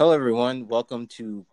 Hello, 0.00 0.10
everyone. 0.10 0.66
Welcome 0.66 1.06
to 1.18 1.46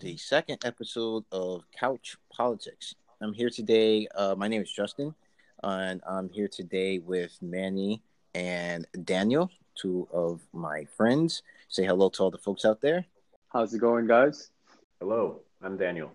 the 0.00 0.16
second 0.16 0.64
episode 0.64 1.24
of 1.30 1.64
Couch 1.78 2.16
Politics. 2.34 2.94
I'm 3.20 3.34
here 3.34 3.50
today. 3.50 4.08
Uh, 4.14 4.34
my 4.34 4.48
name 4.48 4.62
is 4.62 4.72
Justin, 4.72 5.14
and 5.62 6.00
I'm 6.08 6.30
here 6.30 6.48
today 6.48 7.00
with 7.00 7.36
Manny 7.42 8.02
and 8.34 8.86
Daniel, 9.04 9.50
two 9.74 10.08
of 10.10 10.40
my 10.54 10.86
friends. 10.96 11.42
Say 11.68 11.84
hello 11.84 12.08
to 12.08 12.22
all 12.22 12.30
the 12.30 12.38
folks 12.38 12.64
out 12.64 12.80
there. 12.80 13.04
How's 13.52 13.74
it 13.74 13.80
going, 13.80 14.06
guys? 14.06 14.52
Hello, 14.98 15.42
I'm 15.60 15.76
Daniel. 15.76 16.12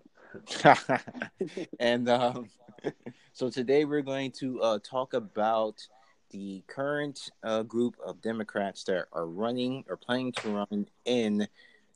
and 1.78 2.08
um, 2.08 2.48
so 3.32 3.50
today 3.50 3.84
we're 3.84 4.02
going 4.02 4.32
to 4.32 4.60
uh, 4.62 4.78
talk 4.82 5.14
about 5.14 5.86
the 6.30 6.62
current 6.66 7.30
uh, 7.42 7.62
group 7.62 7.96
of 8.04 8.20
Democrats 8.20 8.84
that 8.84 9.06
are 9.12 9.26
running 9.26 9.84
or 9.88 9.96
planning 9.96 10.32
to 10.32 10.50
run 10.50 10.86
in 11.04 11.46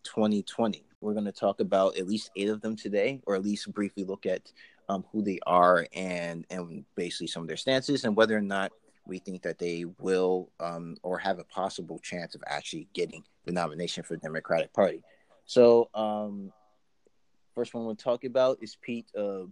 2020. 0.05 0.85
We're 1.01 1.15
going 1.15 1.25
to 1.25 1.33
talk 1.33 1.61
about 1.61 1.97
at 1.97 2.07
least 2.07 2.31
eight 2.37 2.49
of 2.49 2.61
them 2.61 2.77
today, 2.77 3.21
or 3.27 3.35
at 3.35 3.43
least 3.43 3.73
briefly 3.73 4.05
look 4.05 4.27
at 4.27 4.53
um, 4.89 5.05
who 5.13 5.23
they 5.23 5.39
are 5.47 5.87
and 5.95 6.45
and 6.51 6.85
basically 6.97 7.27
some 7.27 7.43
of 7.43 7.49
their 7.49 7.57
stances 7.57 8.05
and 8.05 8.17
whether 8.17 8.37
or 8.37 8.43
not 8.43 8.73
we 9.07 9.19
think 9.19 9.43
that 9.43 9.59
they 9.59 9.85
will 9.99 10.51
um, 10.61 10.97
or 11.03 11.19
have 11.19 11.39
a 11.39 11.45
possible 11.45 11.99
chance 11.99 12.35
of 12.35 12.43
actually 12.47 12.89
getting 12.93 13.25
the 13.45 13.53
nomination 13.53 14.03
for 14.05 14.15
the 14.15 14.21
Democratic 14.21 14.73
Party. 14.73 15.03
So, 15.45 15.89
um, 15.95 16.53
first 17.55 17.75
one 17.75 17.85
we'll 17.85 17.97
talk 17.97 18.25
about 18.25 18.59
is 18.61 18.77
Pete 18.81 19.07
uh, 19.19 19.45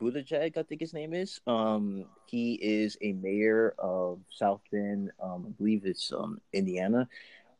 Buttigieg, 0.00 0.56
I 0.56 0.62
think 0.62 0.80
his 0.80 0.94
name 0.94 1.12
is. 1.12 1.40
Um, 1.46 2.04
he 2.26 2.54
is 2.54 2.96
a 3.02 3.12
mayor 3.14 3.74
of 3.78 4.20
South 4.30 4.60
Bend, 4.70 5.10
um, 5.20 5.46
I 5.48 5.50
believe 5.58 5.84
it's 5.84 6.12
um, 6.12 6.40
Indiana. 6.52 7.08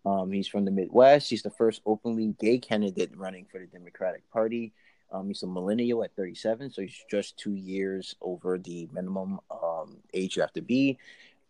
Um, 0.06 0.30
he's 0.32 0.48
from 0.48 0.64
the 0.64 0.70
Midwest. 0.70 1.30
He's 1.30 1.42
the 1.42 1.50
first 1.50 1.82
openly 1.84 2.34
gay 2.40 2.58
candidate 2.58 3.10
running 3.16 3.46
for 3.50 3.58
the 3.58 3.66
Democratic 3.66 4.28
Party. 4.30 4.72
Um, 5.10 5.28
he's 5.28 5.42
a 5.42 5.46
millennial 5.46 6.04
at 6.04 6.14
37, 6.16 6.70
so 6.70 6.82
he's 6.82 7.04
just 7.10 7.38
two 7.38 7.54
years 7.54 8.14
over 8.20 8.58
the 8.58 8.88
minimum 8.92 9.40
um, 9.50 9.96
age 10.12 10.36
you 10.36 10.42
have 10.42 10.52
to 10.52 10.60
be. 10.60 10.98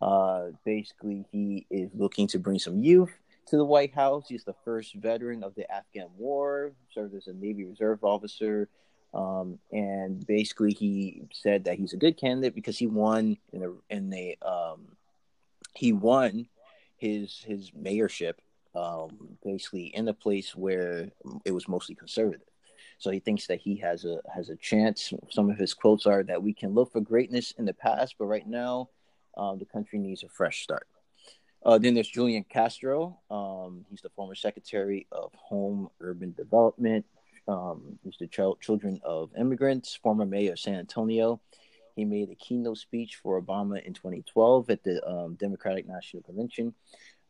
Uh, 0.00 0.46
basically, 0.64 1.24
he 1.32 1.66
is 1.70 1.91
looking 1.94 2.28
to 2.28 2.38
bring 2.38 2.58
some 2.58 2.82
youth 2.82 3.10
to 3.46 3.56
the 3.56 3.64
White 3.64 3.94
House. 3.94 4.26
He's 4.28 4.44
the 4.44 4.54
first 4.64 4.94
veteran 4.94 5.42
of 5.42 5.54
the 5.54 5.70
Afghan 5.70 6.08
War, 6.16 6.72
served 6.92 7.14
as 7.14 7.26
a 7.26 7.32
Navy 7.32 7.64
Reserve 7.64 8.04
officer. 8.04 8.69
Um, 9.12 9.58
and 9.72 10.24
basically, 10.26 10.72
he 10.72 11.22
said 11.32 11.64
that 11.64 11.78
he's 11.78 11.94
a 11.94 11.96
good 11.96 12.16
candidate 12.16 12.54
because 12.54 12.78
he 12.78 12.86
won 12.86 13.38
in 13.52 13.64
a 13.64 13.94
in 13.94 14.12
a 14.12 14.36
um, 14.46 14.96
he 15.74 15.92
won 15.92 16.46
his 16.98 17.42
his 17.46 17.70
mayorship 17.70 18.34
um, 18.74 19.38
basically 19.44 19.86
in 19.86 20.08
a 20.08 20.14
place 20.14 20.54
where 20.54 21.08
it 21.44 21.52
was 21.52 21.68
mostly 21.68 21.94
conservative. 21.94 22.46
So 22.98 23.10
he 23.10 23.20
thinks 23.20 23.46
that 23.46 23.60
he 23.60 23.77
has 23.77 24.04
a 24.04 24.20
has 24.34 24.48
a 24.48 24.56
chance. 24.56 25.12
Some 25.30 25.50
of 25.50 25.56
his 25.56 25.72
quotes 25.72 26.06
are 26.06 26.22
that 26.24 26.42
we 26.42 26.52
can 26.52 26.74
look 26.74 26.92
for 26.92 27.00
greatness 27.00 27.52
in 27.52 27.64
the 27.64 27.74
past, 27.74 28.16
but 28.19 28.26
right 28.26 28.46
now, 28.46 28.88
um, 29.36 29.58
the 29.58 29.64
country 29.64 29.98
needs 29.98 30.24
a 30.24 30.28
fresh 30.28 30.62
start. 30.62 30.86
Uh, 31.64 31.78
then 31.78 31.94
there's 31.94 32.08
Julian 32.08 32.44
Castro. 32.48 33.19
Um, 33.30 33.84
he's 33.91 34.00
the 34.00 34.10
former 34.10 34.34
Secretary 34.34 35.06
of 35.12 35.32
Home 35.34 35.88
Urban 36.00 36.32
Development. 36.36 37.04
Um, 37.46 37.98
he's 38.04 38.16
the 38.19 38.26
ch- 38.26 38.60
children 38.60 39.00
of 39.04 39.30
immigrants, 39.38 39.94
former 39.94 40.26
mayor 40.26 40.52
of 40.52 40.58
San 40.58 40.74
Antonio. 40.74 41.41
He 41.98 42.04
made 42.04 42.30
a 42.30 42.36
keynote 42.36 42.78
speech 42.78 43.16
for 43.16 43.42
Obama 43.42 43.84
in 43.84 43.92
2012 43.92 44.70
at 44.70 44.84
the 44.84 45.04
um, 45.04 45.34
Democratic 45.34 45.88
National 45.88 46.22
Convention. 46.22 46.72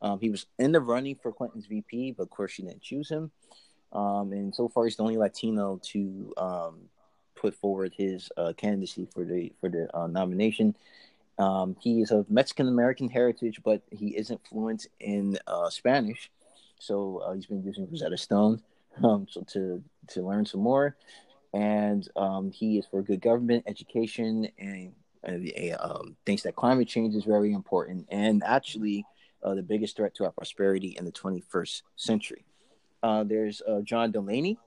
Um, 0.02 0.20
he 0.20 0.28
was 0.28 0.44
in 0.58 0.72
the 0.72 0.80
running 0.80 1.16
for 1.16 1.32
Clinton's 1.32 1.64
VP, 1.64 2.12
but 2.12 2.24
of 2.24 2.30
course 2.30 2.52
she 2.52 2.62
didn't 2.62 2.82
choose 2.82 3.08
him. 3.08 3.30
Um, 3.94 4.32
and 4.32 4.54
so 4.54 4.68
far, 4.68 4.84
he's 4.84 4.96
the 4.96 5.04
only 5.04 5.16
Latino 5.16 5.80
to 5.84 6.34
um, 6.36 6.80
put 7.34 7.54
forward 7.54 7.94
his 7.96 8.28
uh, 8.36 8.52
candidacy 8.58 9.08
for 9.14 9.24
the 9.24 9.50
for 9.58 9.70
the 9.70 9.88
uh, 9.96 10.06
nomination. 10.06 10.76
Um, 11.38 11.74
he 11.80 12.02
is 12.02 12.10
of 12.10 12.30
Mexican 12.30 12.68
American 12.68 13.08
heritage, 13.08 13.60
but 13.64 13.80
he 13.90 14.16
isn't 14.18 14.46
fluent 14.46 14.86
in 15.00 15.38
uh, 15.46 15.70
Spanish, 15.70 16.30
so 16.78 17.22
uh, 17.24 17.32
he's 17.32 17.46
been 17.46 17.62
using 17.62 17.88
Rosetta 17.90 18.18
Stone 18.18 18.60
um, 19.02 19.26
so 19.30 19.42
to 19.52 19.82
to 20.08 20.22
learn 20.22 20.46
some 20.46 20.60
more. 20.60 20.96
And 21.54 22.06
um, 22.16 22.50
he 22.50 22.78
is 22.78 22.86
for 22.86 23.02
good 23.02 23.20
government, 23.20 23.64
education, 23.66 24.48
and, 24.58 24.92
and 25.22 25.50
um, 25.80 26.16
thinks 26.26 26.42
that 26.42 26.56
climate 26.56 26.88
change 26.88 27.14
is 27.14 27.24
very 27.24 27.52
important. 27.52 28.06
And 28.10 28.42
actually, 28.44 29.04
uh, 29.42 29.54
the 29.54 29.62
biggest 29.62 29.96
threat 29.96 30.14
to 30.16 30.24
our 30.24 30.32
prosperity 30.32 30.96
in 30.98 31.04
the 31.04 31.12
21st 31.12 31.82
century. 31.96 32.44
Uh, 33.02 33.24
there's 33.24 33.62
uh, 33.62 33.80
John 33.80 34.10
Delaney, 34.10 34.58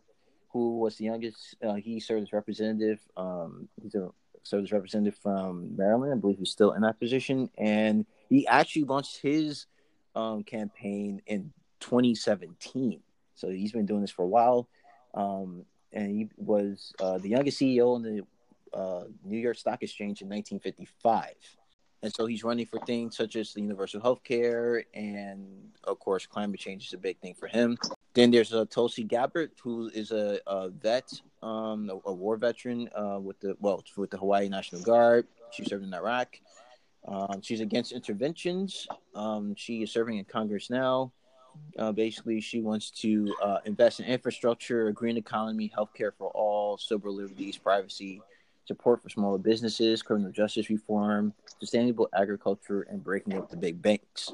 who 0.50 0.80
was 0.80 0.96
the 0.98 1.06
youngest. 1.06 1.56
Uh, 1.64 1.76
he 1.76 2.00
served 2.00 2.24
as 2.24 2.34
representative. 2.34 3.00
Um, 3.18 3.68
he's 3.82 3.96
a 3.96 4.10
served 4.44 4.66
as 4.66 4.72
representative 4.72 5.20
from 5.22 5.76
Maryland. 5.76 6.14
I 6.14 6.18
believe 6.18 6.38
he's 6.40 6.52
still 6.52 6.72
in 6.72 6.82
that 6.82 7.00
position, 7.00 7.50
and 7.58 8.06
he 8.30 8.48
actually 8.48 8.86
launched 8.86 9.18
his 9.18 9.68
um, 10.16 10.44
campaign 10.44 11.22
in 11.28 11.52
2017. 11.80 13.02
So 13.36 13.50
he's 13.50 13.72
been 13.72 13.86
doing 13.86 14.02
this 14.02 14.12
for 14.12 14.24
a 14.24 14.28
while, 14.28 14.68
um, 15.14 15.66
and 15.94 16.10
he 16.10 16.30
was 16.38 16.94
uh, 17.00 17.18
the 17.18 17.30
youngest 17.30 17.60
CEO 17.60 17.96
in 17.98 18.02
the 18.04 18.78
uh, 18.78 19.04
New 19.24 19.38
York 19.38 19.58
Stock 19.58 19.84
Exchange 19.84 20.22
in 20.22 20.30
1955 20.30 21.36
and 22.04 22.14
so 22.14 22.26
he's 22.26 22.44
running 22.44 22.66
for 22.66 22.80
things 22.80 23.16
such 23.16 23.36
as 23.36 23.54
the 23.54 23.62
universal 23.62 24.02
health 24.02 24.24
care 24.24 24.84
and 24.94 25.46
of 25.84 26.00
course 26.00 26.26
climate 26.26 26.60
change 26.60 26.88
is 26.88 26.94
a 26.94 26.98
big 26.98 27.20
thing 27.20 27.34
for 27.34 27.48
him. 27.48 27.78
Then 28.14 28.32
there's 28.32 28.54
uh, 28.54 28.66
tulsi 28.70 29.04
gabbard 29.04 29.52
who 29.62 29.90
is 29.94 30.12
a, 30.12 30.40
a 30.48 30.70
vet 30.70 31.12
um, 31.44 31.90
a, 31.90 32.10
a, 32.10 32.14
war 32.14 32.38
veteran 32.38 32.90
uh, 32.96 33.20
with 33.20 33.40
the 33.40 33.56
well 33.60 33.84
with 33.98 34.10
the 34.10 34.18
hawaii 34.18 34.50
national 34.50 34.82
guard. 34.82 35.28
She 35.52 35.64
served 35.64 35.84
in 35.84 35.94
iraq. 35.94 36.40
Um, 37.08 37.42
she's 37.42 37.62
against 37.62 37.92
interventions. 37.92 38.88
Um, 39.16 39.56
she 39.56 39.84
is 39.84 39.92
serving 39.92 40.18
in 40.18 40.26
congress 40.26 40.70
now 40.70 41.12
uh, 41.78 41.92
basically 41.92 42.42
she 42.42 42.62
wants 42.62 42.92
to 42.92 43.34
uh, 43.42 43.58
invest 43.66 44.00
in 44.00 44.06
infrastructure 44.06 44.88
a 44.88 44.94
green 44.94 45.18
economy 45.18 45.72
healthcare 45.76 46.12
for 46.18 46.30
all 46.32 46.78
civil 46.78 47.16
liberties 47.16 47.58
privacy 47.58 48.22
support 48.66 49.02
for 49.02 49.10
smaller 49.10 49.38
businesses, 49.38 50.02
criminal 50.02 50.32
justice 50.32 50.70
reform, 50.70 51.34
sustainable 51.60 52.08
agriculture, 52.16 52.84
and 52.84 53.04
breaking 53.04 53.38
up 53.38 53.50
the 53.50 53.58
big 53.58 53.82
banks. 53.82 54.32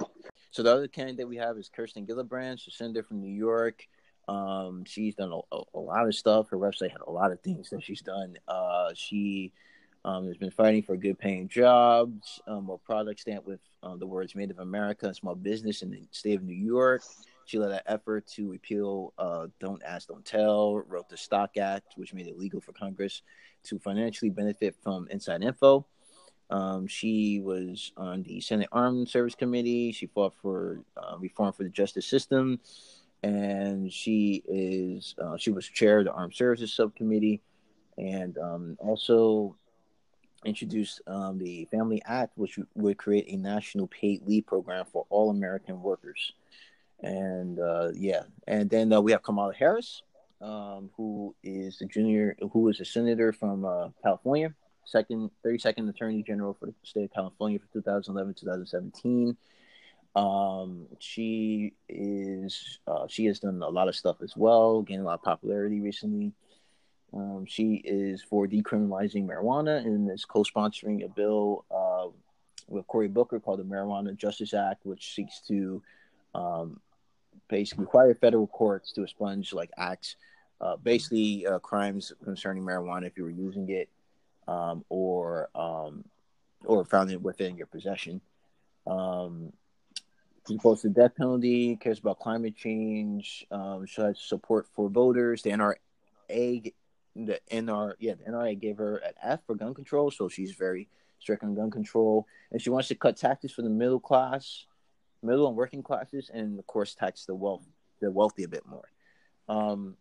So 0.52 0.64
the 0.64 0.74
other 0.74 0.88
candidate 0.88 1.28
we 1.28 1.38
have 1.38 1.58
is 1.58 1.70
Kirsten 1.70 2.06
Gillibrand. 2.06 2.60
She's 2.60 2.76
senator 2.76 3.04
from 3.04 3.22
New 3.22 3.34
York. 3.34 3.88
Um, 4.28 4.84
she's 4.86 5.16
done 5.16 5.32
a, 5.32 5.56
a, 5.56 5.64
a, 5.74 5.80
lot 5.80 6.06
of 6.06 6.14
stuff. 6.14 6.50
Her 6.50 6.58
website 6.58 6.92
had 6.92 7.02
a 7.08 7.12
lot 7.12 7.32
of 7.32 7.40
things 7.42 7.70
that 7.70 7.82
she's 7.82 8.02
done. 8.02 8.38
Uh, 8.48 8.90
she 8.94 9.54
um, 10.08 10.26
has 10.26 10.38
been 10.38 10.52
fighting 10.52 10.82
for 10.82 10.96
good 10.96 11.20
paying 11.20 11.50
jobs, 11.50 12.40
um, 12.48 12.64
more 12.64 12.80
products 12.80 13.24
stamped 13.24 13.46
with 13.46 13.60
um, 13.84 14.00
the 14.00 14.08
words 14.08 14.36
Made 14.36 14.50
of 14.50 14.60
America 14.60 15.08
and 15.08 15.16
small 15.16 15.36
business 15.36 15.82
in 15.82 15.92
the 15.92 16.02
state 16.12 16.38
of 16.38 16.44
New 16.44 16.56
York. 16.56 17.04
She 17.46 17.60
led 17.60 17.72
an 17.72 17.82
effort 17.86 18.26
to 18.28 18.50
repeal 18.50 19.14
uh, 19.18 19.48
Don't 19.60 19.84
Ask, 19.84 20.08
Don't 20.08 20.24
Tell, 20.24 20.76
wrote 20.88 21.10
the 21.10 21.18
Stock 21.18 21.58
Act, 21.58 21.94
which 21.98 22.14
made 22.14 22.28
it 22.28 22.40
legal 22.40 22.62
for 22.62 22.72
Congress 22.72 23.22
to 23.66 23.80
financially 23.80 24.30
benefit 24.30 24.76
from 24.82 25.10
inside 25.12 25.44
info. 25.44 25.86
Um, 26.50 26.88
she 26.88 27.42
was 27.42 27.92
on 27.98 28.24
the 28.24 28.40
Senate 28.40 28.70
Armed 28.72 29.10
Service 29.10 29.36
Committee. 29.36 29.92
She 29.92 30.06
fought 30.06 30.34
for 30.42 30.86
uh, 30.96 31.18
reform 31.20 31.52
for 31.52 31.64
the 31.64 31.70
justice 31.70 32.08
system, 32.08 32.62
and 33.24 33.92
she 33.92 34.42
is 34.48 35.16
uh, 35.22 35.36
she 35.36 35.52
was 35.52 35.68
chair 35.68 36.00
of 36.00 36.06
the 36.06 36.14
Armed 36.14 36.34
Services 36.34 36.74
Subcommittee, 36.74 37.42
and 37.98 38.38
um, 38.38 38.78
also 38.80 39.58
introduced 40.46 41.02
um, 41.08 41.38
the 41.38 41.66
Family 41.72 42.02
Act, 42.06 42.34
which 42.36 42.60
would 42.76 42.98
create 42.98 43.28
a 43.30 43.38
national 43.38 43.88
paid 43.88 44.26
leave 44.26 44.46
program 44.46 44.86
for 44.92 45.06
all 45.10 45.30
American 45.30 45.82
workers. 45.82 46.34
And 47.02 47.60
uh, 47.60 47.90
yeah, 47.94 48.24
and 48.48 48.70
then 48.70 48.92
uh, 48.92 49.02
we 49.02 49.12
have 49.12 49.24
Kamala 49.24 49.54
Harris, 49.54 50.02
um, 50.42 50.90
who 50.98 51.36
is 51.44 51.80
the 51.80 51.86
junior, 51.86 52.36
who 52.52 52.70
is 52.70 52.80
a 52.80 52.86
senator 52.86 53.34
from 53.34 53.66
uh, 53.66 53.90
California, 54.04 54.54
second, 54.86 55.30
32nd 55.46 55.90
Attorney 55.90 56.24
General 56.24 56.56
for 56.60 56.68
the 56.68 56.74
state 56.84 57.06
of 57.06 57.14
California 57.14 57.60
for 57.60 57.68
2011 57.74 58.34
2017. 58.34 59.38
Um, 60.16 60.88
she 61.00 61.74
is, 61.88 62.80
uh, 62.88 63.06
she 63.08 63.26
has 63.26 63.40
done 63.40 63.62
a 63.62 63.70
lot 63.70 63.88
of 63.88 63.96
stuff 63.96 64.18
as 64.24 64.36
well, 64.36 64.82
gained 64.82 65.02
a 65.02 65.06
lot 65.06 65.16
of 65.16 65.24
popularity 65.24 65.80
recently. 65.80 66.34
Um, 67.14 67.46
she 67.46 67.76
is 67.76 68.22
for 68.22 68.48
decriminalizing 68.48 69.26
marijuana 69.26 69.78
and 69.86 70.10
is 70.12 70.26
co-sponsoring 70.26 71.06
a 71.06 71.08
bill 71.08 71.66
uh, 71.72 72.08
with 72.68 72.86
Cory 72.88 73.08
Booker 73.08 73.40
called 73.40 73.60
the 73.60 73.64
Marijuana 73.64 74.16
Justice 74.16 74.54
Act, 74.54 74.86
which 74.86 75.16
seeks 75.16 75.40
to 75.48 75.82
um, 76.36 76.80
basically 77.48 77.86
require 77.86 78.14
federal 78.14 78.48
courts 78.48 78.92
to 78.94 79.04
expunge 79.04 79.54
like 79.54 79.72
acts, 79.78 80.18
uh, 80.60 80.76
basically 80.76 81.48
uh, 81.48 81.60
crimes 81.60 82.12
concerning 82.24 82.64
marijuana 82.64 83.08
if 83.08 83.18
you 83.18 83.24
were 83.24 83.30
using 83.30 83.70
it, 83.70 83.90
um, 84.48 84.84
or 84.90 85.50
um, 85.56 86.04
or 86.66 86.84
found 86.86 87.12
it 87.12 87.22
within 87.22 87.56
your 87.56 87.68
possession. 87.68 88.22
Um, 88.86 89.54
She 90.48 90.56
opposed 90.56 90.84
the 90.84 90.90
death 90.90 91.16
penalty, 91.16 91.76
cares 91.78 92.00
about 92.00 92.20
climate 92.20 92.56
change. 92.56 93.46
Um, 93.52 93.86
she 93.86 94.02
has 94.02 94.20
support 94.20 94.68
for 94.76 94.90
voters. 94.90 95.42
The 95.42 95.52
NRA, 95.52 96.74
the 97.26 97.40
NR, 97.52 97.94
yeah, 98.00 98.14
the 98.14 98.32
NRA 98.32 98.60
gave 98.60 98.78
her 98.78 98.98
an 98.98 99.14
F 99.22 99.40
for 99.46 99.56
gun 99.56 99.74
control, 99.74 100.12
so 100.12 100.30
she's 100.30 100.52
very 100.52 100.88
strict 101.20 101.44
on 101.44 101.56
gun 101.56 101.72
control. 101.72 102.28
And 102.52 102.62
she 102.62 102.70
wants 102.70 102.88
to 102.90 102.96
cut 102.96 103.18
taxes 103.18 103.52
for 103.52 103.62
the 103.62 103.70
middle 103.70 104.00
class, 104.00 104.66
middle 105.24 105.48
and 105.48 105.58
working 105.58 105.84
classes, 105.84 106.30
and 106.34 106.60
of 106.60 106.68
course, 106.68 106.94
tax 106.96 107.26
the 107.26 107.36
wealth, 107.36 107.66
the 108.02 108.12
wealthy 108.12 108.44
a 108.44 108.48
bit 108.48 108.66
more. 108.66 108.88
Um, 109.50 109.96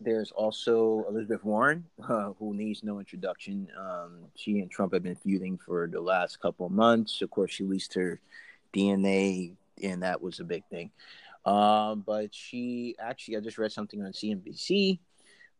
there's 0.00 0.30
also 0.32 1.06
Elizabeth 1.08 1.44
Warren, 1.44 1.84
uh, 2.02 2.32
who 2.38 2.54
needs 2.54 2.82
no 2.82 2.98
introduction. 2.98 3.68
Um, 3.78 4.26
she 4.34 4.60
and 4.60 4.70
Trump 4.70 4.92
have 4.92 5.02
been 5.02 5.14
feuding 5.14 5.58
for 5.58 5.88
the 5.90 6.00
last 6.00 6.40
couple 6.40 6.66
of 6.66 6.72
months. 6.72 7.22
Of 7.22 7.30
course, 7.30 7.52
she 7.52 7.62
released 7.62 7.94
her 7.94 8.20
DNA, 8.74 9.54
and 9.82 10.02
that 10.02 10.20
was 10.20 10.40
a 10.40 10.44
big 10.44 10.64
thing. 10.66 10.90
Um, 11.46 12.02
but 12.06 12.34
she 12.34 12.96
actually, 12.98 13.36
I 13.36 13.40
just 13.40 13.58
read 13.58 13.72
something 13.72 14.02
on 14.02 14.12
CNBC 14.12 14.98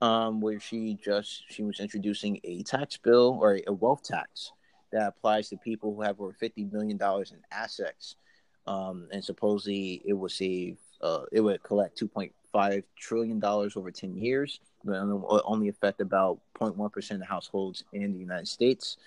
um, 0.04 0.42
where 0.42 0.60
she 0.60 0.98
just 1.02 1.44
she 1.48 1.62
was 1.62 1.80
introducing 1.80 2.38
a 2.44 2.62
tax 2.62 2.98
bill 2.98 3.38
or 3.40 3.58
a 3.66 3.72
wealth 3.72 4.02
tax 4.02 4.52
that 4.92 5.08
applies 5.08 5.48
to 5.48 5.56
people 5.56 5.94
who 5.94 6.02
have 6.02 6.20
over 6.20 6.34
fifty 6.34 6.64
million 6.64 6.98
dollars 6.98 7.32
in 7.32 7.38
assets, 7.50 8.16
um, 8.66 9.08
and 9.12 9.24
supposedly 9.24 10.02
it 10.04 10.12
would 10.12 10.30
save 10.30 10.76
uh, 11.00 11.22
it 11.32 11.40
would 11.40 11.62
collect 11.62 11.96
two 11.96 12.06
point 12.06 12.32
five 12.52 12.84
trillion 12.96 13.40
dollars 13.40 13.78
over 13.78 13.90
ten 13.90 14.14
years, 14.14 14.60
but 14.84 14.96
only 15.46 15.68
affect 15.68 16.02
about 16.02 16.38
0.1 16.60 16.92
percent 16.92 17.22
of 17.22 17.28
households 17.28 17.82
in 17.94 18.12
the 18.12 18.18
United 18.18 18.46
States. 18.46 18.98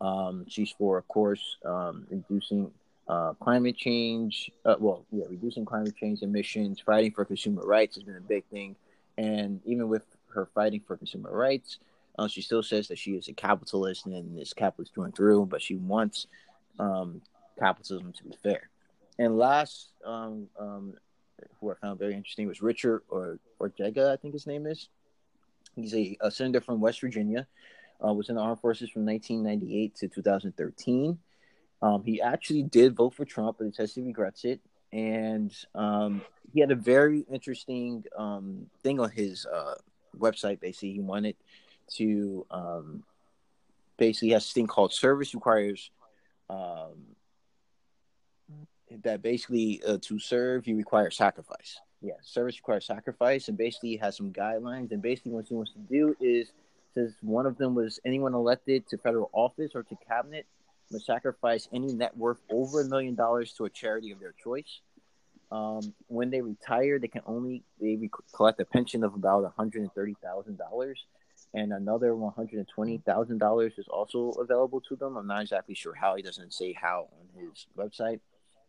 Um, 0.00 0.44
she's 0.46 0.70
for, 0.70 0.98
of 0.98 1.08
course, 1.08 1.56
um, 1.64 2.06
reducing 2.08 2.70
uh, 3.08 3.32
climate 3.34 3.76
change. 3.76 4.52
Uh, 4.64 4.76
well, 4.78 5.04
yeah, 5.10 5.24
reducing 5.28 5.64
climate 5.64 5.96
change 5.96 6.22
emissions, 6.22 6.78
fighting 6.78 7.10
for 7.10 7.24
consumer 7.24 7.62
rights 7.62 7.96
has 7.96 8.04
been 8.04 8.14
a 8.14 8.20
big 8.20 8.44
thing. 8.44 8.76
And 9.16 9.60
even 9.64 9.88
with 9.88 10.04
her 10.34 10.46
fighting 10.54 10.82
for 10.86 10.96
consumer 10.96 11.30
rights, 11.32 11.78
uh, 12.18 12.26
she 12.26 12.42
still 12.42 12.62
says 12.62 12.88
that 12.88 12.98
she 12.98 13.12
is 13.12 13.28
a 13.28 13.32
capitalist 13.32 14.06
and 14.06 14.38
is 14.38 14.52
capitalist 14.52 14.94
through 14.94 15.04
and 15.04 15.14
through, 15.14 15.46
but 15.46 15.62
she 15.62 15.76
wants 15.76 16.26
um, 16.78 17.20
capitalism 17.58 18.12
to 18.12 18.24
be 18.24 18.34
fair. 18.42 18.68
And 19.18 19.38
last, 19.38 19.88
um, 20.04 20.48
um, 20.58 20.94
who 21.60 21.70
I 21.70 21.74
found 21.74 21.98
very 21.98 22.14
interesting 22.14 22.46
was 22.48 22.62
Richard 22.62 23.02
or 23.08 23.38
Ortega, 23.60 24.12
I 24.12 24.16
think 24.16 24.34
his 24.34 24.46
name 24.46 24.66
is. 24.66 24.88
He's 25.74 25.94
a, 25.94 26.16
a 26.20 26.30
senator 26.30 26.60
from 26.60 26.80
West 26.80 27.00
Virginia. 27.00 27.46
Uh, 28.04 28.12
was 28.12 28.28
in 28.28 28.36
the 28.36 28.40
armed 28.40 28.60
forces 28.60 28.90
from 28.90 29.04
1998 29.04 29.96
to 29.96 30.08
2013. 30.08 31.18
Um, 31.82 32.04
he 32.04 32.20
actually 32.20 32.62
did 32.62 32.94
vote 32.94 33.14
for 33.14 33.24
Trump, 33.24 33.56
but 33.58 33.64
he 33.64 33.72
says 33.72 33.92
he 33.92 34.02
regrets 34.02 34.44
it. 34.44 34.60
And 34.92 35.52
um, 35.74 36.22
he 36.52 36.60
had 36.60 36.70
a 36.70 36.76
very 36.76 37.26
interesting 37.30 38.04
um, 38.16 38.66
thing 38.82 39.00
on 39.00 39.10
his 39.10 39.46
uh, 39.46 39.74
website. 40.18 40.60
Basically, 40.60 40.92
he 40.92 41.00
wanted 41.00 41.36
to 41.94 42.46
um, 42.50 43.02
basically 43.96 44.30
has 44.30 44.44
this 44.44 44.52
thing 44.52 44.66
called 44.66 44.92
service 44.92 45.34
requires 45.34 45.90
um, 46.50 47.16
that 49.02 49.22
basically 49.22 49.82
uh, 49.86 49.98
to 50.02 50.18
serve 50.18 50.66
you 50.66 50.76
require 50.76 51.10
sacrifice. 51.10 51.80
Yeah, 52.00 52.14
service 52.22 52.56
requires 52.58 52.86
sacrifice, 52.86 53.48
and 53.48 53.58
basically 53.58 53.96
has 53.96 54.16
some 54.16 54.32
guidelines. 54.32 54.92
And 54.92 55.02
basically, 55.02 55.32
what 55.32 55.46
he 55.48 55.54
wants 55.54 55.72
to 55.72 55.78
do 55.80 56.16
is 56.20 56.52
says 56.94 57.14
one 57.20 57.46
of 57.46 57.58
them 57.58 57.74
was 57.74 58.00
anyone 58.04 58.34
elected 58.34 58.88
to 58.88 58.98
federal 58.98 59.30
office 59.32 59.72
or 59.74 59.82
to 59.82 59.96
cabinet 60.06 60.46
must 60.90 61.06
sacrifice 61.06 61.68
any 61.72 61.92
net 61.92 62.16
worth 62.16 62.40
over 62.50 62.80
a 62.80 62.84
million 62.84 63.14
dollars 63.14 63.52
to 63.52 63.64
a 63.64 63.70
charity 63.70 64.10
of 64.10 64.20
their 64.20 64.32
choice. 64.42 64.80
Um, 65.50 65.94
when 66.08 66.30
they 66.30 66.42
retire, 66.42 66.98
they 66.98 67.08
can 67.08 67.22
only 67.26 67.62
they 67.80 67.96
rec- 67.96 68.10
collect 68.34 68.60
a 68.60 68.64
pension 68.64 69.02
of 69.02 69.14
about 69.14 69.42
one 69.42 69.52
hundred 69.56 69.82
and 69.82 69.92
thirty 69.92 70.14
thousand 70.22 70.58
dollars, 70.58 71.06
and 71.54 71.72
another 71.72 72.14
one 72.14 72.34
hundred 72.34 72.58
and 72.58 72.68
twenty 72.68 72.98
thousand 72.98 73.38
dollars 73.38 73.72
is 73.78 73.88
also 73.88 74.30
available 74.32 74.82
to 74.82 74.96
them. 74.96 75.16
I'm 75.16 75.26
not 75.26 75.42
exactly 75.42 75.74
sure 75.74 75.94
how. 75.94 76.16
He 76.16 76.22
doesn't 76.22 76.52
say 76.52 76.74
how 76.74 77.08
on 77.18 77.42
his 77.42 77.66
website, 77.76 78.20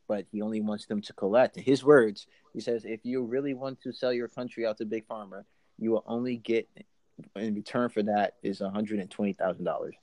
but 0.07 0.25
he 0.31 0.41
only 0.41 0.61
wants 0.61 0.85
them 0.85 1.01
to 1.01 1.13
collect. 1.13 1.57
In 1.57 1.63
his 1.63 1.83
words, 1.83 2.27
he 2.53 2.61
says, 2.61 2.85
"If 2.85 3.01
you 3.03 3.23
really 3.23 3.53
want 3.53 3.81
to 3.81 3.91
sell 3.91 4.13
your 4.13 4.29
country 4.29 4.65
out 4.65 4.77
to 4.77 4.85
big 4.85 5.05
pharma, 5.05 5.43
you 5.77 5.91
will 5.91 6.05
only 6.07 6.37
get 6.37 6.69
in 7.35 7.55
return 7.55 7.89
for 7.89 8.03
that 8.03 8.35
is 8.41 8.61
one 8.61 8.71
hundred 8.71 8.99
and 8.99 9.11
twenty 9.11 9.33
thousand 9.33 9.65
dollars." 9.65 9.95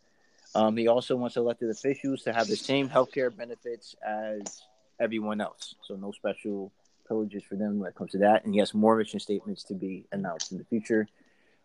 Um, 0.55 0.76
he 0.76 0.88
also 0.88 1.17
wants 1.17 1.37
elected 1.37 1.70
officials 1.70 2.23
to 2.25 2.32
have 2.32 2.49
the 2.49 2.56
same 2.56 2.88
health 2.88 3.12
care 3.12 3.31
benefits 3.31 3.94
as 4.06 4.62
everyone 5.00 5.40
else. 5.40 5.75
So 5.82 5.94
no 5.94 6.12
special 6.12 6.72
privileges 7.06 7.44
for 7.48 7.56
them 7.56 7.78
when 7.78 7.88
it 7.88 7.94
comes 7.94 8.12
to 8.12 8.19
that. 8.19 8.44
And 8.44 8.54
yes, 8.54 8.75
more 8.75 8.96
mission 8.96 9.20
statements 9.20 9.62
to 9.64 9.75
be 9.75 10.06
announced 10.12 10.52
in 10.52 10.58
the 10.58 10.64
future. 10.64 11.06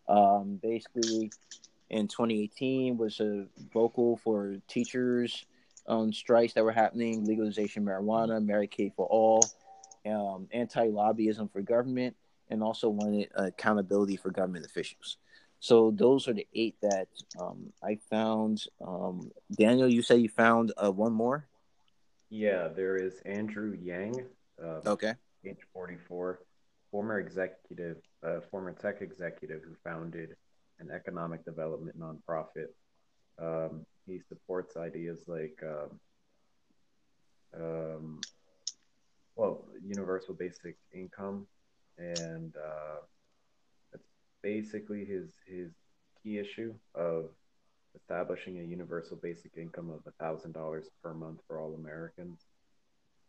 Um, 0.07 0.59
basically, 0.61 1.31
in 1.89 2.07
2018 2.07 2.97
was 2.97 3.19
a 3.19 3.45
vocal 3.73 4.17
for 4.17 4.55
teachers 4.67 5.45
on 5.87 6.13
strikes 6.13 6.53
that 6.53 6.63
were 6.63 6.71
happening, 6.71 7.25
legalization 7.25 7.83
marijuana, 7.83 8.43
Medicaid 8.43 8.93
for 8.95 9.07
all, 9.07 9.43
um, 10.05 10.47
anti-lobbyism 10.51 11.51
for 11.51 11.61
government, 11.61 12.15
and 12.49 12.61
also 12.61 12.89
wanted 12.89 13.29
accountability 13.35 14.15
for 14.15 14.29
government 14.29 14.65
officials. 14.65 15.17
So 15.59 15.91
those 15.91 16.27
are 16.27 16.33
the 16.33 16.47
eight 16.55 16.75
that 16.81 17.07
um, 17.39 17.71
I 17.83 17.99
found. 18.09 18.65
Um, 18.85 19.31
Daniel, 19.55 19.87
you 19.87 20.01
say 20.01 20.17
you 20.17 20.29
found 20.29 20.73
uh, 20.83 20.91
one 20.91 21.13
more. 21.13 21.45
Yeah, 22.31 22.69
there 22.69 22.95
is 22.95 23.21
Andrew 23.25 23.77
Yang. 23.79 24.25
Uh, 24.61 24.79
okay. 24.87 25.13
Age 25.45 25.59
44, 25.73 26.39
former 26.89 27.19
executive, 27.19 27.97
uh, 28.25 28.39
former 28.49 28.71
tech 28.73 29.01
executive 29.01 29.61
who 29.63 29.75
founded 29.83 30.35
an 30.79 30.89
economic 30.89 31.45
development 31.45 31.99
nonprofit. 31.99 32.69
Um, 33.37 33.85
he 34.07 34.21
supports 34.27 34.77
ideas 34.77 35.25
like, 35.27 35.61
um, 35.61 35.99
um 37.61 38.21
well, 39.35 39.65
universal 39.83 40.33
basic 40.33 40.77
income 40.93 41.47
and 42.01 42.55
uh, 42.55 43.01
that's 43.91 44.07
basically 44.41 45.05
his 45.05 45.33
his 45.45 45.71
key 46.21 46.39
issue 46.39 46.73
of 46.95 47.29
establishing 47.95 48.59
a 48.59 48.63
universal 48.63 49.17
basic 49.21 49.51
income 49.57 49.89
of 49.89 50.01
thousand 50.19 50.53
dollars 50.53 50.87
per 51.03 51.13
month 51.13 51.39
for 51.47 51.59
all 51.59 51.73
Americans. 51.75 52.39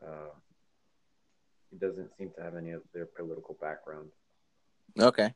Uh, 0.04 0.30
he 1.70 1.78
doesn't 1.78 2.10
seem 2.18 2.30
to 2.36 2.42
have 2.42 2.56
any 2.56 2.70
of 2.70 2.82
their 2.92 3.06
political 3.06 3.56
background. 3.60 4.10
Okay. 4.98 5.32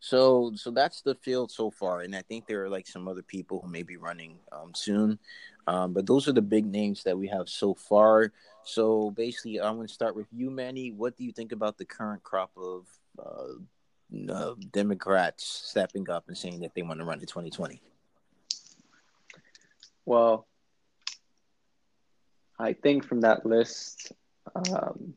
So 0.00 0.52
so 0.54 0.70
that's 0.70 1.02
the 1.02 1.16
field 1.16 1.50
so 1.50 1.70
far, 1.70 2.02
and 2.02 2.14
I 2.14 2.22
think 2.22 2.46
there 2.46 2.62
are 2.62 2.70
like 2.70 2.86
some 2.86 3.08
other 3.08 3.22
people 3.22 3.60
who 3.60 3.68
may 3.68 3.82
be 3.82 3.96
running 3.96 4.38
um, 4.52 4.72
soon, 4.72 5.18
um, 5.66 5.92
but 5.92 6.06
those 6.06 6.28
are 6.28 6.32
the 6.32 6.40
big 6.40 6.66
names 6.66 7.02
that 7.02 7.18
we 7.18 7.26
have 7.26 7.48
so 7.48 7.74
far. 7.74 8.32
So 8.62 9.10
basically, 9.10 9.60
I'm 9.60 9.74
going 9.74 9.88
to 9.88 9.92
start 9.92 10.14
with 10.14 10.28
you, 10.30 10.50
Manny. 10.50 10.92
What 10.92 11.16
do 11.16 11.24
you 11.24 11.32
think 11.32 11.50
about 11.50 11.78
the 11.78 11.84
current 11.84 12.22
crop 12.22 12.52
of 12.56 12.86
uh, 13.18 14.32
uh, 14.32 14.54
Democrats 14.70 15.44
stepping 15.44 16.08
up 16.08 16.28
and 16.28 16.38
saying 16.38 16.60
that 16.60 16.76
they 16.76 16.82
want 16.82 17.00
to 17.00 17.04
run 17.04 17.18
in 17.18 17.26
2020? 17.26 17.82
Well, 20.08 20.46
I 22.58 22.72
think 22.72 23.04
from 23.04 23.20
that 23.20 23.44
list, 23.44 24.10
um, 24.54 25.12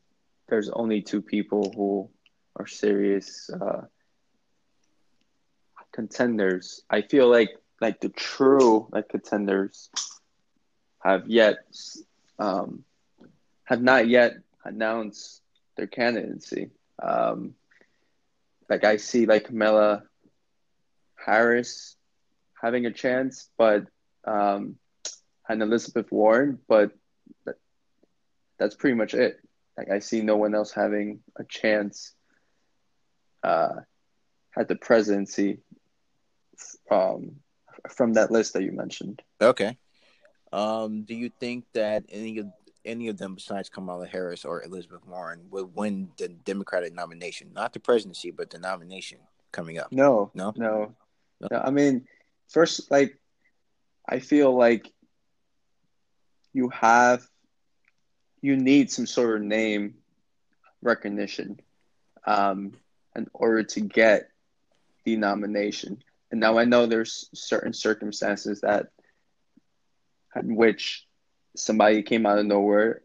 there's 0.50 0.68
only 0.68 1.00
two 1.00 1.22
people 1.22 1.72
who 1.74 2.10
are 2.56 2.66
serious 2.66 3.48
uh, 3.48 3.86
contenders. 5.94 6.82
I 6.90 7.00
feel 7.00 7.30
like 7.30 7.48
like 7.80 8.00
the 8.00 8.10
true 8.10 8.86
like 8.92 9.08
contenders 9.08 9.88
have 11.02 11.26
yet 11.26 11.64
um, 12.38 12.84
have 13.64 13.80
not 13.80 14.08
yet 14.08 14.34
announced 14.62 15.40
their 15.78 15.86
candidacy. 15.86 16.68
Um, 17.02 17.54
like 18.68 18.84
I 18.84 18.98
see 18.98 19.24
like 19.24 19.44
Kamala 19.46 20.02
Harris 21.16 21.96
having 22.60 22.84
a 22.84 22.92
chance, 22.92 23.48
but 23.56 23.86
um, 24.26 24.76
and 25.48 25.62
Elizabeth 25.62 26.10
Warren, 26.10 26.58
but 26.68 26.92
that, 27.44 27.56
that's 28.58 28.74
pretty 28.74 28.96
much 28.96 29.14
it. 29.14 29.40
Like 29.76 29.90
I 29.90 29.98
see 30.00 30.22
no 30.22 30.36
one 30.36 30.54
else 30.54 30.72
having 30.72 31.20
a 31.36 31.44
chance 31.44 32.14
uh, 33.42 33.80
at 34.56 34.68
the 34.68 34.76
presidency 34.76 35.60
um, 36.90 37.36
from 37.88 38.14
that 38.14 38.30
list 38.30 38.52
that 38.52 38.62
you 38.62 38.72
mentioned. 38.72 39.22
Okay. 39.40 39.76
Um, 40.52 41.02
do 41.02 41.14
you 41.14 41.30
think 41.40 41.64
that 41.72 42.04
any 42.10 42.38
of 42.38 42.46
any 42.84 43.08
of 43.08 43.16
them 43.16 43.34
besides 43.34 43.68
Kamala 43.68 44.06
Harris 44.06 44.44
or 44.44 44.62
Elizabeth 44.62 45.06
Warren 45.06 45.46
would 45.50 45.74
win 45.74 46.08
the 46.18 46.28
Democratic 46.28 46.94
nomination, 46.94 47.50
not 47.54 47.72
the 47.72 47.80
presidency, 47.80 48.30
but 48.30 48.50
the 48.50 48.58
nomination 48.58 49.18
coming 49.52 49.78
up. 49.78 49.92
No, 49.92 50.30
no, 50.34 50.52
no. 50.56 50.94
no. 51.40 51.58
I 51.58 51.70
mean, 51.70 52.06
first, 52.48 52.90
like, 52.90 53.18
I 54.08 54.18
feel 54.18 54.54
like 54.56 54.90
you 56.52 56.68
have 56.70 57.26
you 58.40 58.56
need 58.56 58.90
some 58.90 59.06
sort 59.06 59.36
of 59.36 59.42
name 59.42 59.94
recognition 60.82 61.60
um, 62.26 62.72
in 63.14 63.28
order 63.32 63.62
to 63.62 63.80
get 63.80 64.28
the 65.04 65.16
nomination. 65.16 66.02
And 66.30 66.40
now 66.40 66.58
I 66.58 66.64
know 66.64 66.86
there's 66.86 67.28
certain 67.34 67.72
circumstances 67.72 68.62
that 68.62 68.88
in 70.34 70.56
which 70.56 71.06
somebody 71.56 72.02
came 72.02 72.26
out 72.26 72.38
of 72.38 72.46
nowhere. 72.46 73.02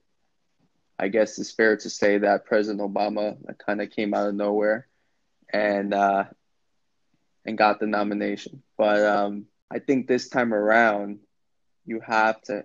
I 0.98 1.10
guess 1.10 1.38
it's 1.38 1.51
fair 1.51 1.77
to 1.77 1.89
say 1.89 2.18
that 2.20 2.46
President 2.46 2.82
Obama 2.82 3.38
kind 3.58 3.82
of 3.82 3.92
came 3.92 4.13
out 4.13 4.30
of 4.30 4.36
nowhere 4.36 4.88
and 5.54 5.94
uh, 5.94 6.24
and 7.46 7.58
got 7.58 7.80
the 7.80 7.86
nomination. 7.86 8.63
But 8.77 9.04
um, 9.04 9.46
I 9.72 9.80
think 9.80 10.08
this 10.08 10.30
time 10.30 10.54
around, 10.54 11.20
you 11.86 12.00
have 12.02 12.42
to 12.44 12.64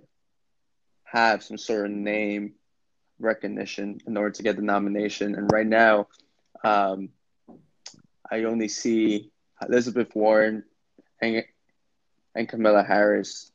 have 1.04 1.42
some 1.42 1.58
sort 1.58 1.86
of 1.86 1.92
name 1.92 2.54
recognition 3.18 4.00
in 4.06 4.16
order 4.16 4.30
to 4.30 4.42
get 4.42 4.56
the 4.56 4.62
nomination. 4.62 5.34
And 5.34 5.50
right 5.52 5.66
now, 5.66 6.08
um, 6.64 7.10
I 8.30 8.44
only 8.44 8.68
see 8.68 9.30
Elizabeth 9.66 10.14
Warren 10.14 10.64
and, 11.20 11.44
and 12.34 12.48
Kamala 12.48 12.82
Harris 12.82 13.52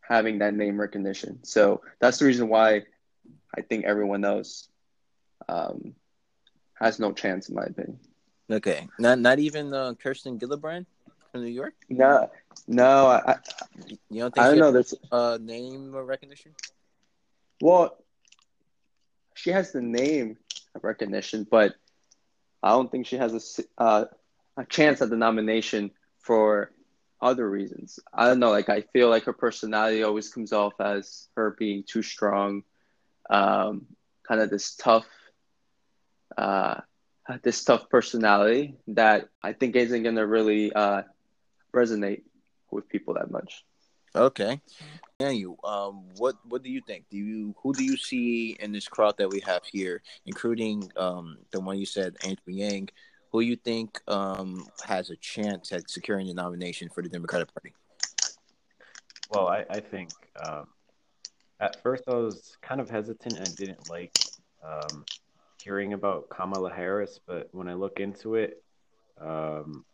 having 0.00 0.38
that 0.38 0.54
name 0.54 0.80
recognition. 0.80 1.42
So 1.44 1.82
that's 2.00 2.18
the 2.18 2.26
reason 2.26 2.48
why 2.48 2.82
I 3.56 3.62
think 3.62 3.84
everyone 3.84 4.24
else 4.24 4.68
um, 5.48 5.94
has 6.74 6.98
no 6.98 7.12
chance, 7.12 7.48
in 7.48 7.54
my 7.54 7.64
opinion. 7.64 7.98
Okay, 8.50 8.88
not 8.98 9.18
not 9.18 9.38
even 9.38 9.72
uh, 9.72 9.94
Kirsten 9.94 10.38
Gillibrand 10.38 10.84
from 11.30 11.42
New 11.42 11.50
York. 11.50 11.74
No, 11.88 12.30
no, 12.66 13.06
I, 13.06 13.36
you 14.10 14.20
don't 14.20 14.34
think 14.34 14.46
I 14.46 14.48
don't 14.48 14.58
know. 14.58 14.72
There's 14.72 14.94
uh, 15.10 15.38
name 15.40 15.94
recognition. 15.94 16.52
Well, 17.60 17.96
she 19.34 19.50
has 19.50 19.72
the 19.72 19.80
name 19.82 20.36
recognition, 20.80 21.46
but 21.50 21.74
I 22.62 22.70
don't 22.70 22.90
think 22.90 23.06
she 23.06 23.16
has 23.16 23.32
a 23.58 23.82
uh, 23.82 24.04
a 24.56 24.64
chance 24.66 25.00
at 25.02 25.10
the 25.10 25.16
nomination 25.16 25.90
for 26.18 26.70
other 27.20 27.48
reasons. 27.48 27.98
I 28.12 28.26
don't 28.26 28.40
know. 28.40 28.50
Like 28.50 28.68
I 28.68 28.82
feel 28.82 29.08
like 29.08 29.24
her 29.24 29.32
personality 29.32 30.02
always 30.02 30.30
comes 30.30 30.52
off 30.52 30.74
as 30.80 31.28
her 31.36 31.56
being 31.58 31.84
too 31.84 32.02
strong, 32.02 32.62
um, 33.30 33.86
kind 34.26 34.40
of 34.40 34.50
this 34.50 34.74
tough, 34.74 35.06
uh, 36.36 36.80
this 37.42 37.64
tough 37.64 37.88
personality 37.88 38.76
that 38.88 39.28
I 39.42 39.52
think 39.52 39.76
isn't 39.76 40.02
gonna 40.02 40.26
really 40.26 40.72
uh, 40.72 41.02
resonate 41.74 42.22
with 42.72 42.88
people 42.88 43.14
that 43.14 43.30
much. 43.30 43.64
Okay. 44.14 44.60
Daniel, 45.18 45.58
um, 45.64 46.04
what 46.16 46.36
what 46.44 46.62
do 46.62 46.70
you 46.70 46.82
think? 46.86 47.04
Do 47.10 47.16
you 47.16 47.54
who 47.62 47.72
do 47.72 47.84
you 47.84 47.96
see 47.96 48.56
in 48.60 48.72
this 48.72 48.88
crowd 48.88 49.16
that 49.18 49.30
we 49.30 49.40
have 49.40 49.64
here, 49.64 50.02
including 50.26 50.90
um, 50.96 51.38
the 51.50 51.60
one 51.60 51.78
you 51.78 51.86
said, 51.86 52.16
Andrew 52.24 52.52
Yang? 52.52 52.90
Who 53.30 53.40
you 53.40 53.56
think 53.56 53.98
um, 54.08 54.66
has 54.84 55.08
a 55.08 55.16
chance 55.16 55.72
at 55.72 55.88
securing 55.88 56.26
the 56.26 56.34
nomination 56.34 56.90
for 56.90 57.02
the 57.02 57.08
Democratic 57.08 57.54
Party? 57.54 57.72
Well, 59.30 59.48
I, 59.48 59.64
I 59.70 59.80
think 59.80 60.10
um, 60.44 60.66
at 61.58 61.82
first 61.82 62.04
I 62.08 62.14
was 62.14 62.58
kind 62.60 62.80
of 62.80 62.90
hesitant 62.90 63.38
and 63.38 63.56
didn't 63.56 63.88
like 63.88 64.14
um, 64.62 65.06
hearing 65.62 65.94
about 65.94 66.28
Kamala 66.28 66.70
Harris, 66.70 67.18
but 67.26 67.48
when 67.52 67.68
I 67.68 67.74
look 67.74 68.00
into 68.00 68.34
it, 68.34 68.62
um, 69.18 69.86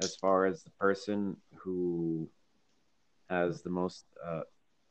as 0.00 0.16
far 0.16 0.46
as 0.46 0.62
the 0.62 0.70
person 0.78 1.36
who 1.54 2.28
has 3.28 3.62
the 3.62 3.70
most 3.70 4.04
uh, 4.24 4.42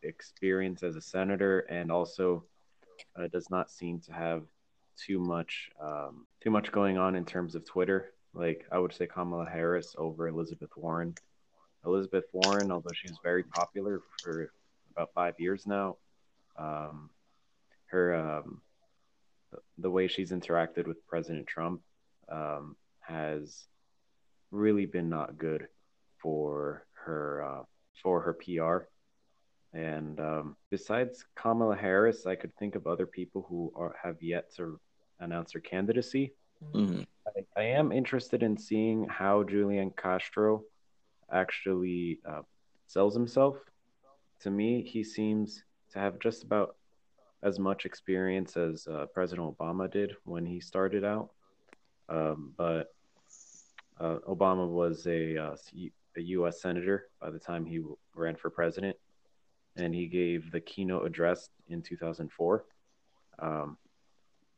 experience 0.03 0.83
as 0.83 0.95
a 0.95 1.01
senator 1.01 1.59
and 1.61 1.91
also 1.91 2.43
uh, 3.17 3.27
does 3.27 3.49
not 3.49 3.71
seem 3.71 3.99
to 3.99 4.13
have 4.13 4.43
too 4.97 5.19
much 5.19 5.69
um, 5.81 6.25
too 6.41 6.49
much 6.49 6.71
going 6.71 6.97
on 6.97 7.15
in 7.15 7.25
terms 7.25 7.55
of 7.55 7.65
Twitter. 7.65 8.13
Like 8.33 8.65
I 8.71 8.77
would 8.77 8.93
say 8.93 9.07
Kamala 9.07 9.45
Harris 9.45 9.95
over 9.97 10.27
Elizabeth 10.27 10.71
Warren. 10.75 11.15
Elizabeth 11.85 12.25
Warren, 12.33 12.71
although 12.71 12.91
she's 12.93 13.17
very 13.23 13.43
popular 13.43 14.01
for 14.21 14.51
about 14.95 15.13
five 15.13 15.35
years 15.39 15.65
now, 15.65 15.97
um, 16.57 17.09
her 17.85 18.15
um, 18.15 18.61
the 19.77 19.89
way 19.89 20.07
she's 20.07 20.31
interacted 20.31 20.87
with 20.87 21.05
President 21.07 21.47
Trump 21.47 21.81
um, 22.29 22.75
has 22.99 23.67
really 24.51 24.85
been 24.85 25.09
not 25.09 25.37
good 25.37 25.67
for 26.21 26.85
her 27.05 27.43
uh, 27.43 27.63
for 28.01 28.21
her 28.21 28.33
PR. 28.33 28.87
And 29.77 30.19
um, 30.19 30.55
besides 30.71 31.25
Kamala 31.35 31.75
Harris, 31.75 32.25
I 32.25 32.35
could 32.35 32.55
think 32.55 32.75
of 32.75 32.87
other 32.87 33.05
people 33.05 33.45
who 33.49 33.71
are, 33.75 33.95
have 34.01 34.21
yet 34.21 34.53
to 34.55 34.79
announce 35.19 35.53
their 35.53 35.61
candidacy. 35.61 36.33
Mm-hmm. 36.73 37.01
I, 37.27 37.61
I, 37.61 37.63
am 37.65 37.91
interested 37.91 38.41
in 38.41 38.57
seeing 38.57 39.07
how 39.07 39.43
Julian 39.43 39.91
Castro 39.95 40.63
actually 41.31 42.19
uh, 42.27 42.41
sells 42.87 43.13
himself. 43.13 43.57
To 44.41 44.49
me, 44.49 44.81
he 44.81 45.03
seems 45.03 45.63
to 45.91 45.99
have 45.99 46.19
just 46.19 46.43
about 46.43 46.75
as 47.43 47.59
much 47.59 47.85
experience 47.85 48.57
as 48.57 48.87
uh, 48.87 49.05
President 49.13 49.55
Obama 49.55 49.91
did 49.91 50.13
when 50.23 50.45
he 50.45 50.59
started 50.59 51.03
out. 51.03 51.29
Um, 52.09 52.53
but 52.57 52.87
uh, 53.99 54.17
Obama 54.27 54.67
was 54.67 55.05
a, 55.07 55.37
uh, 55.37 55.55
a 56.15 56.21
U.S. 56.21 56.61
senator 56.61 57.07
by 57.21 57.29
the 57.29 57.39
time 57.39 57.65
he 57.65 57.81
ran 58.15 58.35
for 58.35 58.49
president, 58.49 58.95
and 59.75 59.93
he 59.93 60.07
gave 60.07 60.51
the 60.51 60.61
keynote 60.61 61.05
address 61.05 61.49
in 61.67 61.81
2004. 61.81 62.65
Um, 63.39 63.77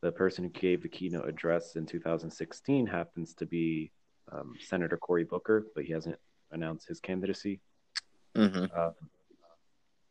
the 0.00 0.12
person 0.12 0.44
who 0.44 0.50
gave 0.50 0.82
the 0.82 0.88
keynote 0.88 1.28
address 1.28 1.76
in 1.76 1.84
2016 1.86 2.86
happens 2.86 3.34
to 3.34 3.46
be 3.46 3.92
um, 4.32 4.54
Senator 4.60 4.96
Cory 4.96 5.24
Booker, 5.24 5.66
but 5.74 5.84
he 5.84 5.92
hasn't 5.92 6.16
announced 6.52 6.88
his 6.88 7.00
candidacy. 7.00 7.60
Mm-hmm. 8.34 8.66
Uh, 8.74 8.90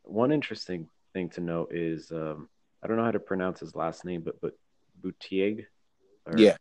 one 0.04 0.32
interesting 0.32 0.88
thing 1.14 1.30
to 1.30 1.42
note 1.42 1.72
is 1.74 2.12
um, 2.12 2.50
I 2.84 2.88
don't 2.88 2.98
know 2.98 3.04
how 3.04 3.12
to 3.12 3.20
pronounce 3.20 3.60
his 3.60 3.76
last 3.76 4.06
name, 4.06 4.22
but 4.22 4.40
but 4.42 4.54
Buttigieg. 5.02 5.66
Yeah. 6.36 6.58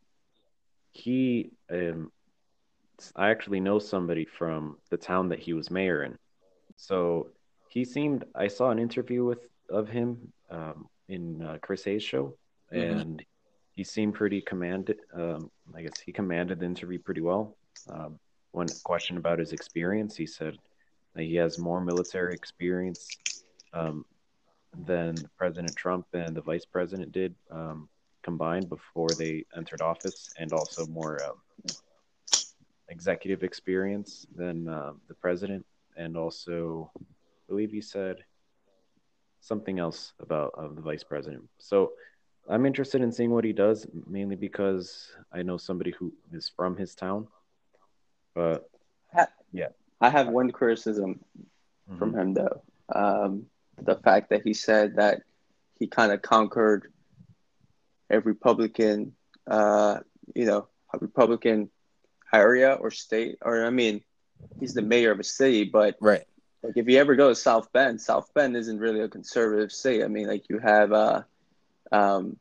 He, 0.93 1.51
um, 1.71 2.11
I 3.17 3.31
actually 3.31 3.61
know 3.61 3.79
somebody 3.79 4.25
from 4.25 4.79
the 4.91 4.97
town 4.97 5.29
that 5.29 5.39
he 5.39 5.53
was 5.53 5.71
mayor 5.71 6.03
in, 6.05 6.19
so 6.77 7.29
he 7.69 7.85
seemed. 7.85 8.25
I 8.35 8.49
saw 8.49 8.71
an 8.71 8.79
interview 8.79 9.25
with 9.25 9.49
of 9.71 9.89
him 9.89 10.33
um, 10.51 10.89
in 11.09 11.43
uh, 11.43 11.59
Chris 11.61 11.85
Hayes 11.85 12.03
show, 12.03 12.37
mm-hmm. 12.73 12.99
and 12.99 13.25
he 13.75 13.85
seemed 13.85 14.15
pretty 14.15 14.41
commanded. 14.41 14.99
Um, 15.15 15.51
I 15.75 15.83
guess 15.83 16.01
he 16.05 16.13
commanded 16.13 16.61
the 16.61 16.67
interview 16.67 16.99
pretty 16.99 17.21
well. 17.21 17.57
Um, 17.89 18.19
when 18.53 18.67
questioned 18.83 19.19
about 19.19 19.39
his 19.39 19.53
experience, 19.53 20.17
he 20.17 20.27
said 20.27 20.57
that 21.15 21.23
he 21.23 21.37
has 21.37 21.59
more 21.59 21.81
military 21.81 22.35
experience 22.35 23.09
um, 23.73 24.05
than 24.87 25.15
President 25.37 25.75
Trump 25.77 26.07
and 26.13 26.37
the 26.37 26.41
vice 26.41 26.65
president 26.65 27.13
did 27.13 27.35
um, 27.51 27.89
combined 28.23 28.69
before 28.69 29.09
they 29.19 29.45
entered 29.57 29.81
office, 29.81 30.31
and 30.39 30.53
also 30.53 30.87
more 30.87 31.23
um, 31.25 31.37
executive 32.89 33.43
experience 33.43 34.27
than 34.35 34.69
uh, 34.69 34.93
the 35.09 35.15
president, 35.15 35.65
and 35.97 36.17
also, 36.17 36.91
I 36.97 37.03
believe 37.49 37.71
he 37.71 37.81
said 37.81 38.17
something 39.41 39.79
else 39.79 40.13
about 40.21 40.53
uh, 40.59 40.69
the 40.75 40.81
vice 40.81 41.05
president. 41.05 41.45
So 41.59 41.93
I'm 42.49 42.67
interested 42.67 43.03
in 43.03 43.13
seeing 43.13 43.31
what 43.31 43.45
he 43.45 43.53
does, 43.53 43.87
mainly 44.07 44.37
because 44.37 45.11
I 45.33 45.43
know 45.43 45.57
somebody 45.57 45.93
who 45.99 46.13
is 46.33 46.51
from 46.55 46.77
his 46.77 46.95
town. 46.95 47.29
But 48.35 48.69
yeah, 49.53 49.69
I 50.01 50.11
have 50.11 50.29
one 50.29 50.51
criticism 50.51 51.21
mm-hmm. 51.39 51.99
from 51.99 52.15
him 52.15 52.35
though. 52.35 52.63
Um, 52.95 53.47
the 53.83 53.97
fact 53.97 54.31
that 54.31 54.43
he 54.43 54.55
said 54.55 54.97
that 54.97 55.23
he 55.79 55.87
kind 55.87 56.13
of 56.13 56.23
conquered 56.23 56.93
a 58.11 58.21
Republican, 58.21 59.13
uh, 59.47 60.01
you 60.35 60.47
know, 60.47 60.69
a 60.93 60.99
Republican 60.99 61.71
area 62.33 62.75
or 62.75 62.91
state, 62.91 63.39
or 63.43 63.65
I 63.65 63.71
mean, 63.71 64.03
he's 64.61 64.75
the 64.75 64.83
mayor 64.83 65.13
of 65.13 65.21
a 65.21 65.25
city, 65.25 65.65
but 65.65 65.97
right. 66.01 66.25
Like 66.63 66.77
if 66.77 66.89
you 66.89 66.99
ever 66.99 67.15
go 67.15 67.29
to 67.29 67.37
South 67.37 67.73
Bend, 67.73 68.01
South 68.01 68.35
Bend 68.35 68.57
isn't 68.57 68.81
really 68.81 69.01
a 69.01 69.09
conservative 69.09 69.71
city. 69.71 70.03
I 70.03 70.09
mean, 70.09 70.27
like 70.27 70.49
you 70.49 70.59
have, 70.59 70.93
uh, 70.93 71.23
um, 71.93 72.37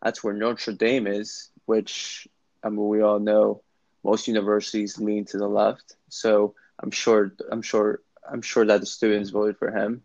that's 0.00 0.22
where 0.22 0.34
Notre 0.34 0.72
Dame 0.72 1.08
is, 1.08 1.50
which 1.64 2.28
I 2.62 2.68
mean, 2.68 2.86
we 2.86 3.02
all 3.02 3.18
know 3.18 3.62
most 4.04 4.28
universities 4.28 4.98
lean 4.98 5.24
to 5.26 5.38
the 5.38 5.48
left. 5.48 5.96
So 6.08 6.54
I'm 6.78 6.92
sure, 6.92 7.32
I'm 7.50 7.60
sure, 7.60 8.02
I'm 8.30 8.40
sure 8.40 8.64
that 8.64 8.78
the 8.78 8.86
students 8.86 9.30
voted 9.30 9.58
for 9.58 9.72
him 9.72 10.02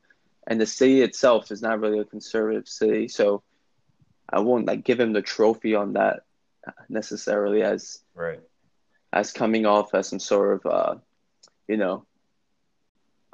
and 0.50 0.60
the 0.60 0.66
city 0.66 1.04
itself 1.04 1.52
is 1.52 1.62
not 1.62 1.80
really 1.80 2.00
a 2.00 2.06
conservative 2.06 2.68
city, 2.68 3.08
so 3.08 3.44
I 4.28 4.40
won't 4.40 4.66
like 4.66 4.84
give 4.84 5.00
him 5.00 5.14
the 5.14 5.22
trophy 5.22 5.76
on 5.76 5.94
that 5.94 6.24
necessarily 6.90 7.62
as 7.62 8.00
right 8.16 8.42
as 9.12 9.32
coming 9.32 9.66
off 9.66 9.94
as 9.94 10.08
some 10.08 10.20
sort 10.20 10.66
of 10.66 10.72
uh, 10.72 10.96
you 11.68 11.78
know, 11.78 12.06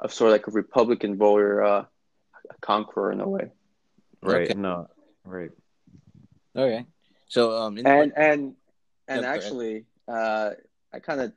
of 0.00 0.12
sort 0.12 0.28
of 0.28 0.32
like 0.32 0.46
a 0.46 0.50
Republican 0.50 1.16
voter, 1.16 1.62
uh, 1.64 1.84
a 2.50 2.54
conqueror 2.60 3.12
in 3.12 3.20
a 3.20 3.28
way. 3.28 3.50
Right. 4.22 4.50
Okay. 4.50 4.58
No, 4.58 4.88
Right. 5.24 5.50
Okay. 6.54 6.86
So 7.28 7.56
um, 7.56 7.78
and 7.78 8.12
and 8.16 8.16
and 8.16 8.54
Yeah, 9.08 9.20
go 9.20 9.28
actually, 9.28 9.84
uh, 10.08 10.50
I 10.92 10.98
kind 11.00 11.20
of 11.20 11.32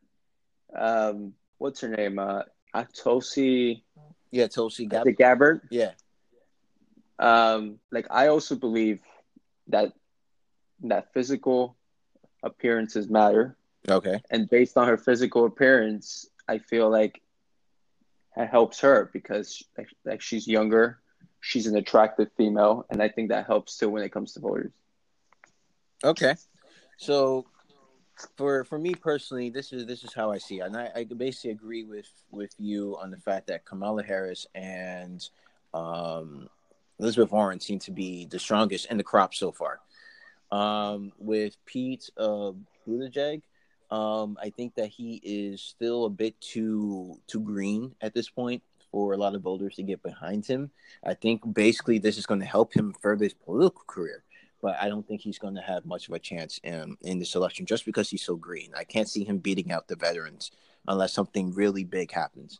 um, 0.76 1.34
what's 1.58 1.82
her 1.82 1.90
name? 1.90 2.20
Uh, 2.20 2.44
Atosi 2.76 3.82
yeah, 4.32 4.48
Tulsi 4.48 4.86
Gab- 4.86 5.06
the 5.06 5.12
Gabbard. 5.12 5.62
Yeah. 5.72 5.92
Um, 7.18 7.80
like 7.92 8.08
I 8.10 8.28
also 8.28 8.56
believe 8.56 9.02
that 9.68 9.94
that 10.84 11.14
physical 11.14 11.76
appearances 12.44 13.10
matter, 13.10 13.58
Okay. 13.88 14.22
and 14.30 14.50
based 14.50 14.78
on 14.78 14.88
her 14.88 14.98
physical 14.98 15.46
appearance, 15.46 16.28
I 16.48 16.58
feel 16.58 16.90
like 16.90 17.22
it 18.36 18.48
helps 18.48 18.80
her 18.82 19.10
because 19.14 19.64
like, 19.78 19.90
like 20.06 20.22
she's 20.22 20.48
younger, 20.48 21.00
she's 21.40 21.68
an 21.68 21.76
attractive 21.76 22.30
female, 22.38 22.86
and 22.90 23.02
I 23.02 23.10
think 23.10 23.30
that 23.30 23.46
helps 23.46 23.78
too 23.78 23.90
when 23.90 24.04
it 24.04 24.12
comes 24.12 24.34
to 24.34 24.40
voters. 24.40 24.72
Okay. 26.04 26.36
So 26.98 27.46
for 28.36 28.64
for 28.64 28.78
me 28.78 28.94
personally, 28.94 29.50
this 29.50 29.72
is 29.72 29.86
this 29.86 30.04
is 30.04 30.14
how 30.14 30.32
I 30.32 30.38
see 30.38 30.60
it. 30.60 30.64
And 30.64 30.78
I, 30.78 30.92
I 30.96 31.04
basically 31.04 31.52
agree 31.52 31.84
with 31.84 32.10
with 32.32 32.54
you 32.58 32.98
on 33.02 33.12
the 33.12 33.18
fact 33.18 33.48
that 33.48 33.66
Kamala 33.66 34.04
Harris 34.04 34.46
and 34.56 35.28
um, 35.74 36.50
Elizabeth 37.00 37.32
Warren 37.32 37.60
seem 37.60 37.80
to 37.80 37.92
be 37.92 38.26
the 38.26 38.40
strongest 38.40 38.88
in 38.88 38.98
the 38.98 39.04
crop 39.04 39.34
so 39.34 39.52
far. 39.52 39.80
Um, 40.52 41.12
with 41.20 41.56
Pete 41.66 42.10
uh, 42.18 42.52
Buttigieg, 42.88 43.44
um, 43.92 44.38
I 44.42 44.50
think 44.50 44.76
that 44.76 44.90
he 44.90 45.20
is 45.24 45.62
still 45.62 46.06
a 46.06 46.10
bit 46.10 46.40
too 46.42 47.20
too 47.28 47.40
green 47.40 47.96
at 48.02 48.14
this 48.14 48.30
point 48.30 48.64
for 48.92 49.14
a 49.14 49.18
lot 49.18 49.36
of 49.36 49.42
voters 49.42 49.76
to 49.76 49.84
get 49.84 50.02
behind 50.02 50.46
him. 50.46 50.72
I 51.04 51.14
think 51.14 51.42
basically 51.54 52.00
this 52.00 52.18
is 52.18 52.26
going 52.26 52.40
to 52.40 52.46
help 52.46 52.74
him 52.74 52.94
further 53.02 53.26
his 53.26 53.34
political 53.34 53.84
career 53.88 54.24
but 54.62 54.76
I 54.80 54.90
don't 54.90 55.08
think 55.08 55.22
he's 55.22 55.40
going 55.40 55.56
to 55.56 55.62
have 55.62 55.86
much 55.86 56.08
of 56.08 56.14
a 56.14 56.20
chance 56.20 56.60
in 56.64 56.98
in 57.02 57.20
this 57.20 57.36
election 57.36 57.66
just 57.66 57.86
because 57.86 58.10
he's 58.10 58.24
so 58.24 58.36
green. 58.36 58.72
I 58.76 58.84
can't 58.84 59.10
see 59.10 59.24
him 59.24 59.38
beating 59.38 59.72
out 59.72 59.88
the 59.88 59.96
veterans 59.96 60.52
unless 60.88 61.14
something 61.14 61.54
really 61.54 61.84
big 61.84 62.12
happens. 62.12 62.60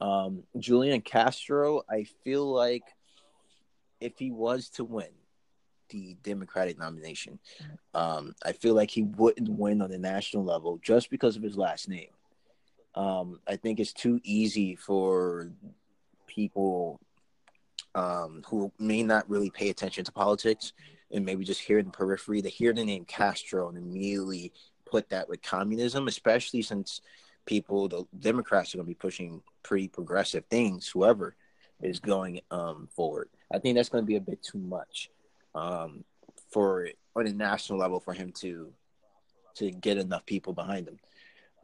Um, 0.00 0.42
Julian 0.58 1.00
Castro, 1.00 1.82
I 1.88 2.04
feel 2.24 2.46
like 2.46 2.82
if 4.00 4.18
he 4.18 4.30
was 4.30 4.68
to 4.70 4.84
win 4.84 5.08
the 5.88 6.16
Democratic 6.22 6.78
nomination, 6.78 7.38
um, 7.94 8.34
I 8.44 8.52
feel 8.52 8.74
like 8.74 8.90
he 8.90 9.02
wouldn't 9.02 9.48
win 9.48 9.82
on 9.82 9.90
the 9.90 9.98
national 9.98 10.44
level 10.44 10.78
just 10.82 11.10
because 11.10 11.36
of 11.36 11.42
his 11.42 11.56
last 11.56 11.88
name. 11.88 12.08
Um, 12.94 13.40
I 13.46 13.56
think 13.56 13.78
it's 13.78 13.92
too 13.92 14.20
easy 14.24 14.74
for 14.74 15.50
people 16.26 16.98
um, 17.94 18.42
who 18.48 18.72
may 18.78 19.02
not 19.02 19.28
really 19.28 19.50
pay 19.50 19.70
attention 19.70 20.04
to 20.04 20.12
politics 20.12 20.72
and 21.10 21.24
maybe 21.24 21.44
just 21.44 21.60
hear 21.60 21.82
the 21.82 21.90
periphery, 21.90 22.42
to 22.42 22.48
hear 22.48 22.72
the 22.72 22.84
name 22.84 23.04
Castro 23.04 23.68
and 23.68 23.78
immediately 23.78 24.52
put 24.84 25.08
that 25.10 25.28
with 25.28 25.42
communism, 25.42 26.08
especially 26.08 26.62
since 26.62 27.00
people, 27.44 27.88
the 27.88 28.04
Democrats 28.18 28.74
are 28.74 28.78
going 28.78 28.86
to 28.86 28.90
be 28.90 28.94
pushing 28.94 29.42
pretty 29.62 29.88
progressive 29.88 30.44
things, 30.46 30.88
whoever 30.88 31.36
is 31.82 32.00
going 32.00 32.40
um, 32.50 32.88
forward. 32.94 33.28
I 33.52 33.58
think 33.58 33.76
that's 33.76 33.88
going 33.88 34.02
to 34.02 34.06
be 34.06 34.16
a 34.16 34.20
bit 34.20 34.42
too 34.42 34.58
much 34.58 35.10
um, 35.56 36.04
for 36.50 36.88
on 37.16 37.26
a 37.26 37.32
national 37.32 37.78
level 37.78 37.98
for 37.98 38.12
him 38.12 38.32
to 38.40 38.72
to 39.56 39.70
get 39.70 39.96
enough 39.96 40.24
people 40.26 40.52
behind 40.52 40.86
him, 40.86 40.98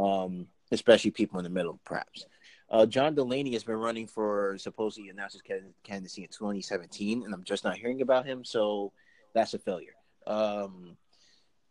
um, 0.04 0.46
especially 0.70 1.10
people 1.10 1.38
in 1.38 1.44
the 1.44 1.50
middle, 1.50 1.78
perhaps. 1.84 2.26
Uh, 2.70 2.86
John 2.86 3.14
Delaney 3.14 3.52
has 3.52 3.64
been 3.64 3.76
running 3.76 4.06
for 4.06 4.56
supposedly 4.56 5.10
announced 5.10 5.38
his 5.46 5.62
candidacy 5.84 6.22
in 6.22 6.28
2017, 6.28 7.22
and 7.22 7.34
I'm 7.34 7.44
just 7.44 7.64
not 7.64 7.76
hearing 7.76 8.00
about 8.00 8.24
him. 8.24 8.46
So 8.46 8.92
that's 9.34 9.52
a 9.52 9.58
failure. 9.58 9.92
Um, 10.26 10.96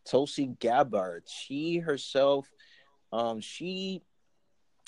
Tulsi 0.06 0.56
Gabbard, 0.60 1.24
she 1.28 1.80
herself, 1.80 2.48
um, 3.12 3.42
she 3.42 4.04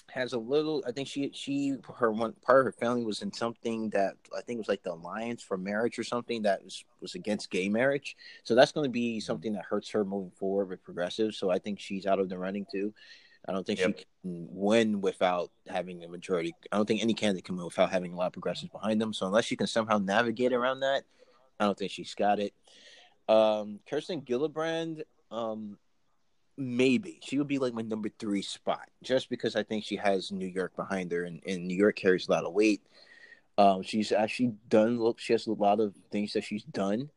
has 0.09 0.33
a 0.33 0.37
little. 0.37 0.83
I 0.87 0.91
think 0.91 1.07
she 1.07 1.31
she 1.33 1.75
her 1.95 2.11
one 2.11 2.33
part 2.41 2.59
of 2.59 2.65
her 2.65 2.71
family 2.71 3.03
was 3.03 3.21
in 3.21 3.31
something 3.31 3.89
that 3.91 4.13
I 4.35 4.41
think 4.41 4.59
was 4.59 4.67
like 4.67 4.83
the 4.83 4.93
Alliance 4.93 5.41
for 5.41 5.57
Marriage 5.57 5.97
or 5.97 6.03
something 6.03 6.43
that 6.43 6.63
was 6.63 6.83
was 7.01 7.15
against 7.15 7.49
gay 7.49 7.69
marriage. 7.69 8.15
So 8.43 8.55
that's 8.55 8.71
going 8.71 8.85
to 8.85 8.91
be 8.91 9.19
something 9.19 9.53
that 9.53 9.65
hurts 9.65 9.89
her 9.91 10.05
moving 10.05 10.31
forward 10.31 10.69
with 10.69 10.83
progressives. 10.83 11.37
So 11.37 11.49
I 11.49 11.59
think 11.59 11.79
she's 11.79 12.05
out 12.05 12.19
of 12.19 12.29
the 12.29 12.37
running 12.37 12.65
too. 12.71 12.93
I 13.47 13.51
don't 13.51 13.65
think 13.65 13.79
Yep. 13.79 13.97
she 13.97 14.05
can 14.21 14.47
win 14.51 15.01
without 15.01 15.51
having 15.67 16.03
a 16.03 16.07
majority. 16.07 16.53
I 16.71 16.77
don't 16.77 16.85
think 16.85 17.01
any 17.01 17.13
candidate 17.13 17.43
can 17.43 17.57
win 17.57 17.65
without 17.65 17.91
having 17.91 18.13
a 18.13 18.15
lot 18.15 18.27
of 18.27 18.33
progressives 18.33 18.71
behind 18.71 19.01
them. 19.01 19.13
So 19.13 19.25
unless 19.27 19.45
she 19.45 19.57
can 19.57 19.67
somehow 19.67 19.97
navigate 19.97 20.53
around 20.53 20.79
that, 20.81 21.03
I 21.59 21.65
don't 21.65 21.77
think 21.77 21.91
she's 21.91 22.13
got 22.15 22.39
it. 22.39 22.53
Um, 23.27 23.79
Kirsten 23.89 24.21
Gillibrand, 24.21 25.03
um, 25.31 25.77
maybe 26.57 27.19
she 27.23 27.37
would 27.37 27.47
be 27.47 27.59
like 27.59 27.73
my 27.73 27.81
number 27.81 28.09
three 28.19 28.41
spot, 28.41 28.89
just 29.01 29.29
because 29.29 29.55
I 29.55 29.63
think 29.63 29.83
she 29.83 29.95
has 29.95 30.31
New 30.31 30.47
York 30.47 30.75
behind 30.75 31.11
her, 31.11 31.23
and, 31.23 31.41
and 31.47 31.67
New 31.67 31.75
York 31.75 31.95
carries 31.95 32.27
a 32.27 32.31
lot 32.31 32.45
of 32.45 32.53
weight. 32.53 32.81
Um, 33.57 33.83
she's 33.83 34.11
actually 34.11 34.53
done. 34.69 34.99
Look, 34.99 35.19
she 35.19 35.33
has 35.33 35.47
a 35.47 35.53
lot 35.53 35.79
of 35.79 35.93
things 36.11 36.33
that 36.33 36.43
she's 36.43 36.63
done. 36.63 37.09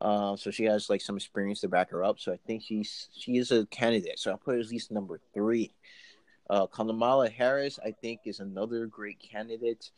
Uh, 0.00 0.36
so 0.36 0.50
she 0.50 0.64
has 0.64 0.90
like 0.90 1.00
some 1.00 1.16
experience 1.16 1.60
to 1.60 1.68
back 1.68 1.90
her 1.90 2.04
up. 2.04 2.20
So 2.20 2.32
I 2.32 2.38
think 2.46 2.62
she's 2.62 3.08
she 3.16 3.36
is 3.38 3.52
a 3.52 3.66
candidate. 3.66 4.18
So 4.18 4.30
I'll 4.30 4.38
put 4.38 4.54
her 4.54 4.60
at 4.60 4.68
least 4.68 4.90
number 4.90 5.20
three. 5.32 5.74
Uh, 6.50 6.66
Kamala 6.66 7.30
Harris, 7.30 7.78
I 7.82 7.92
think, 7.92 8.20
is 8.24 8.40
another 8.40 8.86
great 8.86 9.18
candidate. 9.18 9.90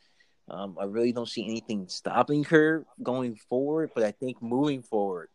Um, 0.49 0.77
I 0.81 0.85
really 0.85 1.13
don't 1.13 1.29
see 1.29 1.45
anything 1.45 1.89
stopping 1.89 2.45
her 2.45 2.87
going 3.03 3.35
forward, 3.35 3.91
but 3.95 4.05
I 4.05 4.13
think 4.13 4.41
moving 4.41 4.83
forward 4.83 5.29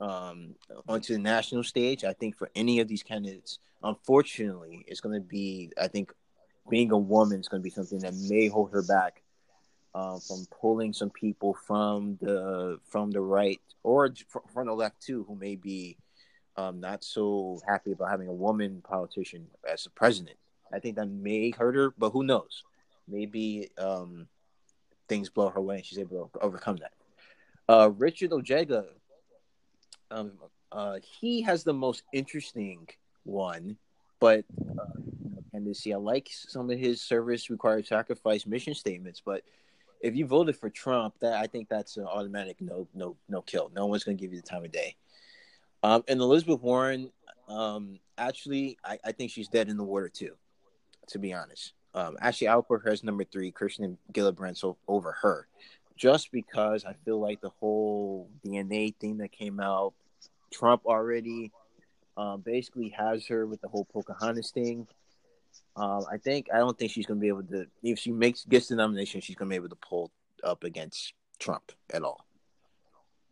um, 0.00 0.54
onto 0.88 1.12
the 1.12 1.18
national 1.18 1.64
stage, 1.64 2.04
I 2.04 2.12
think 2.12 2.36
for 2.36 2.50
any 2.54 2.80
of 2.80 2.88
these 2.88 3.02
candidates, 3.02 3.58
unfortunately, 3.82 4.84
it's 4.88 5.00
going 5.00 5.14
to 5.14 5.26
be, 5.26 5.70
I 5.80 5.88
think, 5.88 6.12
being 6.68 6.92
a 6.92 6.98
woman 6.98 7.40
is 7.40 7.48
going 7.48 7.60
to 7.62 7.64
be 7.64 7.70
something 7.70 7.98
that 8.00 8.14
may 8.14 8.48
hold 8.48 8.72
her 8.72 8.82
back 8.82 9.22
um, 9.94 10.20
from 10.20 10.46
pulling 10.60 10.92
some 10.92 11.10
people 11.10 11.54
from 11.66 12.16
the 12.20 12.78
from 12.88 13.10
the 13.10 13.20
right 13.20 13.60
or 13.82 14.14
from 14.52 14.66
the 14.66 14.72
left 14.72 15.00
too, 15.00 15.24
who 15.26 15.34
may 15.34 15.56
be 15.56 15.96
um, 16.56 16.80
not 16.80 17.02
so 17.02 17.58
happy 17.66 17.92
about 17.92 18.10
having 18.10 18.28
a 18.28 18.32
woman 18.32 18.82
politician 18.82 19.46
as 19.68 19.86
a 19.86 19.90
president. 19.90 20.36
I 20.72 20.78
think 20.78 20.96
that 20.96 21.06
may 21.06 21.50
hurt 21.50 21.74
her, 21.74 21.92
but 21.98 22.10
who 22.10 22.22
knows? 22.22 22.62
Maybe 23.08 23.70
um, 23.78 24.28
things 25.08 25.28
blow 25.28 25.48
her 25.48 25.60
way 25.60 25.76
and 25.76 25.84
she's 25.84 25.98
able 25.98 26.30
to 26.32 26.38
overcome 26.40 26.76
that. 26.76 26.92
Uh, 27.68 27.90
Richard 27.90 28.32
Ojeda, 28.32 28.86
um, 30.10 30.32
uh, 30.72 30.98
he 31.20 31.42
has 31.42 31.64
the 31.64 31.72
most 31.72 32.02
interesting 32.12 32.88
one, 33.24 33.76
but 34.20 34.44
uh, 34.78 35.00
candidacy. 35.52 35.92
I 35.92 35.96
like 35.96 36.28
some 36.30 36.70
of 36.70 36.78
his 36.78 37.02
service 37.02 37.50
required 37.50 37.86
sacrifice 37.86 38.46
mission 38.46 38.74
statements, 38.74 39.22
but 39.24 39.42
if 40.00 40.16
you 40.16 40.26
voted 40.26 40.56
for 40.56 40.70
Trump, 40.70 41.14
that 41.20 41.34
I 41.34 41.46
think 41.46 41.68
that's 41.68 41.96
an 41.96 42.04
automatic 42.04 42.56
no, 42.60 42.88
no, 42.94 43.16
no 43.28 43.42
kill. 43.42 43.70
No 43.74 43.86
one's 43.86 44.04
going 44.04 44.16
to 44.16 44.20
give 44.20 44.32
you 44.32 44.40
the 44.40 44.46
time 44.46 44.64
of 44.64 44.72
day. 44.72 44.96
Um, 45.82 46.04
and 46.08 46.20
Elizabeth 46.20 46.60
Warren, 46.60 47.10
um, 47.48 47.98
actually, 48.16 48.78
I, 48.84 48.98
I 49.04 49.12
think 49.12 49.30
she's 49.30 49.48
dead 49.48 49.68
in 49.68 49.76
the 49.76 49.84
water 49.84 50.08
too. 50.08 50.36
To 51.08 51.18
be 51.18 51.32
honest, 51.34 51.72
um, 51.94 52.16
actually, 52.20 52.48
I'll 52.48 52.62
put 52.62 52.82
her 52.82 52.90
as 52.90 53.02
number 53.02 53.24
three, 53.24 53.50
Kirsten 53.50 53.98
Gillibrand, 54.12 54.56
so 54.56 54.76
over 54.86 55.12
her, 55.22 55.48
just 55.96 56.30
because 56.30 56.84
I 56.84 56.94
feel 57.04 57.20
like 57.20 57.40
the 57.40 57.50
whole 57.50 58.30
DNA 58.46 58.94
thing 58.96 59.18
that 59.18 59.32
came 59.32 59.58
out, 59.58 59.94
Trump 60.52 60.86
already 60.86 61.52
um, 62.16 62.40
basically 62.40 62.90
has 62.90 63.26
her 63.28 63.46
with 63.46 63.60
the 63.60 63.68
whole 63.68 63.86
Pocahontas 63.86 64.50
thing. 64.50 64.86
Um, 65.76 66.04
I 66.10 66.18
think 66.18 66.48
I 66.52 66.58
don't 66.58 66.78
think 66.78 66.92
she's 66.92 67.06
going 67.06 67.18
to 67.18 67.22
be 67.22 67.28
able 67.28 67.42
to. 67.44 67.66
If 67.82 67.98
she 67.98 68.12
makes 68.12 68.44
gets 68.44 68.68
the 68.68 68.76
nomination, 68.76 69.20
she's 69.20 69.36
going 69.36 69.48
to 69.48 69.52
be 69.52 69.56
able 69.56 69.68
to 69.70 69.76
pull 69.76 70.10
up 70.44 70.64
against 70.64 71.14
Trump 71.38 71.72
at 71.92 72.02
all. 72.02 72.24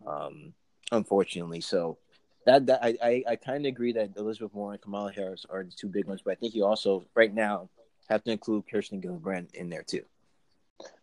Um, 0.06 0.52
unfortunately, 0.92 1.60
so 1.60 1.98
that 2.46 2.66
that 2.66 2.80
I 2.82 2.96
I, 3.02 3.24
I 3.30 3.36
kind 3.36 3.66
of 3.66 3.70
agree 3.70 3.92
that 3.92 4.16
Elizabeth 4.16 4.54
Warren 4.54 4.74
and 4.74 4.82
Kamala 4.82 5.12
Harris 5.12 5.44
are 5.48 5.64
the 5.64 5.70
two 5.70 5.88
big 5.88 6.06
ones, 6.06 6.22
but 6.24 6.32
I 6.32 6.34
think 6.36 6.54
you 6.54 6.64
also 6.64 7.04
right 7.14 7.32
now 7.32 7.68
have 8.08 8.24
to 8.24 8.32
include 8.32 8.64
Kirsten 8.70 9.02
Gillibrand 9.02 9.54
in 9.54 9.68
there 9.68 9.82
too. 9.82 10.02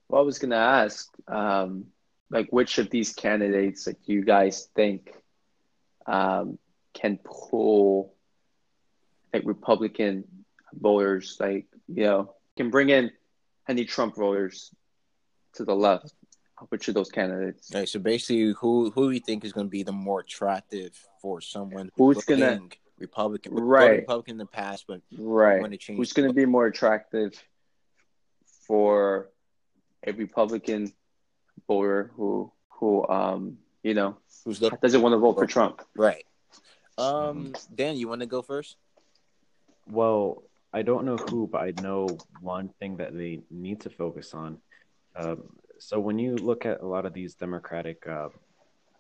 Well, 0.08 0.22
I 0.22 0.26
was 0.26 0.40
gonna 0.40 0.56
ask, 0.56 1.12
um, 1.28 1.86
like, 2.30 2.50
which 2.52 2.78
of 2.78 2.90
these 2.90 3.14
candidates, 3.14 3.88
like, 3.88 3.98
you 4.06 4.24
guys 4.24 4.70
think, 4.76 5.14
um, 6.06 6.58
can 6.94 7.20
pull, 7.24 8.14
like, 9.34 9.44
Republican 9.46 10.24
voters, 10.74 11.38
like, 11.40 11.66
you 11.88 12.04
know, 12.04 12.34
can 12.58 12.70
bring 12.70 12.90
in 12.90 13.12
any 13.68 13.86
Trump 13.86 14.16
voters 14.16 14.74
to 15.56 15.64
the 15.66 15.76
left? 15.76 16.14
Which 16.70 16.88
of 16.88 16.94
those 16.94 17.10
candidates? 17.12 17.70
Right, 17.74 17.88
so 17.88 18.00
basically, 18.00 18.54
who 18.54 18.90
who 18.92 19.10
do 19.10 19.14
you 19.14 19.20
think 19.20 19.44
is 19.44 19.52
going 19.52 19.68
to 19.68 19.72
be 19.72 19.84
the 19.84 19.92
more 19.92 20.22
attractive 20.22 20.98
for 21.22 21.42
someone 21.42 21.92
Who's 21.96 22.24
gonna- 22.24 22.62
Republican, 22.98 23.54
Right. 23.56 24.00
Republican 24.00 24.36
in 24.36 24.38
the 24.38 24.46
past, 24.46 24.86
but 24.88 25.02
Right. 25.18 25.60
want 25.60 25.74
to 25.74 25.78
change 25.78 25.98
Who's 25.98 26.14
going 26.14 26.30
to 26.30 26.34
be 26.34 26.46
more 26.46 26.66
attractive 26.66 27.34
for 28.66 29.30
a 30.08 30.14
Republican 30.14 30.94
voter 31.68 32.12
who 32.16 32.52
who 32.70 33.06
um 33.10 33.58
you 33.86 33.94
know, 33.94 34.18
Who's 34.44 34.60
the 34.60 34.72
doesn't 34.82 35.02
want 35.02 35.14
to 35.14 35.20
vote 35.20 35.36
for 35.38 35.46
Trump. 35.46 35.84
right? 35.96 36.26
Um, 36.98 37.54
Dan, 37.74 37.98
you 37.98 38.08
want 38.08 38.22
to 38.22 38.26
go 38.26 38.42
first? 38.42 38.78
Well, 39.88 40.42
I 40.74 40.82
don't 40.82 41.06
know 41.06 41.18
who, 41.18 41.48
but 41.48 41.62
I 41.62 41.74
know 41.82 42.18
one 42.42 42.70
thing 42.80 42.98
that 42.98 43.16
they 43.16 43.42
need 43.52 43.82
to 43.82 43.92
focus 43.92 44.34
on. 44.34 44.58
Um, 45.16 45.44
so 45.78 46.00
when 46.00 46.18
you 46.18 46.36
look 46.36 46.66
at 46.66 46.82
a 46.82 46.86
lot 46.86 47.06
of 47.06 47.14
these 47.14 47.36
Democratic 47.36 48.08
uh, 48.08 48.30